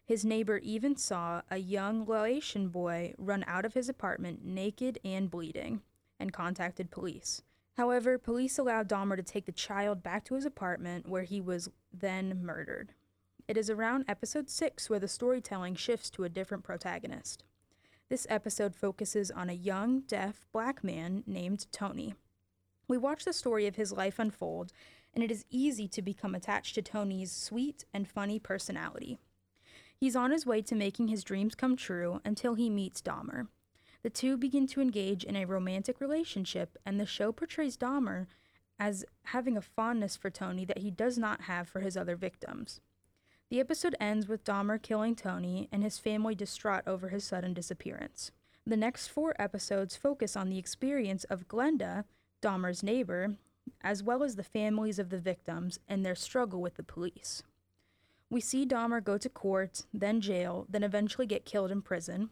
[0.09, 5.31] His neighbor even saw a young Laotian boy run out of his apartment naked and
[5.31, 5.83] bleeding
[6.19, 7.43] and contacted police.
[7.77, 11.69] However, police allowed Dahmer to take the child back to his apartment where he was
[11.93, 12.95] then murdered.
[13.47, 17.45] It is around episode 6 where the storytelling shifts to a different protagonist.
[18.09, 22.15] This episode focuses on a young, deaf black man named Tony.
[22.89, 24.73] We watch the story of his life unfold,
[25.13, 29.19] and it is easy to become attached to Tony's sweet and funny personality.
[30.01, 33.49] He's on his way to making his dreams come true until he meets Dahmer.
[34.03, 38.27] The two begin to engage in a romantic relationship, and the show portrays Dahmer
[38.79, 42.81] as having a fondness for Tony that he does not have for his other victims.
[43.51, 48.31] The episode ends with Dahmer killing Tony and his family distraught over his sudden disappearance.
[48.65, 52.05] The next four episodes focus on the experience of Glenda,
[52.41, 53.37] Dahmer's neighbor,
[53.83, 57.43] as well as the families of the victims and their struggle with the police.
[58.31, 62.29] We see Dahmer go to court, then jail, then eventually get killed in prison.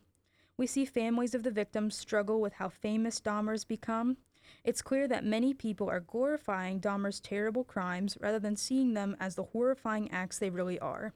[0.58, 4.18] We see families of the victims struggle with how famous Dahmer's become.
[4.62, 9.34] It's clear that many people are glorifying Dahmer's terrible crimes rather than seeing them as
[9.34, 11.14] the horrifying acts they really are.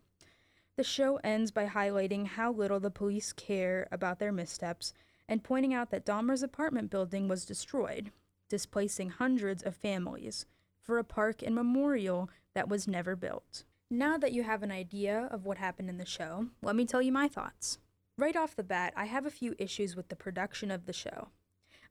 [0.76, 4.94] The show ends by highlighting how little the police care about their missteps
[5.28, 8.12] and pointing out that Dahmer's apartment building was destroyed,
[8.48, 10.46] displacing hundreds of families,
[10.80, 13.64] for a park and memorial that was never built.
[13.92, 17.02] Now that you have an idea of what happened in the show, let me tell
[17.02, 17.78] you my thoughts.
[18.16, 21.30] Right off the bat, I have a few issues with the production of the show.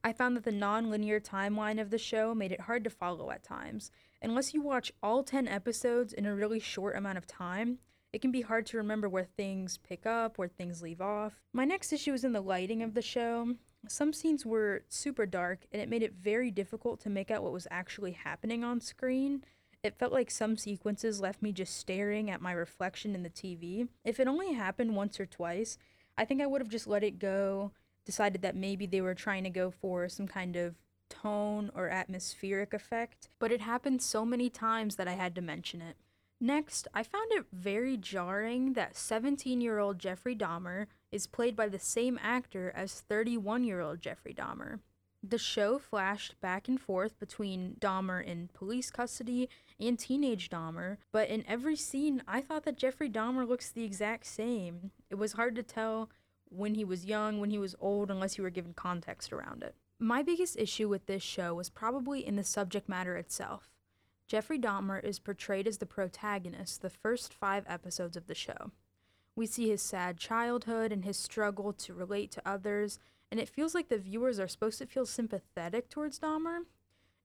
[0.02, 3.32] I found that the non linear timeline of the show made it hard to follow
[3.32, 3.92] at times.
[4.22, 7.80] Unless you watch all 10 episodes in a really short amount of time,
[8.14, 11.42] it can be hard to remember where things pick up, where things leave off.
[11.52, 13.56] My next issue is in the lighting of the show.
[13.90, 17.52] Some scenes were super dark, and it made it very difficult to make out what
[17.52, 19.44] was actually happening on screen.
[19.82, 23.88] It felt like some sequences left me just staring at my reflection in the TV.
[24.04, 25.78] If it only happened once or twice,
[26.18, 27.72] I think I would have just let it go,
[28.04, 30.76] decided that maybe they were trying to go for some kind of
[31.10, 35.82] tone or atmospheric effect, but it happened so many times that I had to mention
[35.82, 35.96] it.
[36.42, 41.70] Next, I found it very jarring that 17 year old Jeffrey Dahmer is played by
[41.70, 44.80] the same actor as 31 year old Jeffrey Dahmer.
[45.22, 51.28] The show flashed back and forth between Dahmer in police custody and teenage Dahmer, but
[51.28, 54.92] in every scene, I thought that Jeffrey Dahmer looks the exact same.
[55.10, 56.10] It was hard to tell
[56.50, 59.76] when he was young, when he was old, unless you were given context around it.
[60.00, 63.70] My biggest issue with this show was probably in the subject matter itself.
[64.26, 68.72] Jeffrey Dahmer is portrayed as the protagonist the first five episodes of the show.
[69.36, 73.00] We see his sad childhood and his struggle to relate to others,
[73.32, 76.62] and it feels like the viewers are supposed to feel sympathetic towards Dahmer.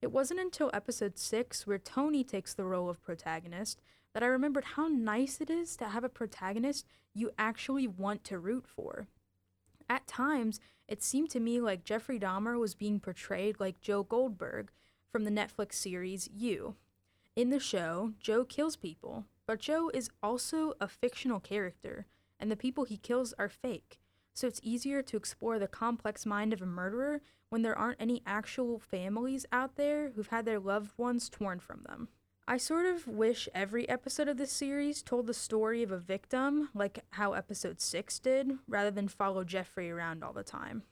[0.01, 3.81] It wasn't until episode 6 where Tony takes the role of protagonist
[4.13, 8.39] that I remembered how nice it is to have a protagonist you actually want to
[8.39, 9.07] root for.
[9.89, 14.71] At times, it seemed to me like Jeffrey Dahmer was being portrayed like Joe Goldberg
[15.11, 16.75] from the Netflix series You.
[17.35, 22.05] In the show, Joe kills people, but Joe is also a fictional character,
[22.39, 23.99] and the people he kills are fake.
[24.35, 28.21] So it's easier to explore the complex mind of a murderer when there aren't any
[28.25, 32.09] actual families out there who've had their loved ones torn from them.
[32.45, 36.69] I sort of wish every episode of this series told the story of a victim,
[36.75, 40.83] like how episode 6 did, rather than follow Jeffrey around all the time.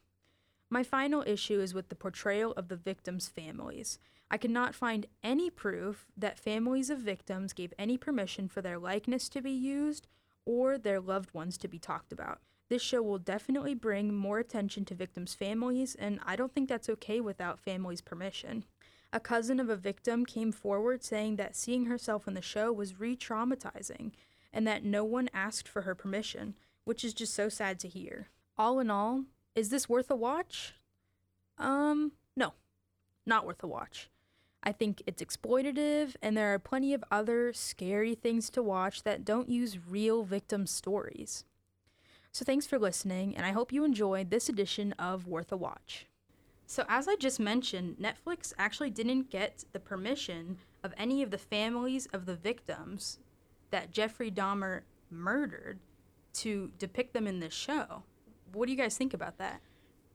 [0.69, 3.99] My final issue is with the portrayal of the victims' families.
[4.31, 9.27] I cannot find any proof that families of victims gave any permission for their likeness
[9.29, 10.07] to be used
[10.45, 12.39] or their loved ones to be talked about.
[12.73, 16.89] This show will definitely bring more attention to victims' families, and I don't think that's
[16.89, 18.65] okay without families' permission.
[19.13, 22.99] A cousin of a victim came forward saying that seeing herself in the show was
[22.99, 24.13] re traumatizing
[24.51, 28.29] and that no one asked for her permission, which is just so sad to hear.
[28.57, 30.73] All in all, is this worth a watch?
[31.59, 32.53] Um, no,
[33.23, 34.09] not worth a watch.
[34.63, 39.23] I think it's exploitative, and there are plenty of other scary things to watch that
[39.23, 41.45] don't use real victim stories.
[42.33, 46.07] So, thanks for listening, and I hope you enjoyed this edition of Worth a Watch.
[46.65, 51.37] So, as I just mentioned, Netflix actually didn't get the permission of any of the
[51.37, 53.19] families of the victims
[53.69, 54.81] that Jeffrey Dahmer
[55.11, 55.77] murdered
[56.33, 58.01] to depict them in this show.
[58.51, 59.61] What do you guys think about that?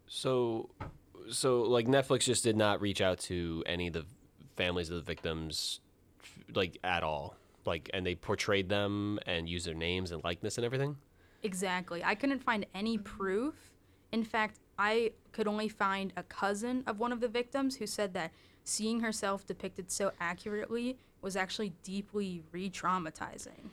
[0.09, 0.71] So,
[1.31, 4.07] so like Netflix just did not reach out to any of the
[4.57, 5.79] families of the victims,
[6.53, 7.37] like at all.
[7.65, 10.97] Like, and they portrayed them and used their names and likeness and everything.
[11.43, 12.03] Exactly.
[12.05, 13.05] I couldn't find any mm-hmm.
[13.05, 13.55] proof.
[14.13, 18.15] In fact, I could only find a cousin of one of the victims who said
[18.15, 18.33] that
[18.65, 23.71] seeing herself depicted so accurately was actually deeply re traumatizing.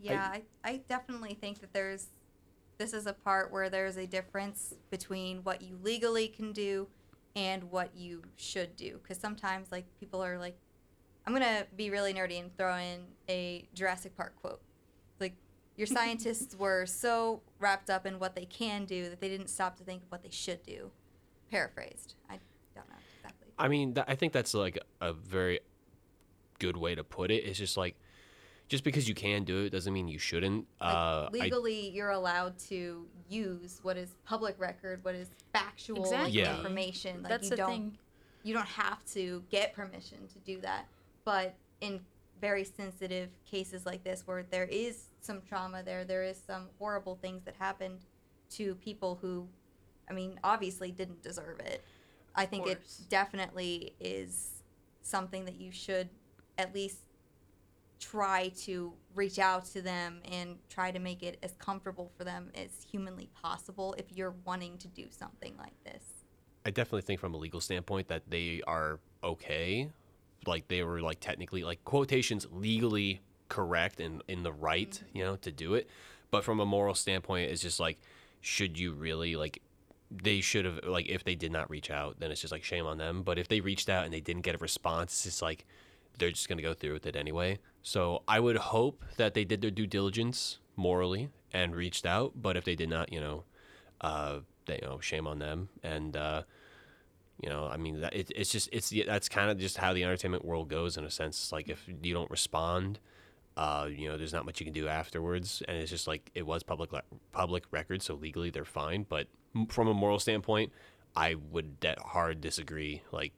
[0.00, 2.08] Yeah, I, I definitely think that there's
[2.78, 6.88] this is a part where there's a difference between what you legally can do
[7.36, 8.98] and what you should do.
[9.02, 10.56] Because sometimes, like, people are like,
[11.26, 14.60] I'm going to be really nerdy and throw in a Jurassic Park quote.
[15.72, 19.48] Like, your scientists were so wrapped up in what they can do that they didn't
[19.48, 20.90] stop to think of what they should do.
[21.50, 22.14] Paraphrased.
[22.28, 22.38] I
[22.74, 23.48] don't know exactly.
[23.58, 25.60] I mean, th- I think that's like a very
[26.58, 27.44] good way to put it.
[27.44, 27.96] It's just like,
[28.68, 30.66] just because you can do it doesn't mean you shouldn't.
[30.80, 36.02] Like, uh, I- legally, you're allowed to use what is public record, what is factual
[36.04, 36.32] Exactly.
[36.32, 36.56] Yeah.
[36.56, 37.22] information.
[37.22, 37.98] Like That's you the don't, thing.
[38.44, 40.86] You don't have to get permission to do that.
[41.24, 42.00] But in
[42.42, 47.14] very sensitive cases like this, where there is some trauma there, there is some horrible
[47.14, 48.00] things that happened
[48.50, 49.46] to people who,
[50.10, 51.82] I mean, obviously didn't deserve it.
[52.34, 54.62] I think it definitely is
[55.02, 56.08] something that you should
[56.58, 56.98] at least
[58.00, 62.50] try to reach out to them and try to make it as comfortable for them
[62.56, 66.02] as humanly possible if you're wanting to do something like this.
[66.66, 69.90] I definitely think from a legal standpoint that they are okay.
[70.46, 75.36] Like they were like technically like quotations legally correct and in the right, you know,
[75.36, 75.88] to do it.
[76.30, 77.98] But from a moral standpoint, it's just like,
[78.40, 79.62] should you really like
[80.10, 82.86] they should have like if they did not reach out, then it's just like shame
[82.86, 83.22] on them.
[83.22, 85.64] But if they reached out and they didn't get a response, it's just like
[86.18, 87.58] they're just gonna go through with it anyway.
[87.82, 92.32] So I would hope that they did their due diligence morally and reached out.
[92.36, 93.44] But if they did not, you know,
[94.00, 95.68] uh, they, you know, shame on them.
[95.82, 96.42] And uh,
[97.40, 100.04] you know, I mean, that, it, it's just it's that's kind of just how the
[100.04, 101.52] entertainment world goes in a sense.
[101.52, 103.00] Like if you don't respond,
[103.56, 105.62] uh, you know, there's not much you can do afterwards.
[105.66, 107.02] And it's just like it was public le-
[107.32, 109.06] public record, so legally they're fine.
[109.08, 109.28] But
[109.68, 110.72] from a moral standpoint,
[111.16, 113.02] I would de- hard disagree.
[113.10, 113.32] Like,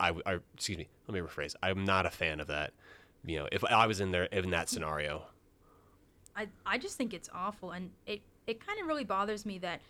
[0.00, 0.12] I
[0.54, 1.54] excuse me, let me rephrase.
[1.62, 2.72] I'm not a fan of that.
[3.24, 5.26] You know, if I was in there in that scenario,
[6.36, 9.80] I, I just think it's awful and it, it kind of really bothers me that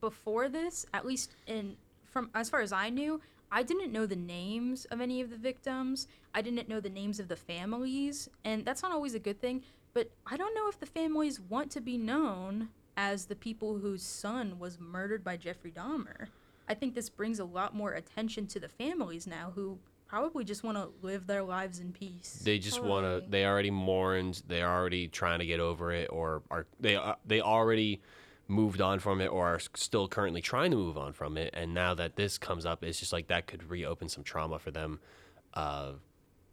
[0.00, 1.76] before this at least in
[2.10, 3.20] from as far as i knew
[3.50, 7.18] i didn't know the names of any of the victims i didn't know the names
[7.20, 9.62] of the families and that's not always a good thing
[9.94, 14.02] but i don't know if the families want to be known as the people whose
[14.02, 16.26] son was murdered by jeffrey dahmer
[16.68, 20.64] i think this brings a lot more attention to the families now who probably just
[20.64, 24.42] want to live their lives in peace they just want to They already mourned.
[24.48, 26.96] They're already trying to get over it, or are they?
[26.96, 28.00] Uh, they already
[28.50, 31.50] moved on from it, or are still currently trying to move on from it.
[31.54, 34.70] And now that this comes up, it's just like that could reopen some trauma for
[34.70, 35.00] them.
[35.54, 35.92] Uh,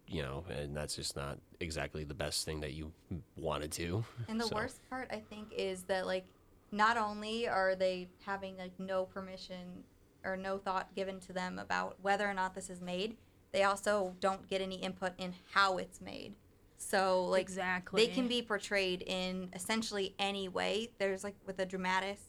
[0.08, 2.94] you know, and that's just not exactly the best thing that you
[3.36, 4.06] want to do.
[4.30, 6.26] And the So, worst part, I think, is that like
[6.72, 9.84] not only are they having like no permission
[10.24, 13.18] or no thought given to them about whether or not this is made,
[13.52, 16.36] they also don't get any input in how it's made.
[16.78, 18.06] So like exactly.
[18.06, 20.92] they can be portrayed in essentially any way.
[21.00, 22.20] There's like with the dramatic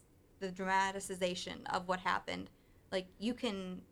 [0.40, 2.50] the dramatization of what happened.
[2.90, 3.82] Like you can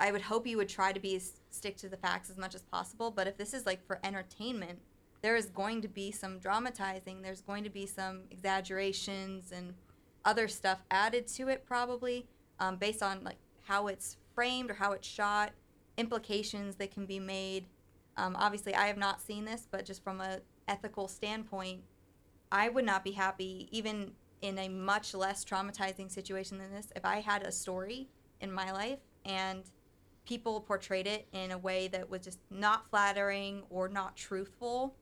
[0.00, 1.20] I would hope you would try to be
[1.50, 4.80] stick to the facts as much as possible, but if this is like for entertainment,
[5.22, 9.72] there is going to be some dramatizing, there's going to be some exaggerations and
[10.24, 12.26] other stuff added to it probably
[12.58, 15.52] um, based on like how it's framed or how it's shot,
[15.96, 17.66] implications that can be made.
[18.16, 21.82] Um, obviously, I have not seen this, but just from a ethical standpoint,
[22.52, 27.04] I would not be happy even in a much less traumatizing situation than this if
[27.04, 28.08] I had a story
[28.40, 29.64] in my life and
[30.26, 34.94] people portrayed it in a way that was just not flattering or not truthful.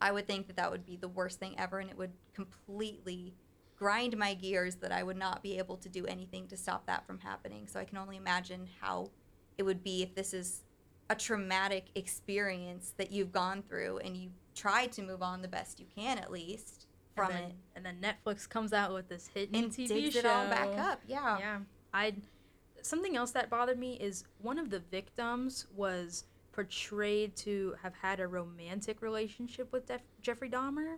[0.00, 3.34] I would think that that would be the worst thing ever and it would completely
[3.76, 7.06] grind my gears that I would not be able to do anything to stop that
[7.06, 7.66] from happening.
[7.66, 9.10] So I can only imagine how
[9.58, 10.62] it would be if this is
[11.08, 15.78] a traumatic experience that you've gone through and you try to move on the best
[15.78, 19.28] you can at least from and then, it and then Netflix comes out with this
[19.32, 20.20] hit and TV digs show.
[20.20, 21.00] it all back up.
[21.06, 21.38] Yeah.
[21.38, 21.58] Yeah,
[21.92, 22.14] I.
[22.82, 28.20] Something else that bothered me is one of the victims was portrayed to have had
[28.20, 30.96] a romantic relationship with Def- Jeffrey Dahmer,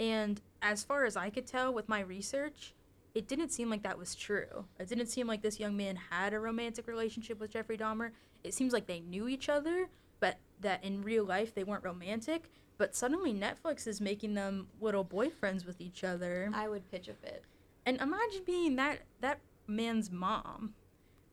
[0.00, 2.74] and as far as I could tell with my research,
[3.14, 4.64] it didn't seem like that was true.
[4.80, 8.10] It didn't seem like this young man had a romantic relationship with Jeffrey Dahmer.
[8.48, 12.50] It seems like they knew each other, but that in real life they weren't romantic.
[12.78, 16.50] But suddenly Netflix is making them little boyfriends with each other.
[16.54, 17.44] I would pitch a fit.
[17.84, 20.74] And imagine being that that man's mom,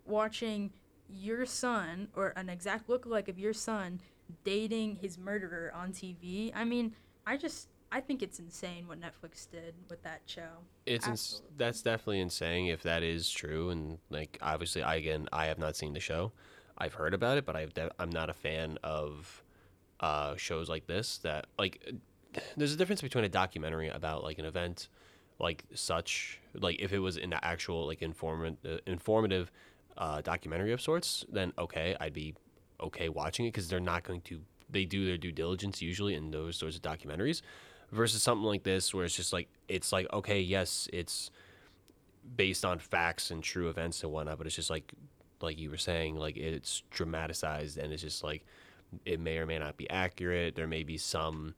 [0.06, 0.74] watching
[1.08, 4.02] your son or an exact lookalike of your son
[4.44, 6.52] dating his murderer on TV.
[6.54, 6.94] I mean,
[7.26, 10.50] I just I think it's insane what Netflix did with that show.
[10.86, 15.46] It's ins- that's definitely insane if that is true, and like obviously, I again I
[15.46, 16.34] have not seen the show.
[16.78, 19.44] I've heard about it, but de- I'm not a fan of
[20.00, 21.20] uh, shows like this.
[21.20, 21.94] That like
[22.58, 24.90] there's a difference between a documentary about like an event
[25.40, 29.52] like such, like if it was an actual like informant uh, informative
[29.98, 32.36] uh, documentary of sorts, then okay, I'd be
[32.82, 36.32] okay watching it because they're not going to they do their due diligence usually in
[36.32, 37.42] those sorts of documentaries
[37.92, 41.30] versus something like this where it's just like it's like okay yes it's
[42.36, 44.92] based on facts and true events and whatnot but it's just like
[45.46, 48.46] like you were saying like it's dramatized and it's just like
[49.06, 50.56] it may or may not be accurate.
[50.56, 51.56] There may be some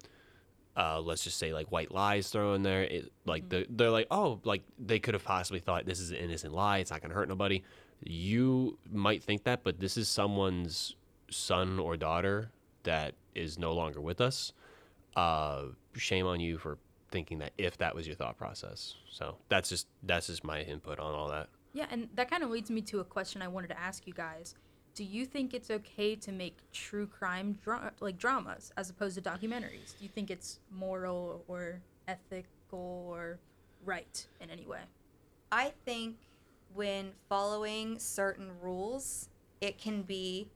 [0.76, 2.84] uh, let's just say like white lies thrown in there.
[2.84, 6.18] It, like the, they're like oh like they could have possibly thought this is an
[6.18, 6.80] innocent lie.
[6.80, 7.64] It's not going to hurt nobody.
[8.03, 10.95] You might think that but this is someone's
[11.30, 12.51] son or daughter
[12.84, 14.53] that is no longer with us.
[15.15, 15.64] Uh,
[15.95, 16.77] shame on you for
[17.11, 18.95] thinking that if that was your thought process.
[19.09, 21.49] So that's just that's just my input on all that.
[21.78, 24.14] Yeah, and that kind of leads me to a question I wanted to ask you
[24.14, 24.56] guys.
[24.95, 29.22] Do you think it's okay to make true crime dra- like dramas as opposed to
[29.22, 29.95] documentaries?
[29.95, 33.38] Do you think it's moral or ethical or
[33.86, 34.80] right in any way?
[35.52, 36.16] I think
[36.74, 39.30] when following certain rules,
[39.62, 40.49] it can be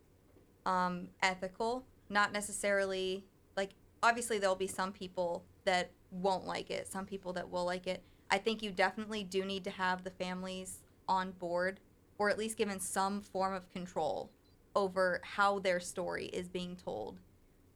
[0.66, 3.24] um, ethical, not necessarily
[3.56, 7.86] like obviously there'll be some people that won't like it, some people that will like
[7.86, 8.02] it.
[8.32, 11.80] I think you definitely do need to have the families on board
[12.18, 14.30] or at least given some form of control
[14.76, 17.20] over how their story is being told.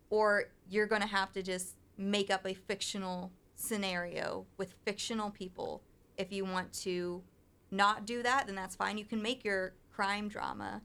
[0.10, 5.82] Or you're going to have to just make up a fictional scenario with fictional people
[6.18, 7.24] if you want to
[7.72, 8.98] not do that, then that's fine.
[8.98, 10.82] You can make your crime drama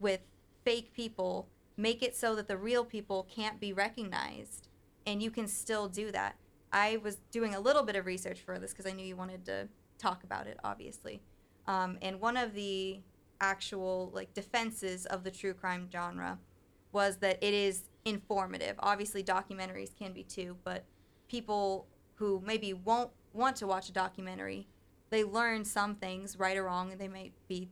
[0.00, 0.20] with
[0.64, 4.68] fake people, make it so that the real people can't be recognized,
[5.06, 6.36] and you can still do that.
[6.72, 9.44] I was doing a little bit of research for this because I knew you wanted
[9.46, 11.20] to talk about it, obviously.
[11.66, 13.00] Um, and one of the
[13.40, 16.38] actual like defenses of the true crime genre
[16.92, 18.76] was that it is informative.
[18.78, 20.84] Obviously, documentaries can be too, but
[21.28, 24.66] people who maybe won't want to watch a documentary
[25.12, 27.68] they learn some things right or wrong and they might be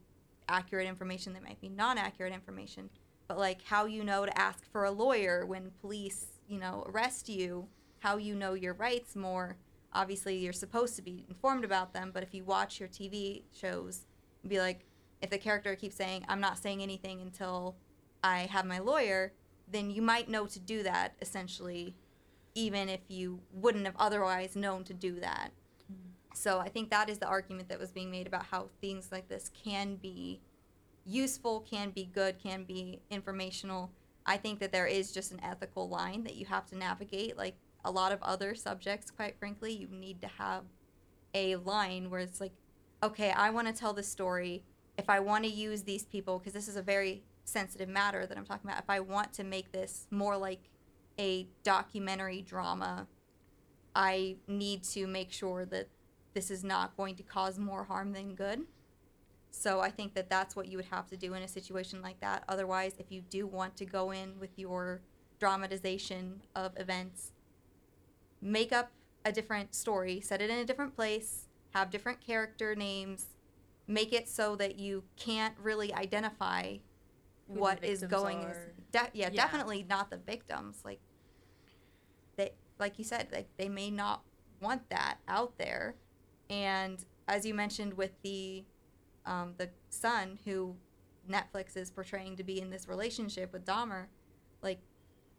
[0.47, 2.89] accurate information they might be non-accurate information
[3.27, 7.27] but like how you know to ask for a lawyer when police you know arrest
[7.27, 7.67] you
[7.99, 9.57] how you know your rights more
[9.93, 14.05] obviously you're supposed to be informed about them but if you watch your tv shows
[14.47, 14.85] be like
[15.21, 17.75] if the character keeps saying i'm not saying anything until
[18.23, 19.33] i have my lawyer
[19.69, 21.95] then you might know to do that essentially
[22.53, 25.51] even if you wouldn't have otherwise known to do that
[25.91, 26.09] mm-hmm.
[26.33, 29.29] so I think that is the argument that was being made about how things like
[29.29, 30.41] this can be
[31.05, 33.91] useful, can be good, can be informational.
[34.25, 37.37] I think that there is just an ethical line that you have to navigate.
[37.37, 40.63] Like a lot of other subjects, quite frankly, you need to have
[41.33, 42.53] a line where it's like,
[43.03, 44.63] okay, I want to tell this story.
[44.97, 48.37] If I want to use these people, because this is a very sensitive matter that
[48.37, 50.69] I'm talking about, if I want to make this more like
[51.19, 53.07] a documentary drama,
[53.95, 55.89] I need to make sure that
[56.33, 58.61] this is not going to cause more harm than good.
[59.49, 62.19] So I think that that's what you would have to do in a situation like
[62.21, 62.43] that.
[62.47, 65.01] Otherwise, if you do want to go in with your
[65.39, 67.33] dramatization of events,
[68.41, 68.91] make up
[69.25, 73.27] a different story, set it in a different place, have different character names,
[73.87, 76.77] make it so that you can't really identify
[77.47, 78.39] Who what is going.
[78.39, 78.71] are.
[78.91, 79.43] De- yeah, Yeah.
[79.43, 80.81] definitely not the victims.
[80.83, 80.99] Like
[82.35, 84.23] they, like you said, like they may not
[84.61, 85.95] want that out there.
[86.49, 88.65] And as you mentioned with the
[89.25, 90.75] um, the son who
[91.29, 94.07] Netflix is portraying to be in this relationship with Dahmer,
[94.63, 94.79] like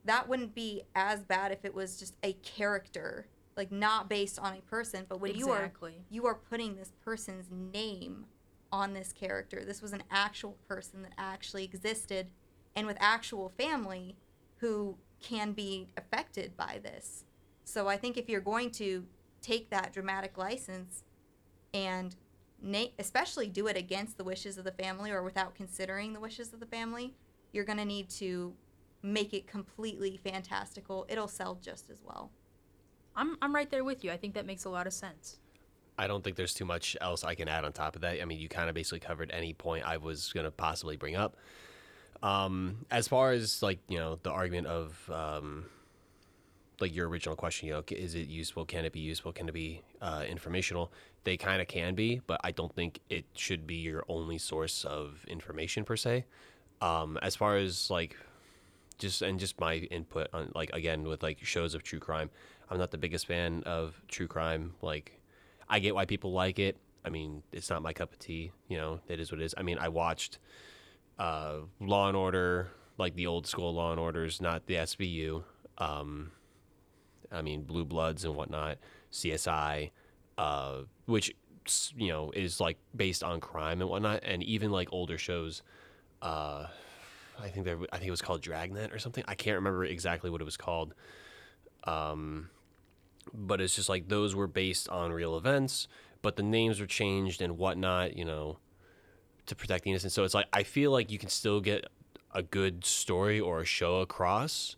[0.05, 3.27] that wouldn't be as bad if it was just a character,
[3.57, 5.07] like not based on a person.
[5.09, 5.93] But when Exactly.
[5.93, 8.27] you are you are putting this person's name
[8.73, 12.29] on this character, this was an actual person that actually existed,
[12.75, 14.17] and with actual family
[14.59, 17.25] who can be affected by this.
[17.65, 19.07] So I think if you're going to
[19.41, 21.05] take that dramatic license
[21.75, 22.15] and
[22.61, 26.53] na- especially do it against the wishes of the family or without considering the wishes
[26.53, 27.15] of the family,
[27.53, 28.55] you're going to need to
[29.03, 31.07] make it completely fantastical.
[31.09, 32.31] It'll sell just as well.
[33.17, 34.11] I'm I'm right there with you.
[34.11, 35.39] I think that makes a lot of sense.
[35.99, 38.21] I don't think there's too much else I can add on top of that.
[38.21, 41.17] I mean, you kind of basically covered any point I was going to possibly bring
[41.17, 41.37] up.
[42.23, 45.67] Um, as far as like you know the argument of um,
[46.81, 48.65] like your original question, you know, is it useful?
[48.65, 49.33] Can it be useful?
[49.33, 50.93] Can it be uh, informational?
[51.25, 54.85] They kind of can be, but I don't think it should be your only source
[54.85, 56.25] of information per se.
[56.81, 58.17] Um, as far as like
[58.95, 62.31] just and just my input on like again with like shows of true crime,
[62.73, 64.75] I'm not the biggest fan of true crime.
[64.81, 65.21] Like,
[65.69, 66.79] I get why people like it.
[67.05, 68.53] I mean, it's not my cup of tea.
[68.69, 69.55] You know, it is what it is.
[69.59, 70.39] I mean, I watched
[71.19, 75.43] uh, Law and Order, like the old school Law and Orders, not the SVU.
[75.79, 76.31] Um,
[77.31, 78.79] I mean, Blue Bloods and whatnot,
[79.13, 79.91] CSI,
[80.39, 81.35] uh, which
[81.97, 85.63] you know is like based on crime and whatnot, and even like older shows.
[86.23, 86.67] Uh,
[87.43, 89.25] I think there, I think it was called Dragnet or something.
[89.27, 90.95] I can't remember exactly what it was called.
[91.85, 92.51] Um,
[93.35, 95.89] but it's just like those were based on real events,
[96.23, 98.17] but the names were changed and whatnot.
[98.17, 98.59] You know,
[99.47, 100.13] to protect the innocent.
[100.13, 101.87] So it's like I feel like you can still get
[102.35, 104.77] a good story or a show across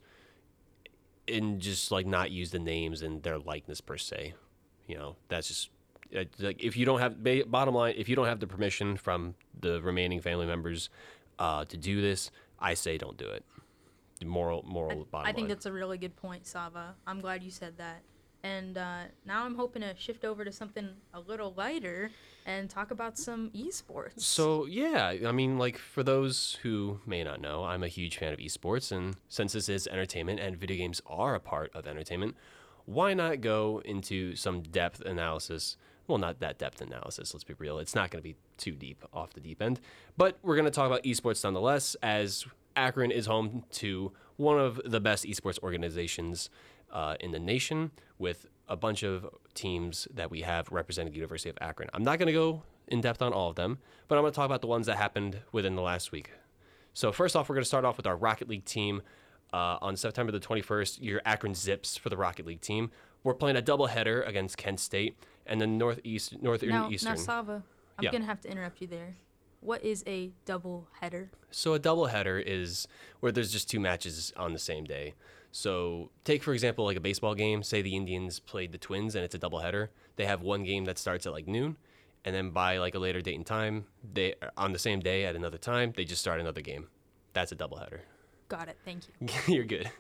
[1.28, 4.34] and just like not use the names and their likeness per se.
[4.86, 5.70] You know, that's just
[6.38, 9.80] like if you don't have bottom line, if you don't have the permission from the
[9.82, 10.90] remaining family members
[11.38, 13.44] uh, to do this, I say don't do it.
[14.24, 15.48] Moral, moral I, bottom I think line.
[15.48, 16.94] that's a really good point, Sava.
[17.06, 18.02] I'm glad you said that.
[18.42, 22.10] And uh, now I'm hoping to shift over to something a little lighter
[22.44, 24.20] and talk about some esports.
[24.20, 28.34] So yeah, I mean, like for those who may not know, I'm a huge fan
[28.34, 32.36] of esports, and since this is entertainment and video games are a part of entertainment,
[32.84, 35.78] why not go into some depth analysis?
[36.06, 37.32] Well, not that depth analysis.
[37.32, 39.80] Let's be real; it's not going to be too deep off the deep end,
[40.16, 42.44] but we're going to talk about esports nonetheless, as
[42.76, 46.50] Akron is home to one of the best esports organizations
[46.92, 51.50] uh, in the nation with a bunch of teams that we have representing the University
[51.50, 51.88] of Akron.
[51.92, 53.78] I'm not going to go in depth on all of them,
[54.08, 56.30] but I'm going to talk about the ones that happened within the last week.
[56.92, 59.02] So, first off, we're going to start off with our Rocket League team.
[59.52, 62.90] Uh, on September the 21st, your Akron Zips for the Rocket League team.
[63.22, 67.12] We're playing a doubleheader against Kent State and the Northeast Northern now, Eastern.
[67.12, 67.62] now, Sava,
[67.98, 68.12] I'm Yeah.
[68.12, 69.16] gonna have to interrupt you there.
[69.60, 71.30] What is a double header?
[71.50, 72.86] So a double header is
[73.20, 75.14] where there's just two matches on the same day.
[75.52, 77.62] So take for example like a baseball game.
[77.62, 79.90] Say the Indians played the Twins and it's a double header.
[80.16, 81.76] They have one game that starts at like noon,
[82.24, 85.34] and then by like a later date and time, they on the same day at
[85.36, 86.88] another time they just start another game.
[87.32, 88.00] That's a doubleheader.
[88.54, 88.78] Got it.
[88.84, 89.38] Thank you.
[89.54, 89.90] You're good.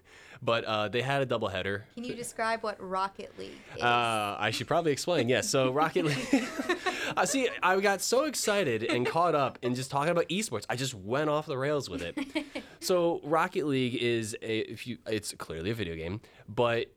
[0.42, 1.82] But uh, they had a doubleheader.
[1.94, 3.82] Can you describe what Rocket League is?
[3.82, 5.28] Uh, I should probably explain.
[5.28, 5.48] Yes.
[5.48, 6.44] So Rocket League.
[7.16, 7.48] I see.
[7.62, 10.66] I got so excited and caught up in just talking about esports.
[10.68, 12.18] I just went off the rails with it.
[12.80, 16.88] so Rocket League is a if you it's clearly a video game, but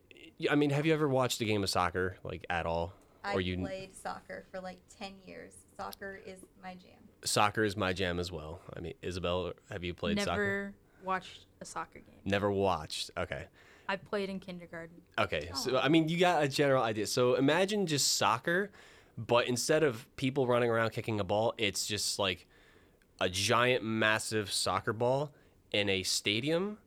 [0.52, 2.94] I mean, have you ever watched a game of soccer like at all?
[3.24, 5.54] I or you played soccer for like 10 years.
[5.78, 7.00] Soccer is my jam.
[7.24, 8.62] soccer is my jam as well.
[8.76, 10.74] I mean, Isabel, have you played Never soccer?
[11.08, 12.20] Watched a soccer game.
[12.26, 13.10] Never watched.
[13.18, 13.46] Okay.
[13.90, 14.98] I played in kindergarten.
[15.18, 15.56] Okay, oh.
[15.56, 17.08] so I mean, you got a general idea.
[17.08, 18.70] So imagine just soccer,
[19.18, 22.46] but instead of people running around kicking a ball, it's just like
[23.20, 25.32] a giant, massive soccer ball
[25.72, 26.78] in a stadium,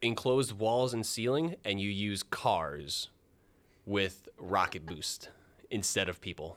[0.00, 3.10] enclosed walls and ceiling, and you use cars
[3.84, 5.30] with rocket boost
[5.70, 6.56] instead of people.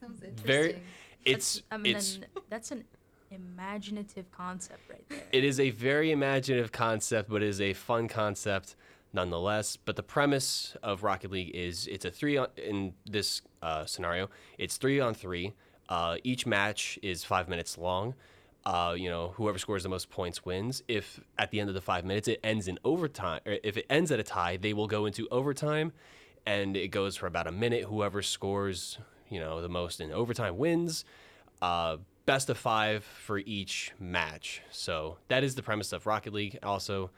[0.00, 0.46] Sounds interesting.
[0.46, 0.82] Very,
[1.24, 2.84] it's I mean, it's then that's an
[3.30, 5.22] imaginative concept right there.
[5.32, 8.76] It is a very imaginative concept, but it is a fun concept
[9.12, 9.76] nonetheless.
[9.76, 14.28] But the premise of Rocket League is it's a three on in this uh, scenario.
[14.58, 15.54] It's three on three.
[15.88, 18.14] Uh, each match is five minutes long.
[18.66, 20.82] Uh, you know, whoever scores the most points wins.
[20.88, 23.86] If at the end of the five minutes it ends in overtime, or if it
[23.88, 25.92] ends at a tie, they will go into overtime,
[26.44, 27.84] and it goes for about a minute.
[27.84, 28.98] Whoever scores,
[29.30, 31.04] you know, the most in overtime wins.
[32.28, 34.60] Best of five for each match.
[34.70, 36.58] So that is the premise of Rocket League.
[36.62, 37.10] Also,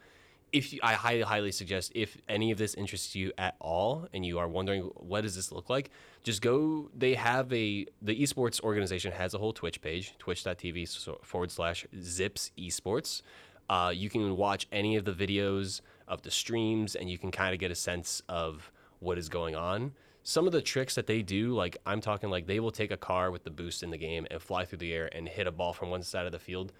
[0.52, 4.24] if you, I highly highly suggest if any of this interests you at all and
[4.24, 5.90] you are wondering what does this look like,
[6.22, 6.90] just go.
[6.96, 12.52] They have a the esports organization has a whole Twitch page, twitch.tv forward slash Zips
[12.56, 13.22] Esports.
[13.68, 17.52] Uh, you can watch any of the videos of the streams and you can kind
[17.52, 18.70] of get a sense of
[19.00, 19.90] what is going on.
[20.30, 22.96] Some of the tricks that they do, like I'm talking like they will take a
[22.96, 25.50] car with the boost in the game and fly through the air and hit a
[25.50, 26.72] ball from one side of the field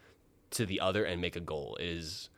[0.51, 1.77] to the other and make a goal.
[1.81, 2.31] It is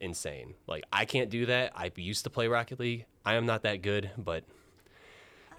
[0.00, 0.54] insane.
[0.66, 1.70] Like I can't do that.
[1.76, 3.06] I used to play Rocket League.
[3.24, 4.42] I am not that good, but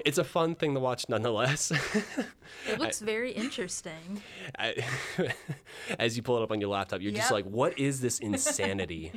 [0.04, 1.72] it's a fun thing to watch nonetheless.
[2.68, 4.22] it looks I, very interesting.
[4.60, 4.76] I,
[6.00, 7.22] as you pull it up on your laptop, you're yep.
[7.22, 9.14] just like, "What is this insanity?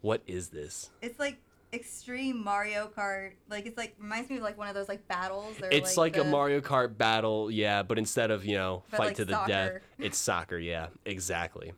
[0.00, 1.38] what is this?" It's like
[1.74, 3.32] extreme Mario Kart.
[3.48, 5.56] Like it's like reminds me of like one of those like battles.
[5.70, 6.28] It's like, like the...
[6.28, 7.82] a Mario Kart battle, yeah.
[7.82, 9.48] But instead of you know but fight like to the soccer.
[9.48, 10.58] death, it's soccer.
[10.58, 11.72] Yeah, exactly.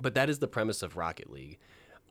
[0.00, 1.58] But that is the premise of Rocket League.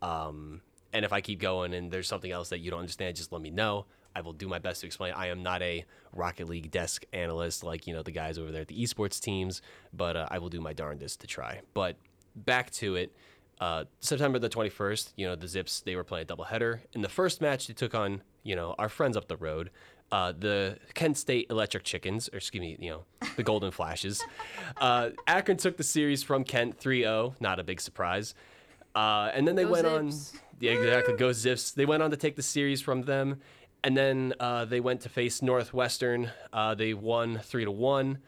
[0.02, 0.62] Um,
[0.94, 3.42] and if I keep going and there's something else that you don't understand, just let
[3.42, 3.86] me know.
[4.16, 5.14] I will do my best to explain.
[5.14, 8.62] I am not a Rocket League desk analyst like you know the guys over there
[8.62, 9.62] at the esports teams,
[9.94, 11.62] but uh, I will do my darndest to try.
[11.74, 11.98] But
[12.36, 13.16] back to it.
[13.60, 16.80] Uh, September the 21st, you know, the Zips, they were playing a doubleheader.
[16.94, 19.72] In the first match, they took on, you know, our friends up the road,
[20.12, 23.06] uh, the Kent State Electric Chickens, or excuse me, you know,
[23.36, 24.24] the Golden Flashes.
[24.80, 28.36] Uh, Akron took the series from Kent 3 0, not a big surprise.
[28.96, 30.34] Uh, and then they Go went Zips.
[30.36, 30.42] on.
[30.60, 31.16] Yeah, exactly.
[31.16, 31.72] Go Zips.
[31.72, 33.42] They went on to take the series from them,
[33.84, 36.30] and then uh, they went to face Northwestern.
[36.54, 38.20] Uh, they won three to one.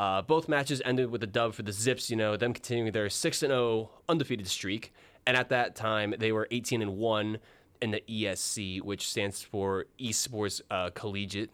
[0.00, 2.08] Uh, both matches ended with a dub for the Zips.
[2.08, 4.94] You know, them continuing their six and zero oh undefeated streak,
[5.26, 7.36] and at that time they were eighteen and one
[7.82, 11.50] in the ESC, which stands for Esports uh, Collegiate.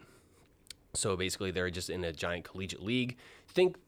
[0.95, 3.17] So basically, they're just in a giant collegiate league.
[3.49, 3.79] Think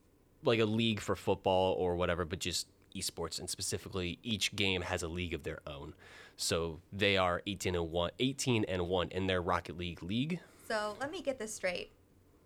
[0.43, 5.03] like a league for football or whatever, but just esports, and specifically each game has
[5.03, 5.93] a league of their own.
[6.35, 10.41] So they are 18 and one, 18 and one in their Rocket League league.
[10.67, 11.91] So let me get this straight.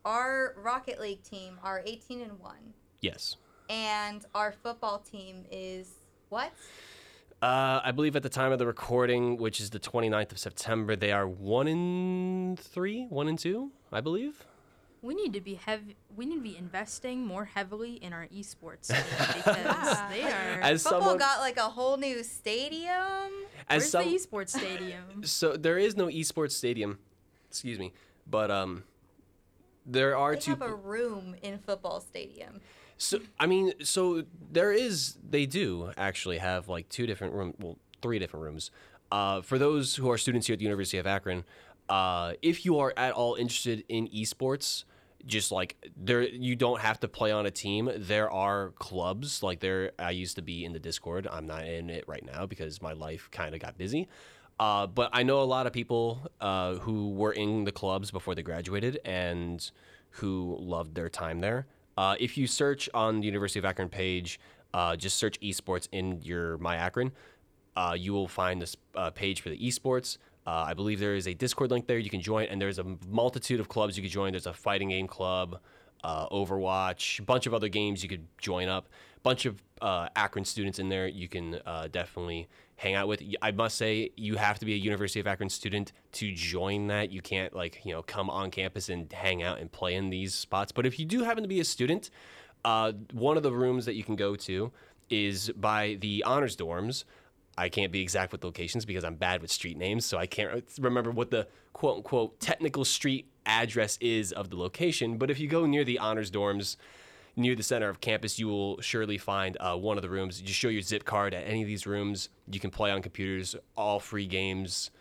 [0.05, 2.73] Our Rocket League team are 18 and one.
[3.01, 3.37] Yes.
[3.69, 5.89] And our football team is
[6.29, 6.51] what?
[7.41, 10.95] Uh, I believe at the time of the recording, which is the 29th of September,
[10.95, 14.45] they are one in three, one in two, I believe.
[15.01, 15.97] We need to be heavy.
[16.15, 19.03] We need to be investing more heavily in our esports team
[19.35, 20.61] because they are.
[20.61, 23.31] As Football someone, got like a whole new stadium.
[23.67, 25.03] As Where's some, the esports stadium?
[25.23, 26.99] So there is no esports stadium.
[27.49, 27.91] Excuse me,
[28.25, 28.83] but um,
[29.85, 30.51] there are they two.
[30.51, 32.61] Have a room in football stadium.
[32.97, 35.17] So I mean, so there is.
[35.27, 37.55] They do actually have like two different rooms.
[37.59, 38.71] Well, three different rooms.
[39.11, 41.43] Uh, for those who are students here at the University of Akron,
[41.89, 44.85] uh, if you are at all interested in esports,
[45.25, 49.59] just like there you don't have to play on a team there are clubs like
[49.59, 52.81] there i used to be in the discord i'm not in it right now because
[52.81, 54.07] my life kind of got busy
[54.59, 58.35] uh, but i know a lot of people uh, who were in the clubs before
[58.35, 59.71] they graduated and
[60.11, 61.65] who loved their time there
[61.97, 64.39] uh, if you search on the university of akron page
[64.73, 67.11] uh, just search esports in your my akron
[67.75, 71.33] uh, you will find this uh, page for the esports I believe there is a
[71.33, 74.33] Discord link there you can join, and there's a multitude of clubs you can join.
[74.33, 75.61] There's a fighting game club,
[76.03, 78.89] Overwatch, a bunch of other games you could join up.
[79.23, 81.61] Bunch of Akron students in there you can
[81.93, 82.49] definitely
[82.83, 83.23] hang out with.
[83.41, 87.11] I must say you have to be a University of Akron student to join that.
[87.11, 90.33] You can't like you know come on campus and hang out and play in these
[90.33, 90.71] spots.
[90.71, 92.09] But if you do happen to be a student,
[92.65, 94.71] uh, one of the rooms that you can go to
[95.09, 97.05] is by the honors dorms.
[97.55, 100.63] I can't be exact with locations because I'm bad with street names, so I can't
[100.79, 105.17] remember what the quote unquote technical street address is of the location.
[105.17, 106.77] But if you go near the honors dorms,
[107.35, 110.39] near the center of campus, you will surely find uh, one of the rooms.
[110.39, 112.29] You just show your zip card at any of these rooms.
[112.51, 114.91] You can play on computers, all free games,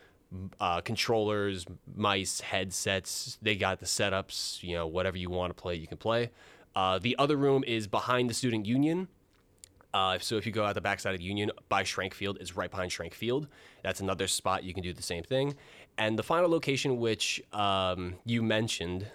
[0.60, 3.38] uh, controllers, mice, headsets.
[3.42, 4.62] They got the setups.
[4.62, 6.30] You know, whatever you want to play, you can play.
[6.74, 9.09] Uh, the other room is behind the student union,
[9.94, 12.56] uh, so if you go out the backside of the Union by Schrank Field, is
[12.56, 13.46] right behind Schrank Field.
[13.82, 15.54] That's another spot you can do the same thing.
[15.98, 19.06] And the final location, which um, you mentioned,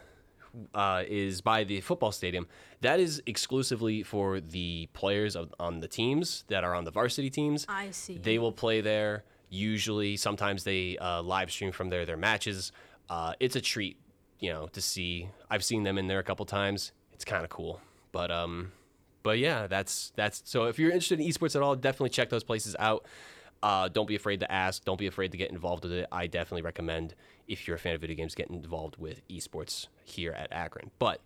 [0.74, 2.48] uh, is by the football stadium.
[2.82, 7.30] That is exclusively for the players of, on the teams that are on the varsity
[7.30, 7.66] teams.
[7.68, 8.18] I see.
[8.18, 9.24] They will play there.
[9.50, 12.72] Usually, sometimes they uh, live stream from there their matches.
[13.10, 13.98] Uh, it's a treat,
[14.40, 15.30] you know, to see.
[15.50, 16.92] I've seen them in there a couple times.
[17.14, 17.80] It's kind of cool,
[18.12, 18.72] but um,
[19.24, 20.42] but yeah, that's that's.
[20.46, 23.06] So if you're interested in esports at all, definitely check those places out.
[23.64, 24.84] Uh, don't be afraid to ask.
[24.86, 26.08] Don't be afraid to get involved with it.
[26.12, 27.16] I definitely recommend
[27.48, 30.92] if you're a fan of video games, getting involved with esports here at Akron.
[31.00, 31.22] But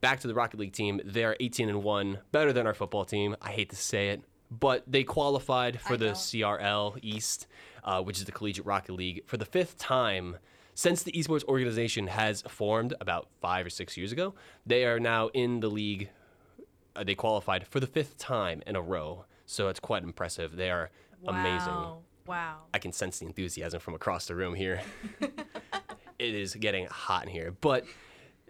[0.00, 3.04] back to the Rocket League team, they are 18 and one, better than our football
[3.04, 3.36] team.
[3.42, 6.12] I hate to say it, but they qualified for I the know.
[6.12, 7.46] CRL East,
[7.84, 10.36] uh, which is the Collegiate Rocket League, for the fifth time
[10.74, 14.34] since the esports organization has formed about five or six years ago.
[14.66, 16.10] They are now in the league.
[16.94, 20.56] Uh, they qualified for the fifth time in a row, so it's quite impressive.
[20.56, 20.90] They are
[21.26, 21.72] amazing.
[21.72, 21.98] Wow.
[22.26, 22.56] Wow.
[22.74, 24.80] I can sense the enthusiasm from across the room here.
[26.18, 27.52] it is getting hot in here.
[27.60, 27.84] But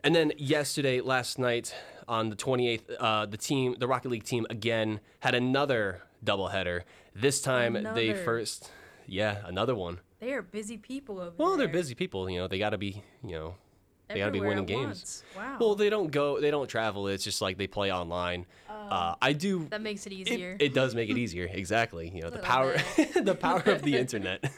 [0.02, 1.74] and then yesterday, last night
[2.08, 6.82] on the 28th, uh, the team, the Rocket League team again had another doubleheader.
[7.14, 8.70] This time they first,
[9.06, 10.00] yeah, another one.
[10.20, 11.66] They are busy people over Well, there.
[11.66, 12.28] they're busy people.
[12.30, 13.54] You know, they got to be, you know,
[14.08, 15.24] they got to be winning games.
[15.36, 15.56] Wow.
[15.60, 17.08] Well, they don't go, they don't travel.
[17.08, 18.46] It's just like they play online.
[18.90, 20.56] Uh, I do that makes it it, easier.
[20.58, 22.10] it does make it easier, exactly.
[22.14, 22.76] You know, the power
[23.22, 24.50] the power of the internet.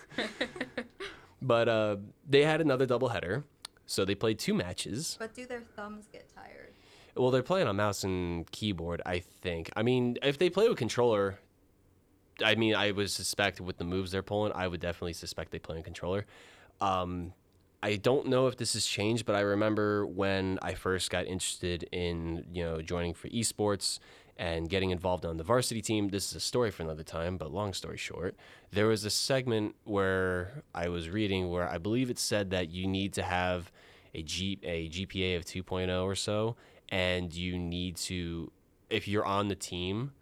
[1.43, 1.97] but uh,
[2.29, 3.45] they had another doubleheader,
[3.87, 5.17] so they played two matches.
[5.19, 6.73] But do their thumbs get tired?
[7.17, 9.71] Well, they're playing on mouse and keyboard, I think.
[9.75, 11.39] I mean, if they play with controller,
[12.45, 15.59] I mean, I would suspect with the moves they're pulling, I would definitely suspect they
[15.59, 16.27] play on controller.
[16.81, 17.33] Um,
[17.83, 21.85] I don't know if this has changed, but I remember when I first got interested
[21.93, 24.01] in you know joining for esports
[24.37, 26.09] and getting involved on the varsity team.
[26.09, 28.37] This is a story for another time, but long story short,
[28.71, 32.87] there was a segment where I was reading where I believe it said that you
[32.87, 33.71] need to have
[34.15, 36.57] a G a GPA of 2.0 or so,
[36.89, 38.51] and you need to
[38.91, 40.13] if you're on the team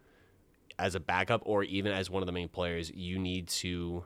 [0.79, 4.05] as a backup or even as one of the main players, you need to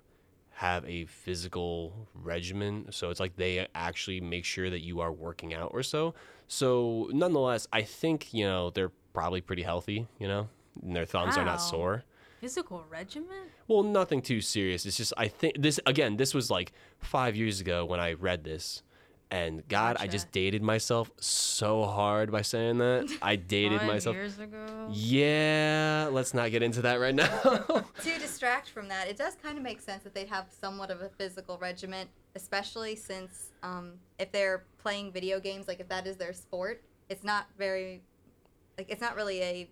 [0.61, 2.85] have a physical regimen.
[2.91, 6.13] So it's like they actually make sure that you are working out or so.
[6.49, 10.51] So nonetheless, I think, you know, they're probably pretty healthy, you know,
[10.83, 12.05] and their thumbs are not sore.
[12.43, 13.49] Physical regimen?
[13.69, 14.85] Well, nothing too serious.
[14.85, 16.19] It's just I think this again.
[16.19, 18.83] This was like five years ago when I read this,
[19.31, 23.17] and God, I just dated myself so hard by saying that.
[23.23, 24.17] I dated myself.
[24.17, 24.89] years ago.
[24.91, 27.27] Yeah, let's not get into that right now.
[28.03, 31.01] to distract from that, it does kind of make sense that they'd have somewhat of
[31.01, 36.17] a physical regiment, especially since um, if they're playing video games, like if that is
[36.17, 38.03] their sport, it's not very,
[38.79, 39.71] like it's not really a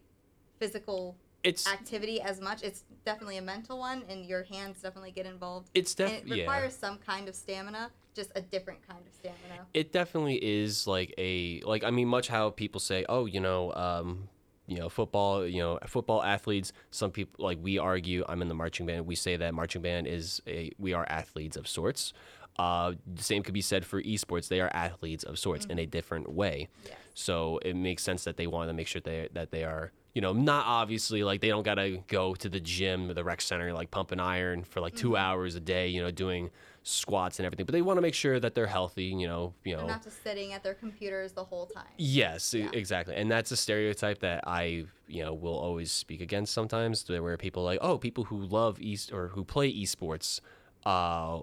[0.61, 2.63] physical it's activity as much.
[2.63, 5.71] It's definitely a mental one, and your hands definitely get involved.
[5.75, 6.35] it's and def- it yeah.
[6.43, 9.67] requires some kind of stamina, just a different kind of stamina.
[9.73, 13.73] it definitely is like a like I mean much how people say oh you know
[13.75, 14.29] um
[14.67, 16.73] you know football you know football athletes.
[16.91, 20.07] Some people like we argue I'm in the marching band we say that marching band
[20.07, 22.13] is a we are athletes of sorts.
[22.59, 25.87] Uh the same could be said for esports they are athletes of sorts in a
[25.87, 26.69] different way.
[26.85, 26.95] Yes.
[27.15, 30.21] so it makes sense that they want to make sure they that they are you
[30.21, 33.73] know not obviously like they don't gotta go to the gym or the rec center
[33.73, 36.51] like pumping iron for like 2 hours a day you know doing
[36.83, 39.73] squats and everything but they want to make sure that they're healthy you know you
[39.75, 41.85] know They're not just sitting at their computers the whole time.
[41.97, 42.71] Yes, Yeah.
[42.73, 43.15] exactly.
[43.17, 47.37] And that's a stereotype that I, you know, will always speak against sometimes there where
[47.37, 50.41] people are like, "Oh, people who love east or who play esports
[50.87, 51.41] uh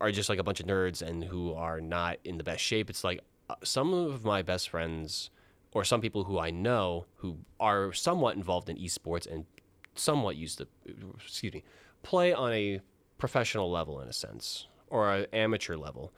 [0.00, 2.90] are just like a bunch of nerds and who are not in the best shape."
[2.90, 5.30] It's like uh, some of my best friends
[5.72, 9.46] or some people who I know who are somewhat involved in esports and
[9.94, 10.68] somewhat used to
[11.16, 11.64] excuse me,
[12.02, 12.80] play on a
[13.18, 16.12] professional level in a sense or an amateur level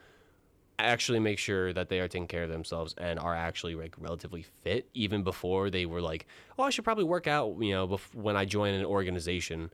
[0.79, 4.43] actually make sure that they are taking care of themselves and are actually like relatively
[4.63, 6.27] fit even before they were like
[6.59, 9.71] oh i should probably work out you know bef- when i join an organization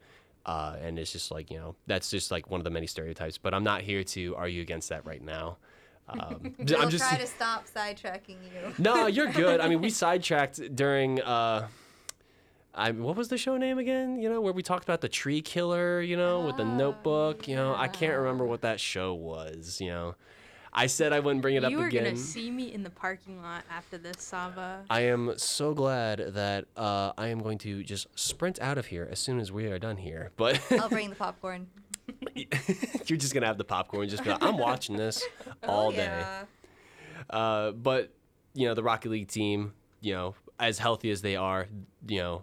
[0.46, 3.36] uh, and it's just like you know that's just like one of the many stereotypes
[3.36, 5.56] but i'm not here to argue against that right now
[6.08, 8.72] um, We'll i'm just try to stop sidetracking you.
[8.78, 11.66] no you're good i mean we sidetracked during uh,
[12.74, 14.18] I, what was the show name again?
[14.18, 17.46] You know, where we talked about the tree killer, you know, with the Oh, notebook.
[17.46, 19.78] You know, I can't remember what that show was.
[19.80, 20.14] You know,
[20.72, 21.78] I said I wouldn't bring it up again.
[21.78, 22.04] You are again.
[22.04, 24.84] gonna see me in the parking lot after this, Sava.
[24.88, 29.06] I am so glad that uh, I am going to just sprint out of here
[29.10, 30.30] as soon as we are done here.
[30.36, 31.66] But I'll bring the popcorn.
[32.34, 35.22] you're just gonna have the popcorn, just be like, I'm watching this
[35.62, 36.04] all oh, day.
[36.06, 36.44] yeah.
[37.28, 38.10] Uh, but
[38.54, 41.66] you know, the Rocket League team, you know, as healthy as they are,
[42.08, 42.42] you know,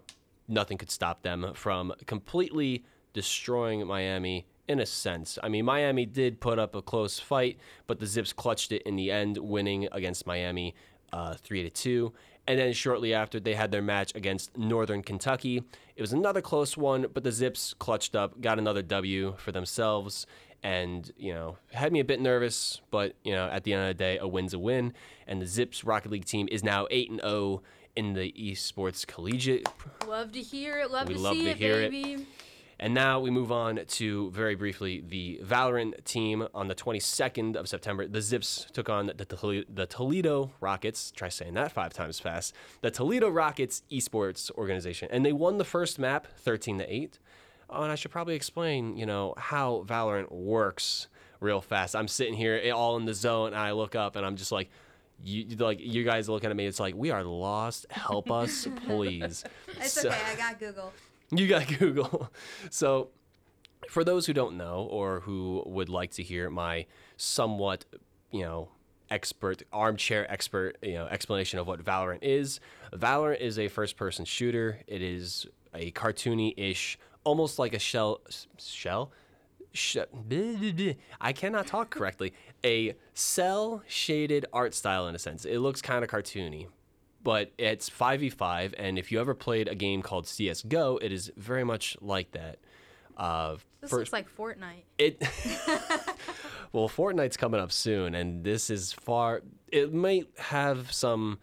[0.49, 5.39] nothing could stop them from completely destroying Miami in a sense.
[5.41, 7.57] I mean, Miami did put up a close fight,
[7.87, 10.75] but the Zips clutched it in the end, winning against Miami
[11.11, 12.13] uh, three to two.
[12.47, 15.63] And then shortly after, they had their match against Northern Kentucky.
[15.95, 20.25] It was another close one, but the Zips clutched up, got another W for themselves,
[20.61, 22.81] and you know had me a bit nervous.
[22.89, 24.93] But you know, at the end of the day, a win's a win,
[25.27, 27.61] and the Zips Rocket League team is now eight and zero
[27.95, 29.67] in the esports collegiate
[30.07, 30.91] Love to hear it.
[30.91, 31.91] Love We to love see to it, hear it.
[31.91, 32.25] baby.
[32.81, 37.67] And now we move on to very briefly the Valorant team on the 22nd of
[37.67, 38.07] September.
[38.07, 41.11] The Zips took on the, Tole- the Toledo Rockets.
[41.11, 42.55] Try saying that five times fast.
[42.79, 47.19] The Toledo Rockets esports organization, and they won the first map 13 to 8.
[47.69, 51.07] Oh, and I should probably explain, you know, how Valorant works
[51.41, 51.97] real fast.
[51.97, 54.51] I'm sitting here eh, all in the zone, and I look up, and I'm just
[54.53, 54.69] like.
[55.23, 56.65] You like you guys are looking at me.
[56.65, 57.85] It's like we are lost.
[57.89, 59.43] Help us, please.
[59.67, 60.17] It's So- okay.
[60.31, 60.93] I got Google.
[61.31, 62.31] you got Google.
[62.69, 63.09] So,
[63.89, 66.85] for those who don't know or who would like to hear my
[67.17, 67.85] somewhat,
[68.31, 68.69] you know,
[69.11, 72.59] expert armchair expert, you know, explanation of what Valorant is,
[72.93, 74.79] Valorant is a first-person shooter.
[74.87, 78.21] It is a cartoony-ish, almost like a shell
[78.57, 79.11] shell.
[79.73, 79.97] Sh-
[81.21, 82.33] I cannot talk correctly.
[82.65, 85.45] A cel shaded art style in a sense.
[85.45, 86.67] It looks kind of cartoony,
[87.23, 91.63] but it's 5v5 and if you ever played a game called CS:GO, it is very
[91.63, 92.59] much like that.
[93.17, 94.83] Uh This looks like Fortnite.
[94.97, 95.17] it
[96.71, 99.41] Well, Fortnite's coming up soon and this is far
[99.71, 101.39] it might have some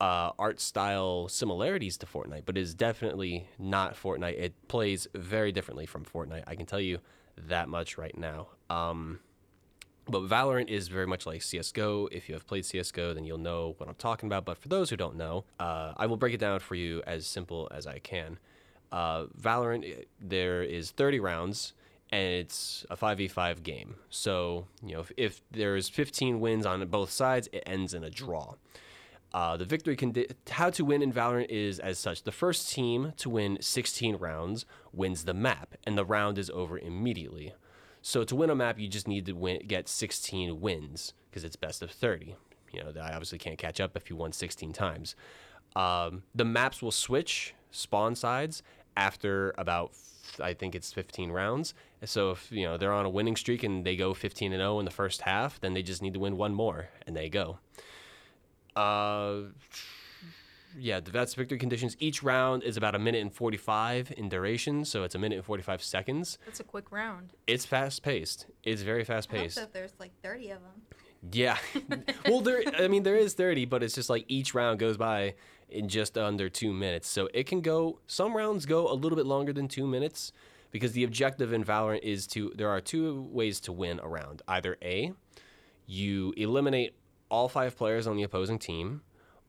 [0.00, 4.38] uh, art style similarities to Fortnite, but is definitely not Fortnite.
[4.38, 6.44] It plays very differently from Fortnite.
[6.46, 6.98] I can tell you
[7.36, 8.48] that much right now.
[8.68, 9.20] Um,
[10.06, 12.08] but Valorant is very much like CS:GO.
[12.12, 14.44] If you have played CS:GO, then you'll know what I'm talking about.
[14.44, 17.26] But for those who don't know, uh, I will break it down for you as
[17.26, 18.38] simple as I can.
[18.92, 21.72] Uh, Valorant, eh, there is 30 rounds,
[22.12, 23.96] and it's a 5v5 game.
[24.10, 28.10] So you know, if, if there's 15 wins on both sides, it ends in a
[28.10, 28.54] draw.
[29.32, 33.14] Uh, the victory condi- how to win in Valorant is as such: the first team
[33.16, 37.54] to win 16 rounds wins the map, and the round is over immediately.
[38.06, 41.56] So to win a map, you just need to win, get 16 wins because it's
[41.56, 42.36] best of 30.
[42.70, 45.16] You know, I obviously can't catch up if you won 16 times.
[45.74, 48.62] Um, the maps will switch spawn sides
[48.94, 49.92] after about
[50.38, 51.72] I think it's 15 rounds.
[52.04, 54.80] So if you know they're on a winning streak and they go 15 and 0
[54.80, 57.58] in the first half, then they just need to win one more and they go.
[58.76, 59.48] Uh,
[60.78, 61.96] yeah, that's victory conditions.
[61.98, 65.44] Each round is about a minute and 45 in duration, so it's a minute and
[65.44, 66.38] 45 seconds.
[66.46, 67.32] That's a quick round.
[67.46, 68.46] It's fast paced.
[68.62, 69.56] It's very fast paced.
[69.56, 70.82] that there's like 30 of them.
[71.32, 71.56] Yeah.
[72.28, 72.62] well, there.
[72.78, 75.34] I mean, there is 30, but it's just like each round goes by
[75.68, 77.08] in just under two minutes.
[77.08, 78.00] So it can go.
[78.06, 80.32] Some rounds go a little bit longer than two minutes
[80.70, 82.52] because the objective in Valorant is to.
[82.54, 84.42] There are two ways to win a round.
[84.46, 85.12] Either a,
[85.86, 86.94] you eliminate
[87.30, 89.02] all five players on the opposing team,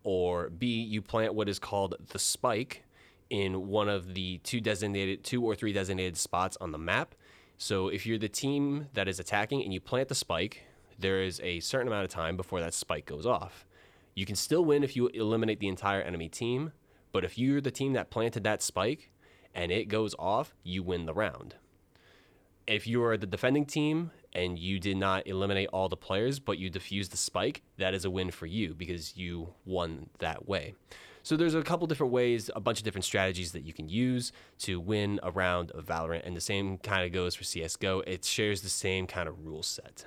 [0.05, 2.83] or b, you plant what is called the spike
[3.29, 7.15] in one of the two designated two or three designated spots on the map.
[7.57, 10.63] So if you're the team that is attacking and you plant the spike,
[10.99, 13.65] there is a certain amount of time before that spike goes off.
[14.13, 16.71] You can still win if you eliminate the entire enemy team,
[17.11, 19.11] but if you're the team that planted that spike
[19.55, 21.55] and it goes off, you win the round.
[22.67, 26.57] If you are the defending team and you did not eliminate all the players, but
[26.57, 30.75] you defused the spike, that is a win for you because you won that way.
[31.23, 34.31] So there's a couple different ways, a bunch of different strategies that you can use
[34.59, 38.03] to win a round of Valorant, and the same kind of goes for CS:GO.
[38.05, 40.05] It shares the same kind of rule set.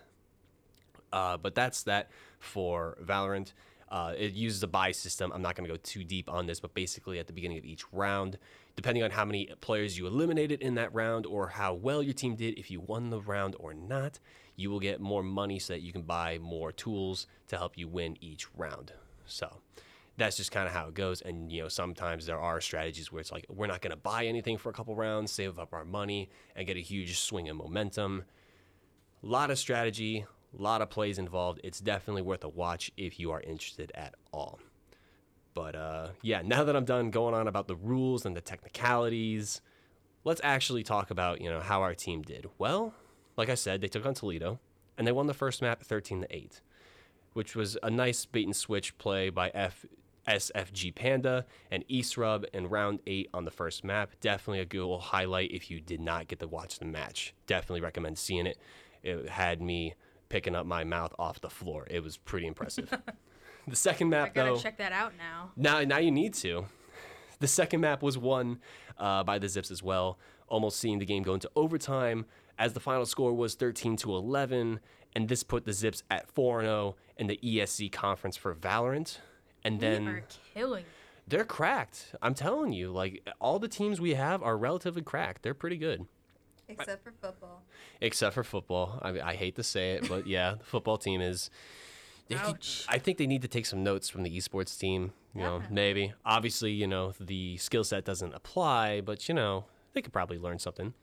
[1.12, 3.52] Uh, but that's that for Valorant.
[3.90, 5.32] Uh, it uses a buy system.
[5.34, 7.64] I'm not going to go too deep on this, but basically at the beginning of
[7.64, 8.38] each round,
[8.78, 12.36] depending on how many players you eliminated in that round or how well your team
[12.36, 14.20] did, if you won the round or not,
[14.54, 17.88] you will get more money so that you can buy more tools to help you
[17.88, 18.92] win each round.
[19.26, 19.62] So
[20.16, 21.22] that's just kind of how it goes.
[21.22, 24.26] And you know, sometimes there are strategies where it's like we're not going to buy
[24.26, 27.56] anything for a couple rounds, save up our money, and get a huge swing in
[27.56, 28.26] momentum.
[29.24, 30.24] A lot of strategy,
[30.56, 31.60] a lot of plays involved.
[31.64, 34.60] It's definitely worth a watch if you are interested at all.
[35.58, 39.60] But uh, yeah, now that I'm done going on about the rules and the technicalities,
[40.22, 42.46] let's actually talk about you know how our team did.
[42.58, 42.94] Well,
[43.36, 44.60] like I said, they took on Toledo,
[44.96, 46.60] and they won the first map 13 to 8,
[47.32, 49.84] which was a nice bait and switch play by F.
[50.28, 54.12] SFG Panda and Eastrub in round eight on the first map.
[54.20, 57.34] Definitely a good highlight if you did not get to watch the match.
[57.46, 58.58] Definitely recommend seeing it.
[59.02, 59.94] It had me
[60.28, 61.86] picking up my mouth off the floor.
[61.90, 62.92] It was pretty impressive.
[63.70, 64.58] the second map, I map, gotta though.
[64.60, 65.50] check that out now.
[65.56, 66.66] Now, now you need to.
[67.40, 68.58] The second map was won
[68.98, 70.18] uh, by the Zips as well,
[70.48, 72.26] almost seeing the game go into overtime,
[72.58, 74.80] as the final score was 13 to 11,
[75.14, 79.18] and this put the Zips at 4 0 in the ESC conference for Valorant.
[79.64, 80.22] And we then are
[80.54, 80.84] killing.
[81.26, 82.14] they're cracked.
[82.22, 85.42] I'm telling you, like all the teams we have are relatively cracked.
[85.42, 86.06] They're pretty good.
[86.70, 87.62] Except for football.
[88.00, 88.98] except for football.
[89.00, 91.50] I mean, I hate to say it, but yeah, the football team is.
[92.36, 92.84] Ouch.
[92.88, 95.12] I think they need to take some notes from the esports team.
[95.34, 95.74] You know, Definitely.
[95.74, 96.12] maybe.
[96.24, 100.58] Obviously, you know the skill set doesn't apply, but you know they could probably learn
[100.58, 100.94] something.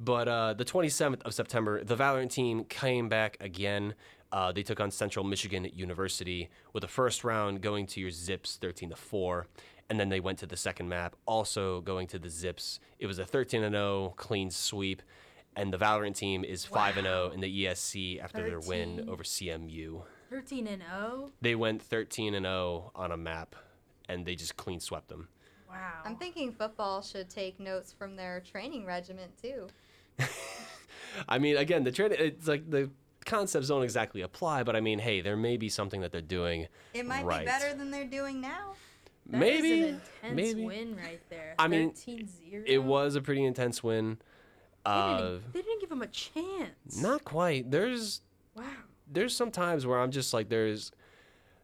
[0.00, 3.94] But uh, the 27th of September, the Valorant team came back again.
[4.32, 8.56] Uh, they took on Central Michigan University with the first round going to your Zips
[8.56, 9.46] 13 to 4.
[9.88, 12.80] And then they went to the second map, also going to the Zips.
[12.98, 15.02] It was a 13 to 0 clean sweep.
[15.56, 19.22] And the Valorant team is 5 and 0 in the ESC after their win over
[19.22, 20.02] CMU.
[20.34, 21.16] 13 and oh?
[21.16, 21.30] 0.
[21.40, 23.54] They went 13 and 0 on a map,
[24.08, 25.28] and they just clean swept them.
[25.68, 26.02] Wow.
[26.04, 29.68] I'm thinking football should take notes from their training regiment too.
[31.28, 32.90] I mean, again, the training it's like the
[33.24, 36.66] concepts don't exactly apply, but I mean, hey, there may be something that they're doing.
[36.92, 37.40] It might right.
[37.40, 38.74] be better than they're doing now.
[39.26, 39.88] That is maybe, an
[40.22, 40.64] intense maybe.
[40.66, 41.54] win right there.
[41.58, 42.64] I mean, 13-0.
[42.66, 44.18] It was a pretty intense win.
[44.84, 47.00] They Uh, didn't, they didn't give him a chance.
[47.00, 47.70] not quite.
[47.70, 48.20] There's
[48.54, 48.64] Wow.
[49.10, 50.92] There's some times where I'm just like there's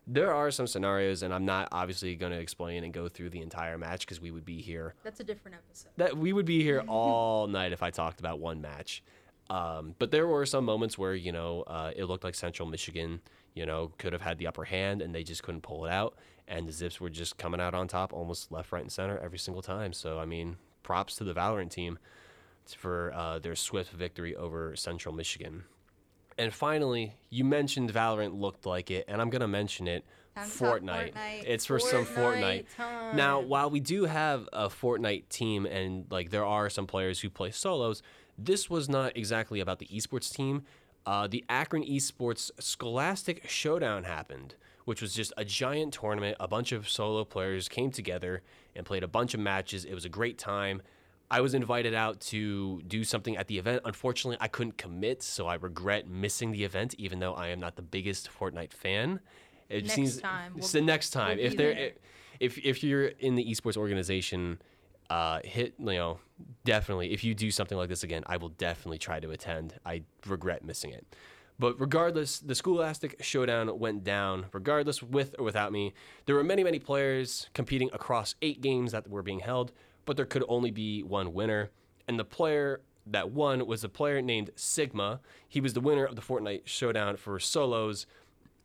[0.06, 3.42] there are some scenarios, and I'm not obviously going to explain and go through the
[3.42, 5.90] entire match because we would be here That's a different episode.
[5.98, 9.02] that we would be here all night if I talked about one match.
[9.50, 13.20] Um, but there were some moments where you know uh, it looked like Central Michigan,
[13.54, 16.16] you know, could have had the upper hand and they just couldn't pull it out,
[16.48, 19.38] and the Zips were just coming out on top, almost left, right, and center every
[19.38, 19.92] single time.
[19.92, 21.98] So I mean, props to the Valorant team
[22.76, 25.64] for uh, their swift victory over Central Michigan.
[26.40, 30.06] And finally, you mentioned Valorant looked like it, and I'm gonna mention it.
[30.34, 31.12] Time Fortnite.
[31.12, 31.44] Fortnite.
[31.46, 32.64] It's for some Fortnite.
[32.78, 37.20] Fortnite Now, while we do have a Fortnite team and like there are some players
[37.20, 38.02] who play solos,
[38.38, 40.62] this was not exactly about the esports team.
[41.04, 44.54] Uh, the Akron Esports Scholastic Showdown happened,
[44.86, 46.38] which was just a giant tournament.
[46.40, 48.40] A bunch of solo players came together
[48.74, 49.84] and played a bunch of matches.
[49.84, 50.80] It was a great time.
[51.30, 53.82] I was invited out to do something at the event.
[53.84, 57.76] Unfortunately, I couldn't commit, so I regret missing the event, even though I am not
[57.76, 59.20] the biggest Fortnite fan.
[59.68, 61.92] It Next seems time, we'll- so next time we'll if there there.
[62.40, 64.60] if if you're in the esports organization,
[65.08, 66.18] uh, hit you know
[66.64, 69.74] definitely if you do something like this again, I will definitely try to attend.
[69.86, 71.06] I regret missing it.
[71.60, 75.92] But regardless, the Scholastic Showdown went down, regardless with or without me.
[76.24, 79.70] There were many, many players competing across eight games that were being held,
[80.10, 81.70] but there could only be one winner.
[82.08, 85.20] And the player that won was a player named Sigma.
[85.48, 88.06] He was the winner of the Fortnite Showdown for solos,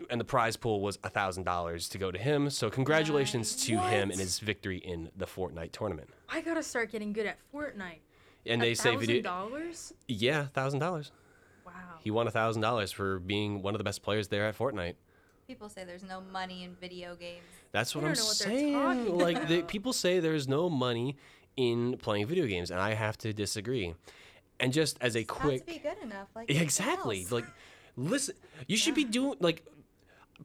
[0.10, 2.50] and the prize pool was $1,000 to go to him.
[2.50, 6.10] So, congratulations to him and his victory in the Fortnite tournament.
[6.30, 8.00] I gotta start getting good at Fortnite.
[8.48, 9.22] And they say video.
[9.22, 9.94] dollars.
[10.08, 11.12] Yeah, $1,000.
[11.64, 11.74] Wow.
[12.00, 14.96] He won $1,000 for being one of the best players there at Fortnite.
[15.48, 17.44] People say there's no money in video games.
[17.72, 19.18] That's what I'm don't know what they're saying.
[19.18, 21.18] Like the, people say there's no money
[21.56, 23.94] in playing video games, and I have to disagree.
[24.60, 26.30] And just as a quick, be good enough.
[26.36, 27.46] Like exactly, like
[27.96, 28.36] listen,
[28.68, 29.64] you should be doing like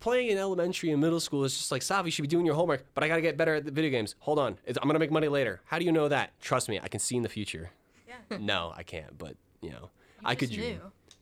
[0.01, 2.06] playing in elementary and middle school is just like Sav.
[2.06, 4.16] You should be doing your homework, but I gotta get better at the video games.
[4.20, 5.62] Hold on, it's, I'm gonna make money later.
[5.64, 6.39] How do you know that?
[6.40, 7.70] Trust me, I can see in the future.
[8.06, 8.39] Yeah.
[8.39, 9.89] no, I can't, but you know,
[10.24, 10.81] I could knew.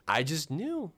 [0.08, 0.90] I just knew.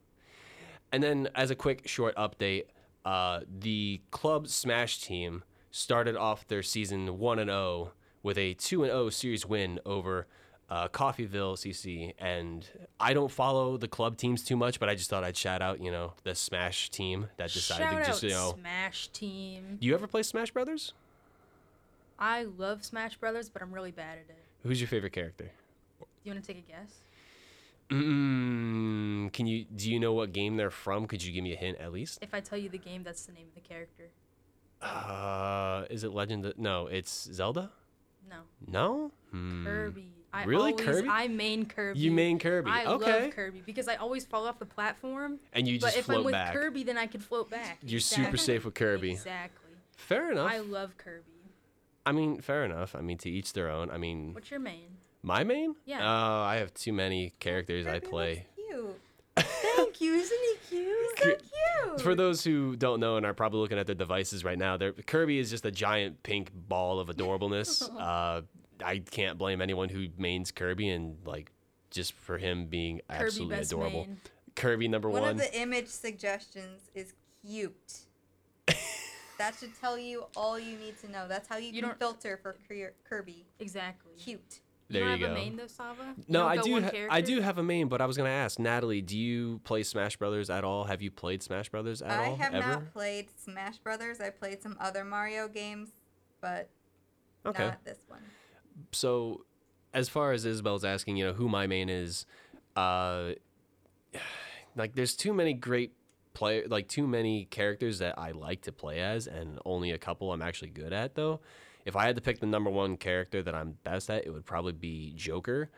[0.92, 2.64] And then, as a quick short update,
[3.04, 7.92] uh, the club Smash team started off their season one and zero
[8.22, 10.26] with a two and zero series win over
[10.68, 12.12] uh, Coffeyville CC.
[12.18, 12.68] And
[12.98, 15.80] I don't follow the club teams too much, but I just thought I'd shout out,
[15.80, 18.54] you know, the Smash team that decided Shout to just, you know.
[18.58, 19.78] Smash Team.
[19.80, 20.92] Do you ever play Smash Brothers?
[22.18, 24.44] I love Smash Brothers, but I'm really bad at it.
[24.62, 25.50] Who's your favorite character?
[26.00, 26.96] Do you want to take a guess?
[27.90, 31.06] Mm, can you do you know what game they're from?
[31.06, 32.18] Could you give me a hint at least?
[32.22, 34.10] If I tell you the game, that's the name of the character.
[34.80, 36.46] Uh, is it Legend?
[36.46, 37.70] Of, no, it's Zelda.
[38.28, 38.36] No,
[38.66, 39.12] No.
[39.30, 39.64] Hmm.
[39.64, 40.12] Kirby.
[40.32, 40.72] I Really?
[40.72, 41.08] always, Kirby?
[41.08, 41.98] I main Kirby.
[41.98, 42.70] You main Kirby.
[42.70, 43.22] I okay.
[43.24, 45.40] love Kirby because I always fall off the platform.
[45.52, 46.52] And you but just if float I'm with back.
[46.54, 47.78] Kirby, then I can float back.
[47.82, 49.10] You're super safe with Kirby.
[49.10, 49.70] Exactly.
[49.96, 50.50] Fair enough.
[50.50, 51.24] I, love Kirby.
[52.06, 52.94] I mean, fair enough.
[52.94, 53.90] I mean, to each their own.
[53.90, 54.98] I mean, What's your main?
[55.22, 55.74] My main?
[55.84, 56.00] Yeah.
[56.02, 58.46] Oh, I have too many characters I play.
[58.56, 59.00] cute.
[59.36, 60.14] Thank you.
[60.14, 60.38] Isn't
[60.68, 61.18] he cute?
[61.18, 62.00] So cute.
[62.00, 64.92] For those who don't know and are probably looking at their devices right now, their
[64.92, 67.82] Kirby is just a giant pink ball of adorableness.
[68.00, 68.42] uh,
[68.84, 71.50] I can't blame anyone who mains Kirby and like
[71.90, 74.06] just for him being Kirby absolutely best adorable.
[74.06, 74.20] main.
[74.56, 75.30] Kirby number One one.
[75.32, 77.12] of the image suggestions is
[77.46, 77.98] cute.
[79.38, 81.26] that should tell you all you need to know.
[81.28, 82.56] That's how you, You can don't- filter for
[83.08, 83.44] Kirby.
[83.58, 84.12] Exactly.
[84.18, 84.60] Cute.
[84.90, 85.40] There you you don't have go.
[85.40, 86.14] a main though, Sava?
[86.16, 86.72] You No, don't I go do.
[86.72, 89.00] one Ha- I do have a main, but I was gonna ask Natalie.
[89.02, 90.84] Do you play Smash Brothers at all?
[90.84, 92.34] Have you played Smash Brothers at I all?
[92.34, 92.66] I have ever?
[92.68, 94.20] not played Smash Brothers.
[94.20, 95.90] I played some other Mario games,
[96.40, 96.68] but
[97.46, 97.64] Okay.
[97.68, 98.22] not this one.
[98.92, 99.44] so
[99.92, 102.24] as far as Isabel's asking, you know, who my main is,
[102.76, 103.32] uh,
[104.76, 105.92] like there's too many great
[106.32, 110.32] player, like too many characters that I like to play as, and only a couple
[110.32, 111.14] I'm actually good at.
[111.14, 111.40] Though,
[111.84, 114.46] if I had to pick the number one character that I'm best at, it would
[114.46, 115.70] probably be Joker.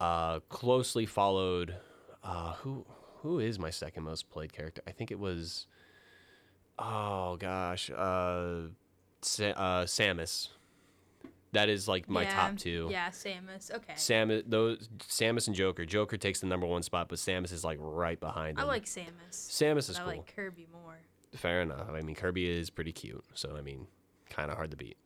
[0.00, 1.76] Uh, closely followed,
[2.24, 2.84] uh, who
[3.22, 4.82] who is my second most played character?
[4.86, 5.66] I think it was,
[6.78, 8.68] oh gosh, uh,
[9.20, 10.48] Sa- uh Samus.
[11.52, 12.88] That is like my yeah, top two.
[12.90, 13.70] Yeah, Samus.
[13.70, 13.92] Okay.
[13.92, 15.84] Samus, those Samus and Joker.
[15.84, 19.06] Joker takes the number one spot, but Samus is like right behind I like Samus.
[19.32, 20.08] Samus is I cool.
[20.08, 20.98] like Kirby more.
[21.34, 21.90] Fair enough.
[21.92, 23.86] I mean, Kirby is pretty cute, so I mean,
[24.30, 24.96] kind of hard to beat.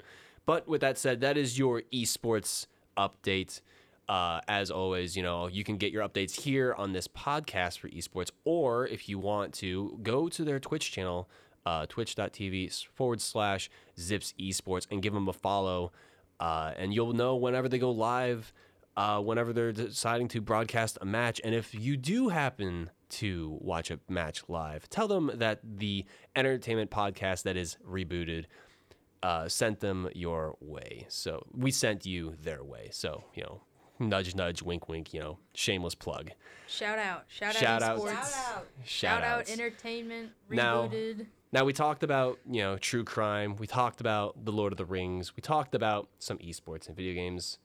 [0.46, 2.66] But with that said, that is your esports
[2.96, 3.60] update.
[4.08, 7.88] Uh, as always, you know, you can get your updates here on this podcast for
[7.88, 11.28] esports, or if you want to, go to their Twitch channel,
[11.66, 13.68] uh, twitch.tv forward slash
[13.98, 15.90] zips esports, and give them a follow.
[16.38, 18.52] Uh, and you'll know whenever they go live,
[18.96, 21.40] uh, whenever they're deciding to broadcast a match.
[21.42, 26.04] And if you do happen to watch a match live, tell them that the
[26.36, 28.44] entertainment podcast that is rebooted
[29.26, 31.04] uh, sent them your way.
[31.08, 32.88] So we sent you their way.
[32.92, 33.60] So, you know,
[33.98, 36.30] nudge, nudge, wink, wink, you know, shameless plug.
[36.68, 37.24] Shout out.
[37.26, 37.98] Shout, Shout out.
[37.98, 37.98] out.
[37.98, 38.10] esports.
[38.12, 38.66] Shout out.
[38.84, 39.50] Shout out outs.
[39.52, 41.26] entertainment Now- rebooted.
[41.52, 43.56] Now we talked about you know true crime.
[43.56, 45.34] We talked about the Lord of the Rings.
[45.36, 47.58] We talked about some esports and video games.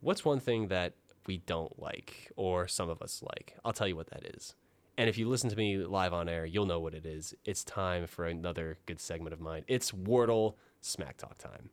[0.00, 0.94] What's one thing that
[1.26, 3.56] we don't like, or some of us like?
[3.64, 4.54] I'll tell you what that is.
[4.98, 7.32] And if you listen to me live on air, you'll know what it is.
[7.44, 9.64] It's time for another good segment of mine.
[9.68, 11.70] It's Wordle Smack Talk time.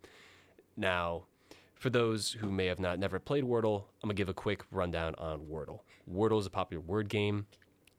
[0.77, 1.23] Now,
[1.73, 5.15] for those who may have not never played Wordle, I'm gonna give a quick rundown
[5.17, 5.81] on Wordle.
[6.09, 7.47] Wordle is a popular word game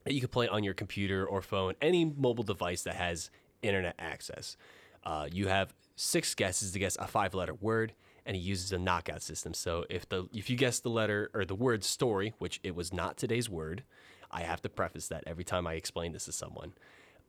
[0.05, 3.31] that you can play on your computer or phone, any mobile device that has
[3.63, 4.57] internet access.
[5.05, 7.93] Uh, you have six guesses to guess a five-letter word,
[8.25, 9.55] and it uses a knockout system.
[9.55, 12.93] So if the if you guess the letter or the word story, which it was
[12.93, 13.83] not today's word,
[14.31, 16.73] I have to preface that every time I explain this to someone.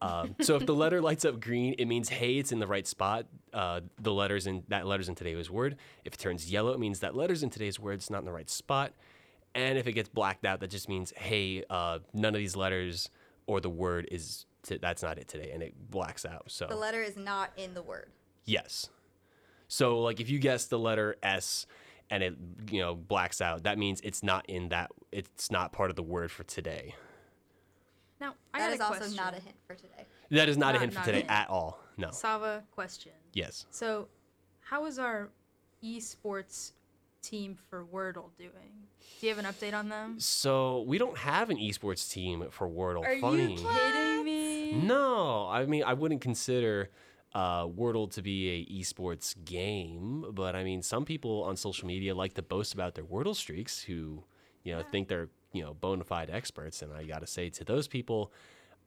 [0.02, 2.88] Um, so if the letter lights up green, it means hey, it's in the right
[2.88, 3.28] spot.
[3.53, 5.78] Uh, the letters in that letters in today's word.
[6.06, 8.32] If it turns yellow, it means that letters in today's word is not in the
[8.32, 8.94] right spot.
[9.53, 13.10] And if it gets blacked out, that just means hey, uh, none of these letters
[13.48, 16.45] or the word is t- that's not it today, and it blacks out.
[16.48, 18.10] So The letter is not in the word.
[18.45, 18.90] yes.
[19.68, 21.65] So like if you guess the letter S
[22.10, 22.36] and it
[22.72, 24.91] you know blacks out, that means it's not in that.
[25.11, 26.95] It's not part of the word for today.
[28.22, 29.15] Now, I That got is a also question.
[29.18, 30.06] not a hint for today.
[30.30, 31.31] That is not, a hint for not a today hint.
[31.31, 31.80] at all.
[31.98, 32.11] No.
[32.11, 33.11] Sava, question.
[33.34, 33.65] Yes.
[33.72, 34.07] So,
[34.60, 35.30] how is our
[35.84, 36.73] esports
[37.23, 38.85] team for Wordle doing?
[39.19, 40.19] Do you have an update on them?
[40.19, 43.03] So we don't have an esports team for Wordle.
[43.03, 43.53] Are Funny.
[43.53, 44.72] you kidding me?
[44.73, 46.89] No, I mean I wouldn't consider
[47.34, 52.15] uh, Wordle to be a esports game, but I mean some people on social media
[52.15, 54.23] like to boast about their Wordle streaks, who
[54.64, 57.88] you know think they're you know bona fide experts, and I gotta say to those
[57.88, 58.32] people,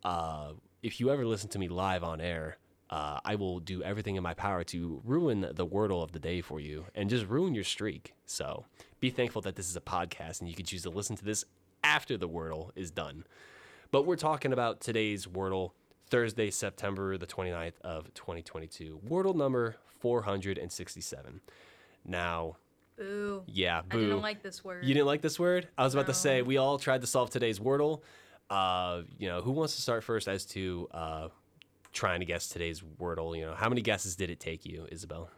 [0.05, 2.59] uh, if you ever listen to me live on air.
[2.91, 6.43] Uh, I will do everything in my power to ruin the Wordle of the day
[6.43, 8.13] for you and just ruin your streak.
[8.27, 8.67] So
[9.01, 11.47] be thankful that this is a podcast and you can choose to listen to this
[11.83, 13.25] after the Wordle is done.
[13.91, 15.71] But we're talking about today's Wordle,
[16.09, 19.01] Thursday, September the 29th of 2022.
[19.09, 21.41] Wordle number 467.
[22.05, 22.57] Now,
[22.97, 23.43] Boo.
[23.47, 24.01] yeah, I boo.
[24.01, 24.85] didn't like this word.
[24.85, 25.69] You didn't like this word?
[25.77, 28.03] I was about to say we all tried to solve today's Wordle.
[28.51, 31.29] Uh, you know, who wants to start first as to uh,
[31.93, 33.37] trying to guess today's Wordle?
[33.37, 35.29] You know, how many guesses did it take you, Isabel?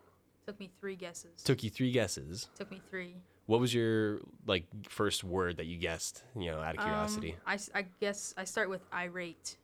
[0.46, 1.42] Took me three guesses.
[1.42, 2.48] Took you three guesses.
[2.56, 3.14] Took me three.
[3.46, 6.22] What was your like first word that you guessed?
[6.38, 7.36] You know, out of Um, curiosity.
[7.46, 9.56] I guess I start with irate.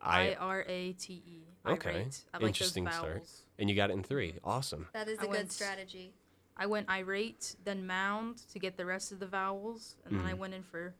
[0.00, 1.42] I R A T E.
[1.66, 1.90] Okay.
[1.90, 2.20] Irate.
[2.34, 3.22] I like Interesting those start.
[3.58, 4.34] and you got it in three.
[4.42, 4.88] Awesome.
[4.92, 6.12] That is I a good went- strategy.
[6.56, 10.30] I went irate, then mound to get the rest of the vowels, and then I
[10.30, 10.40] mm-hmm.
[10.40, 10.94] went in for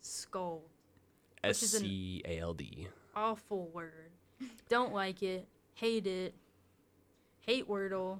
[0.00, 0.68] scold.
[1.42, 2.88] S is an- C A L D.
[3.16, 4.10] Awful word.
[4.68, 5.48] Don't like it.
[5.74, 6.34] Hate it.
[7.40, 8.18] Hate Wordle.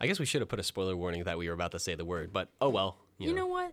[0.00, 1.94] I guess we should have put a spoiler warning that we were about to say
[1.94, 2.96] the word, but oh well.
[3.18, 3.72] You, You know what?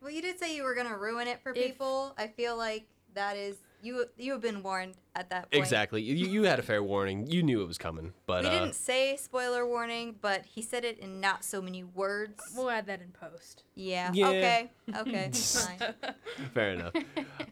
[0.00, 2.14] Well, you did say you were gonna ruin it for If- people.
[2.18, 2.84] I feel like
[3.14, 4.06] that is you.
[4.16, 5.62] You have been warned at that point.
[5.62, 6.02] exactly.
[6.02, 7.26] You, you had a fair warning.
[7.26, 10.84] You knew it was coming, but We uh, didn't say spoiler warning, but he said
[10.84, 12.42] it in not so many words.
[12.56, 13.64] We'll add that in post.
[13.74, 14.10] yeah.
[14.12, 14.28] Yeah.
[14.28, 14.70] Okay.
[14.96, 15.30] Okay.
[15.34, 15.94] fine.
[16.54, 16.92] fair enough.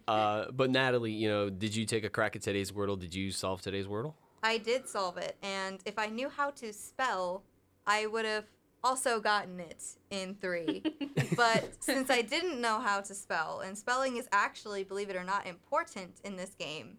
[0.09, 2.99] uh, but Natalie, you know, did you take a crack at today's Wordle?
[2.99, 4.15] Did you solve today's Wordle?
[4.43, 7.45] I did solve it, and if I knew how to spell,
[7.87, 8.47] I would have
[8.85, 10.83] also gotten it in three.
[11.37, 15.25] but since I didn't know how to spell, and spelling is actually, believe it or
[15.25, 16.99] not, important in this game,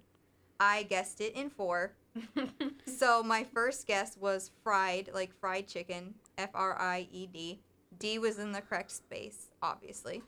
[0.60, 1.94] I guessed it in four.
[2.86, 7.60] so my first guess was fried, like fried chicken, F R I E D.
[8.00, 10.24] D was in the correct space, obviously.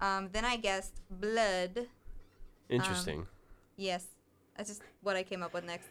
[0.00, 1.86] Um, then I guessed blood.
[2.68, 3.26] Interesting.
[3.76, 4.06] Yes,
[4.56, 5.86] that's just what I came up with next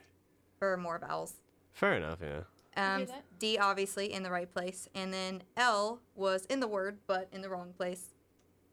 [0.59, 1.33] for more vowels.
[1.73, 2.19] Fair enough.
[2.21, 2.41] Yeah.
[2.77, 3.05] Um.
[3.39, 7.41] D obviously in the right place, and then L was in the word but in
[7.41, 8.11] the wrong place,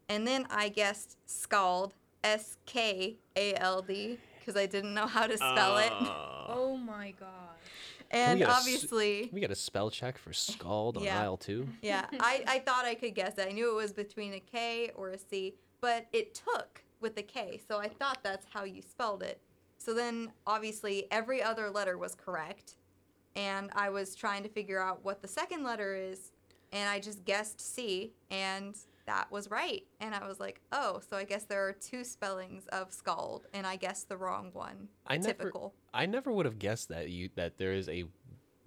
[0.09, 5.27] and then I guessed scald, S K A L D, because I didn't know how
[5.27, 7.29] to spell it, Oh my god.
[8.11, 11.19] and We got a s- obviously, we got a spell check for scald on Yeah.
[11.21, 11.67] aisle two.
[11.81, 13.47] yeah, I, I thought I could guess it.
[13.47, 17.23] I knew it was between a K or a C, but it took with a
[17.23, 19.39] K, so I thought that's how you spelled it.
[19.79, 22.75] So then, obviously, every other letter was correct,
[23.35, 26.31] and I was trying to figure out what the second letter is,
[26.71, 29.83] and I just guessed C, and that was right.
[29.99, 33.65] And I was like, oh, so I guess there are two spellings of scald, and
[33.65, 34.87] I guessed the wrong one.
[35.07, 35.73] I never, Typical.
[35.93, 38.05] I never would have guessed that you that there is a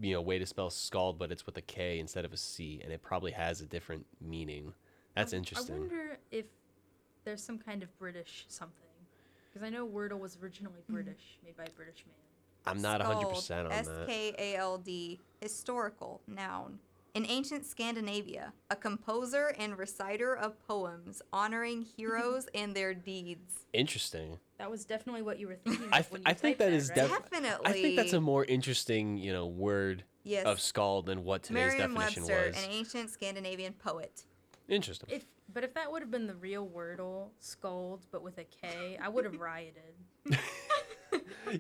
[0.01, 2.81] you know way to spell scald, but it's with a K instead of a C,
[2.82, 4.73] and it probably has a different meaning.
[5.15, 5.77] That's interesting.
[5.77, 6.47] I wonder if
[7.24, 8.81] there's some kind of British something.
[9.53, 10.82] Because I know Wordle was originally.
[10.89, 12.16] British, made by a British man.
[12.66, 14.07] I'm not 100 percent on S that.
[14.07, 16.78] K A L D, historical noun.
[17.15, 23.66] In ancient Scandinavia, a composer and reciter of poems honoring heroes and their deeds.
[23.73, 24.39] Interesting.
[24.59, 25.89] That was definitely what you were thinking.
[25.93, 26.97] I, th- when you I think typed that is right?
[27.09, 27.66] def- Definitely.
[27.66, 30.47] I think that's a more interesting, you know, word Yes.
[30.47, 32.65] of scald than what today's definition Merriam-Webster, was.
[32.65, 34.23] an ancient Scandinavian poet.
[34.69, 35.11] Interesting.
[35.12, 38.99] If but if that would have been the real Wordle, scold, but with a K,
[39.01, 39.95] I would have rioted.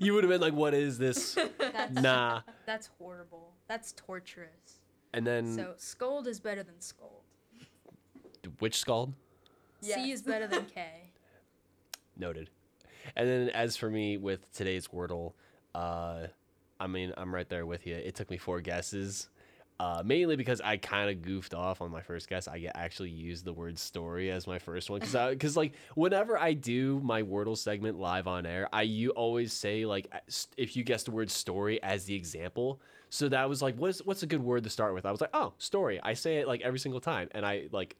[0.00, 2.40] you would have been like, "What is this?" That's nah.
[2.66, 3.52] that's horrible.
[3.68, 4.80] That's torturous.
[5.12, 7.22] And then So scold is better than scold.
[8.58, 9.14] which scald?
[9.80, 11.12] C is better than K.
[12.16, 12.50] Noted.
[13.16, 15.32] And then as for me with today's Wordle,
[15.74, 16.26] uh,
[16.80, 17.94] I mean, I'm right there with you.
[17.94, 19.28] It took me four guesses.
[19.80, 22.46] Uh, mainly because I kind of goofed off on my first guess.
[22.46, 26.52] I actually used the word story as my first one because because like whenever I
[26.52, 30.12] do my Wordle segment live on air, I you always say like
[30.56, 32.80] if you guess the word story as the example.
[33.10, 35.04] So that was like what's what's a good word to start with?
[35.06, 36.00] I was like oh story.
[36.02, 37.96] I say it like every single time, and I like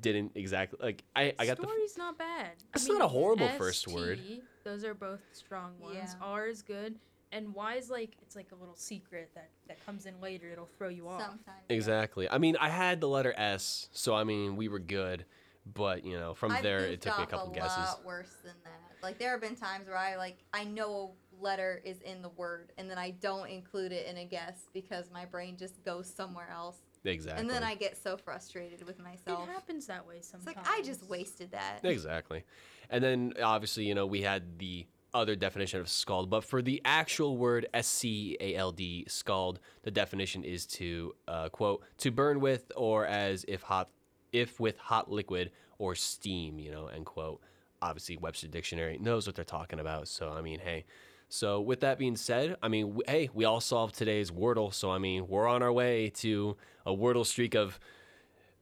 [0.00, 2.50] didn't exactly like I I got the Story's not bad.
[2.60, 4.20] I It's not a horrible first ST, word.
[4.64, 5.94] Those are both strong ones.
[5.96, 6.26] Yeah.
[6.26, 6.96] R is good,
[7.34, 10.48] and why is like it's like a little secret that that comes in later.
[10.50, 11.20] It'll throw you off.
[11.20, 11.64] Sometimes.
[11.68, 12.30] Exactly.
[12.30, 15.26] I mean, I had the letter S, so I mean, we were good.
[15.66, 17.78] But you know, from I've there, it took me a off couple a guesses.
[17.78, 19.02] lot worse than that.
[19.02, 22.28] Like there have been times where I like I know a letter is in the
[22.30, 26.06] word and then I don't include it in a guess because my brain just goes
[26.06, 26.76] somewhere else.
[27.04, 27.40] Exactly.
[27.40, 29.48] And then I get so frustrated with myself.
[29.48, 30.56] It happens that way It's sometimes.
[30.56, 31.80] like I just wasted that.
[31.82, 32.44] Exactly.
[32.90, 36.82] And then obviously, you know, we had the other definition of scald, but for the
[36.84, 42.10] actual word S C A L D, scald, the definition is to uh, quote to
[42.10, 43.88] burn with or as if hot,
[44.32, 47.40] if with hot liquid or steam, you know, end quote.
[47.80, 50.08] Obviously, Webster Dictionary knows what they're talking about.
[50.08, 50.84] So I mean, hey.
[51.28, 54.72] So with that being said, I mean, w- hey, we all solved today's Wordle.
[54.72, 57.80] So I mean, we're on our way to a Wordle streak of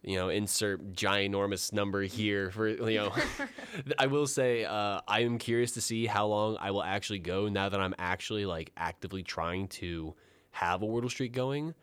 [0.02, 3.12] you know, insert ginormous number here for you know.
[3.98, 7.48] I will say uh, I am curious to see how long I will actually go
[7.48, 10.14] now that I'm actually like actively trying to
[10.50, 11.74] have a Wordle streak going.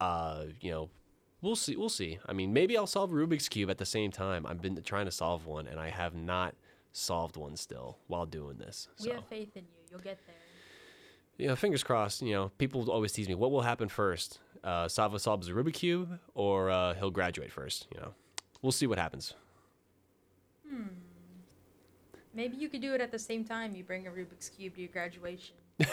[0.00, 0.90] Uh, you know,
[1.42, 1.76] we'll see.
[1.76, 2.18] We'll see.
[2.26, 4.46] I mean, maybe I'll solve Rubik's cube at the same time.
[4.46, 6.54] I've been trying to solve one, and I have not
[6.92, 8.88] solved one still while doing this.
[9.00, 9.80] We So have faith in you.
[9.90, 10.34] You'll get there.
[11.38, 12.22] you know, fingers crossed.
[12.22, 14.38] You know, people always tease me, what will happen first?
[14.64, 17.86] Uh, Sava solves the Rubik's cube, or uh, he'll graduate first.
[17.94, 18.14] You know,
[18.62, 19.34] we'll see what happens.
[20.68, 20.84] Hmm.
[22.32, 23.76] Maybe you could do it at the same time.
[23.76, 25.54] You bring a Rubik's cube to your graduation.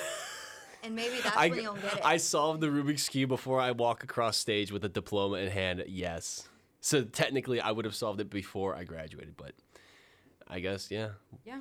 [0.84, 2.02] And maybe that's I, when you'll get it.
[2.04, 5.84] I solved the Rubik's cube before I walk across stage with a diploma in hand.
[5.88, 6.50] Yes,
[6.80, 9.54] so technically I would have solved it before I graduated, but
[10.48, 11.10] I guess yeah.
[11.46, 11.60] Yeah.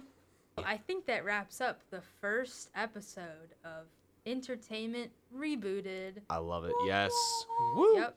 [0.58, 3.86] I think that wraps up the first episode of
[4.26, 6.22] Entertainment Rebooted.
[6.28, 6.74] I love it.
[6.84, 7.12] Yes.
[7.74, 7.97] Woo.
[7.97, 8.16] Yep.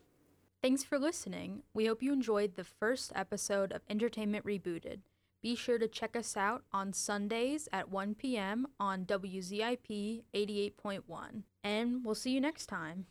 [0.62, 1.64] Thanks for listening.
[1.74, 5.00] We hope you enjoyed the first episode of Entertainment Rebooted.
[5.42, 8.66] Be sure to check us out on Sundays at 1 p.m.
[8.80, 11.44] on WZIP 88.1.
[11.66, 13.08] And we'll see you next time.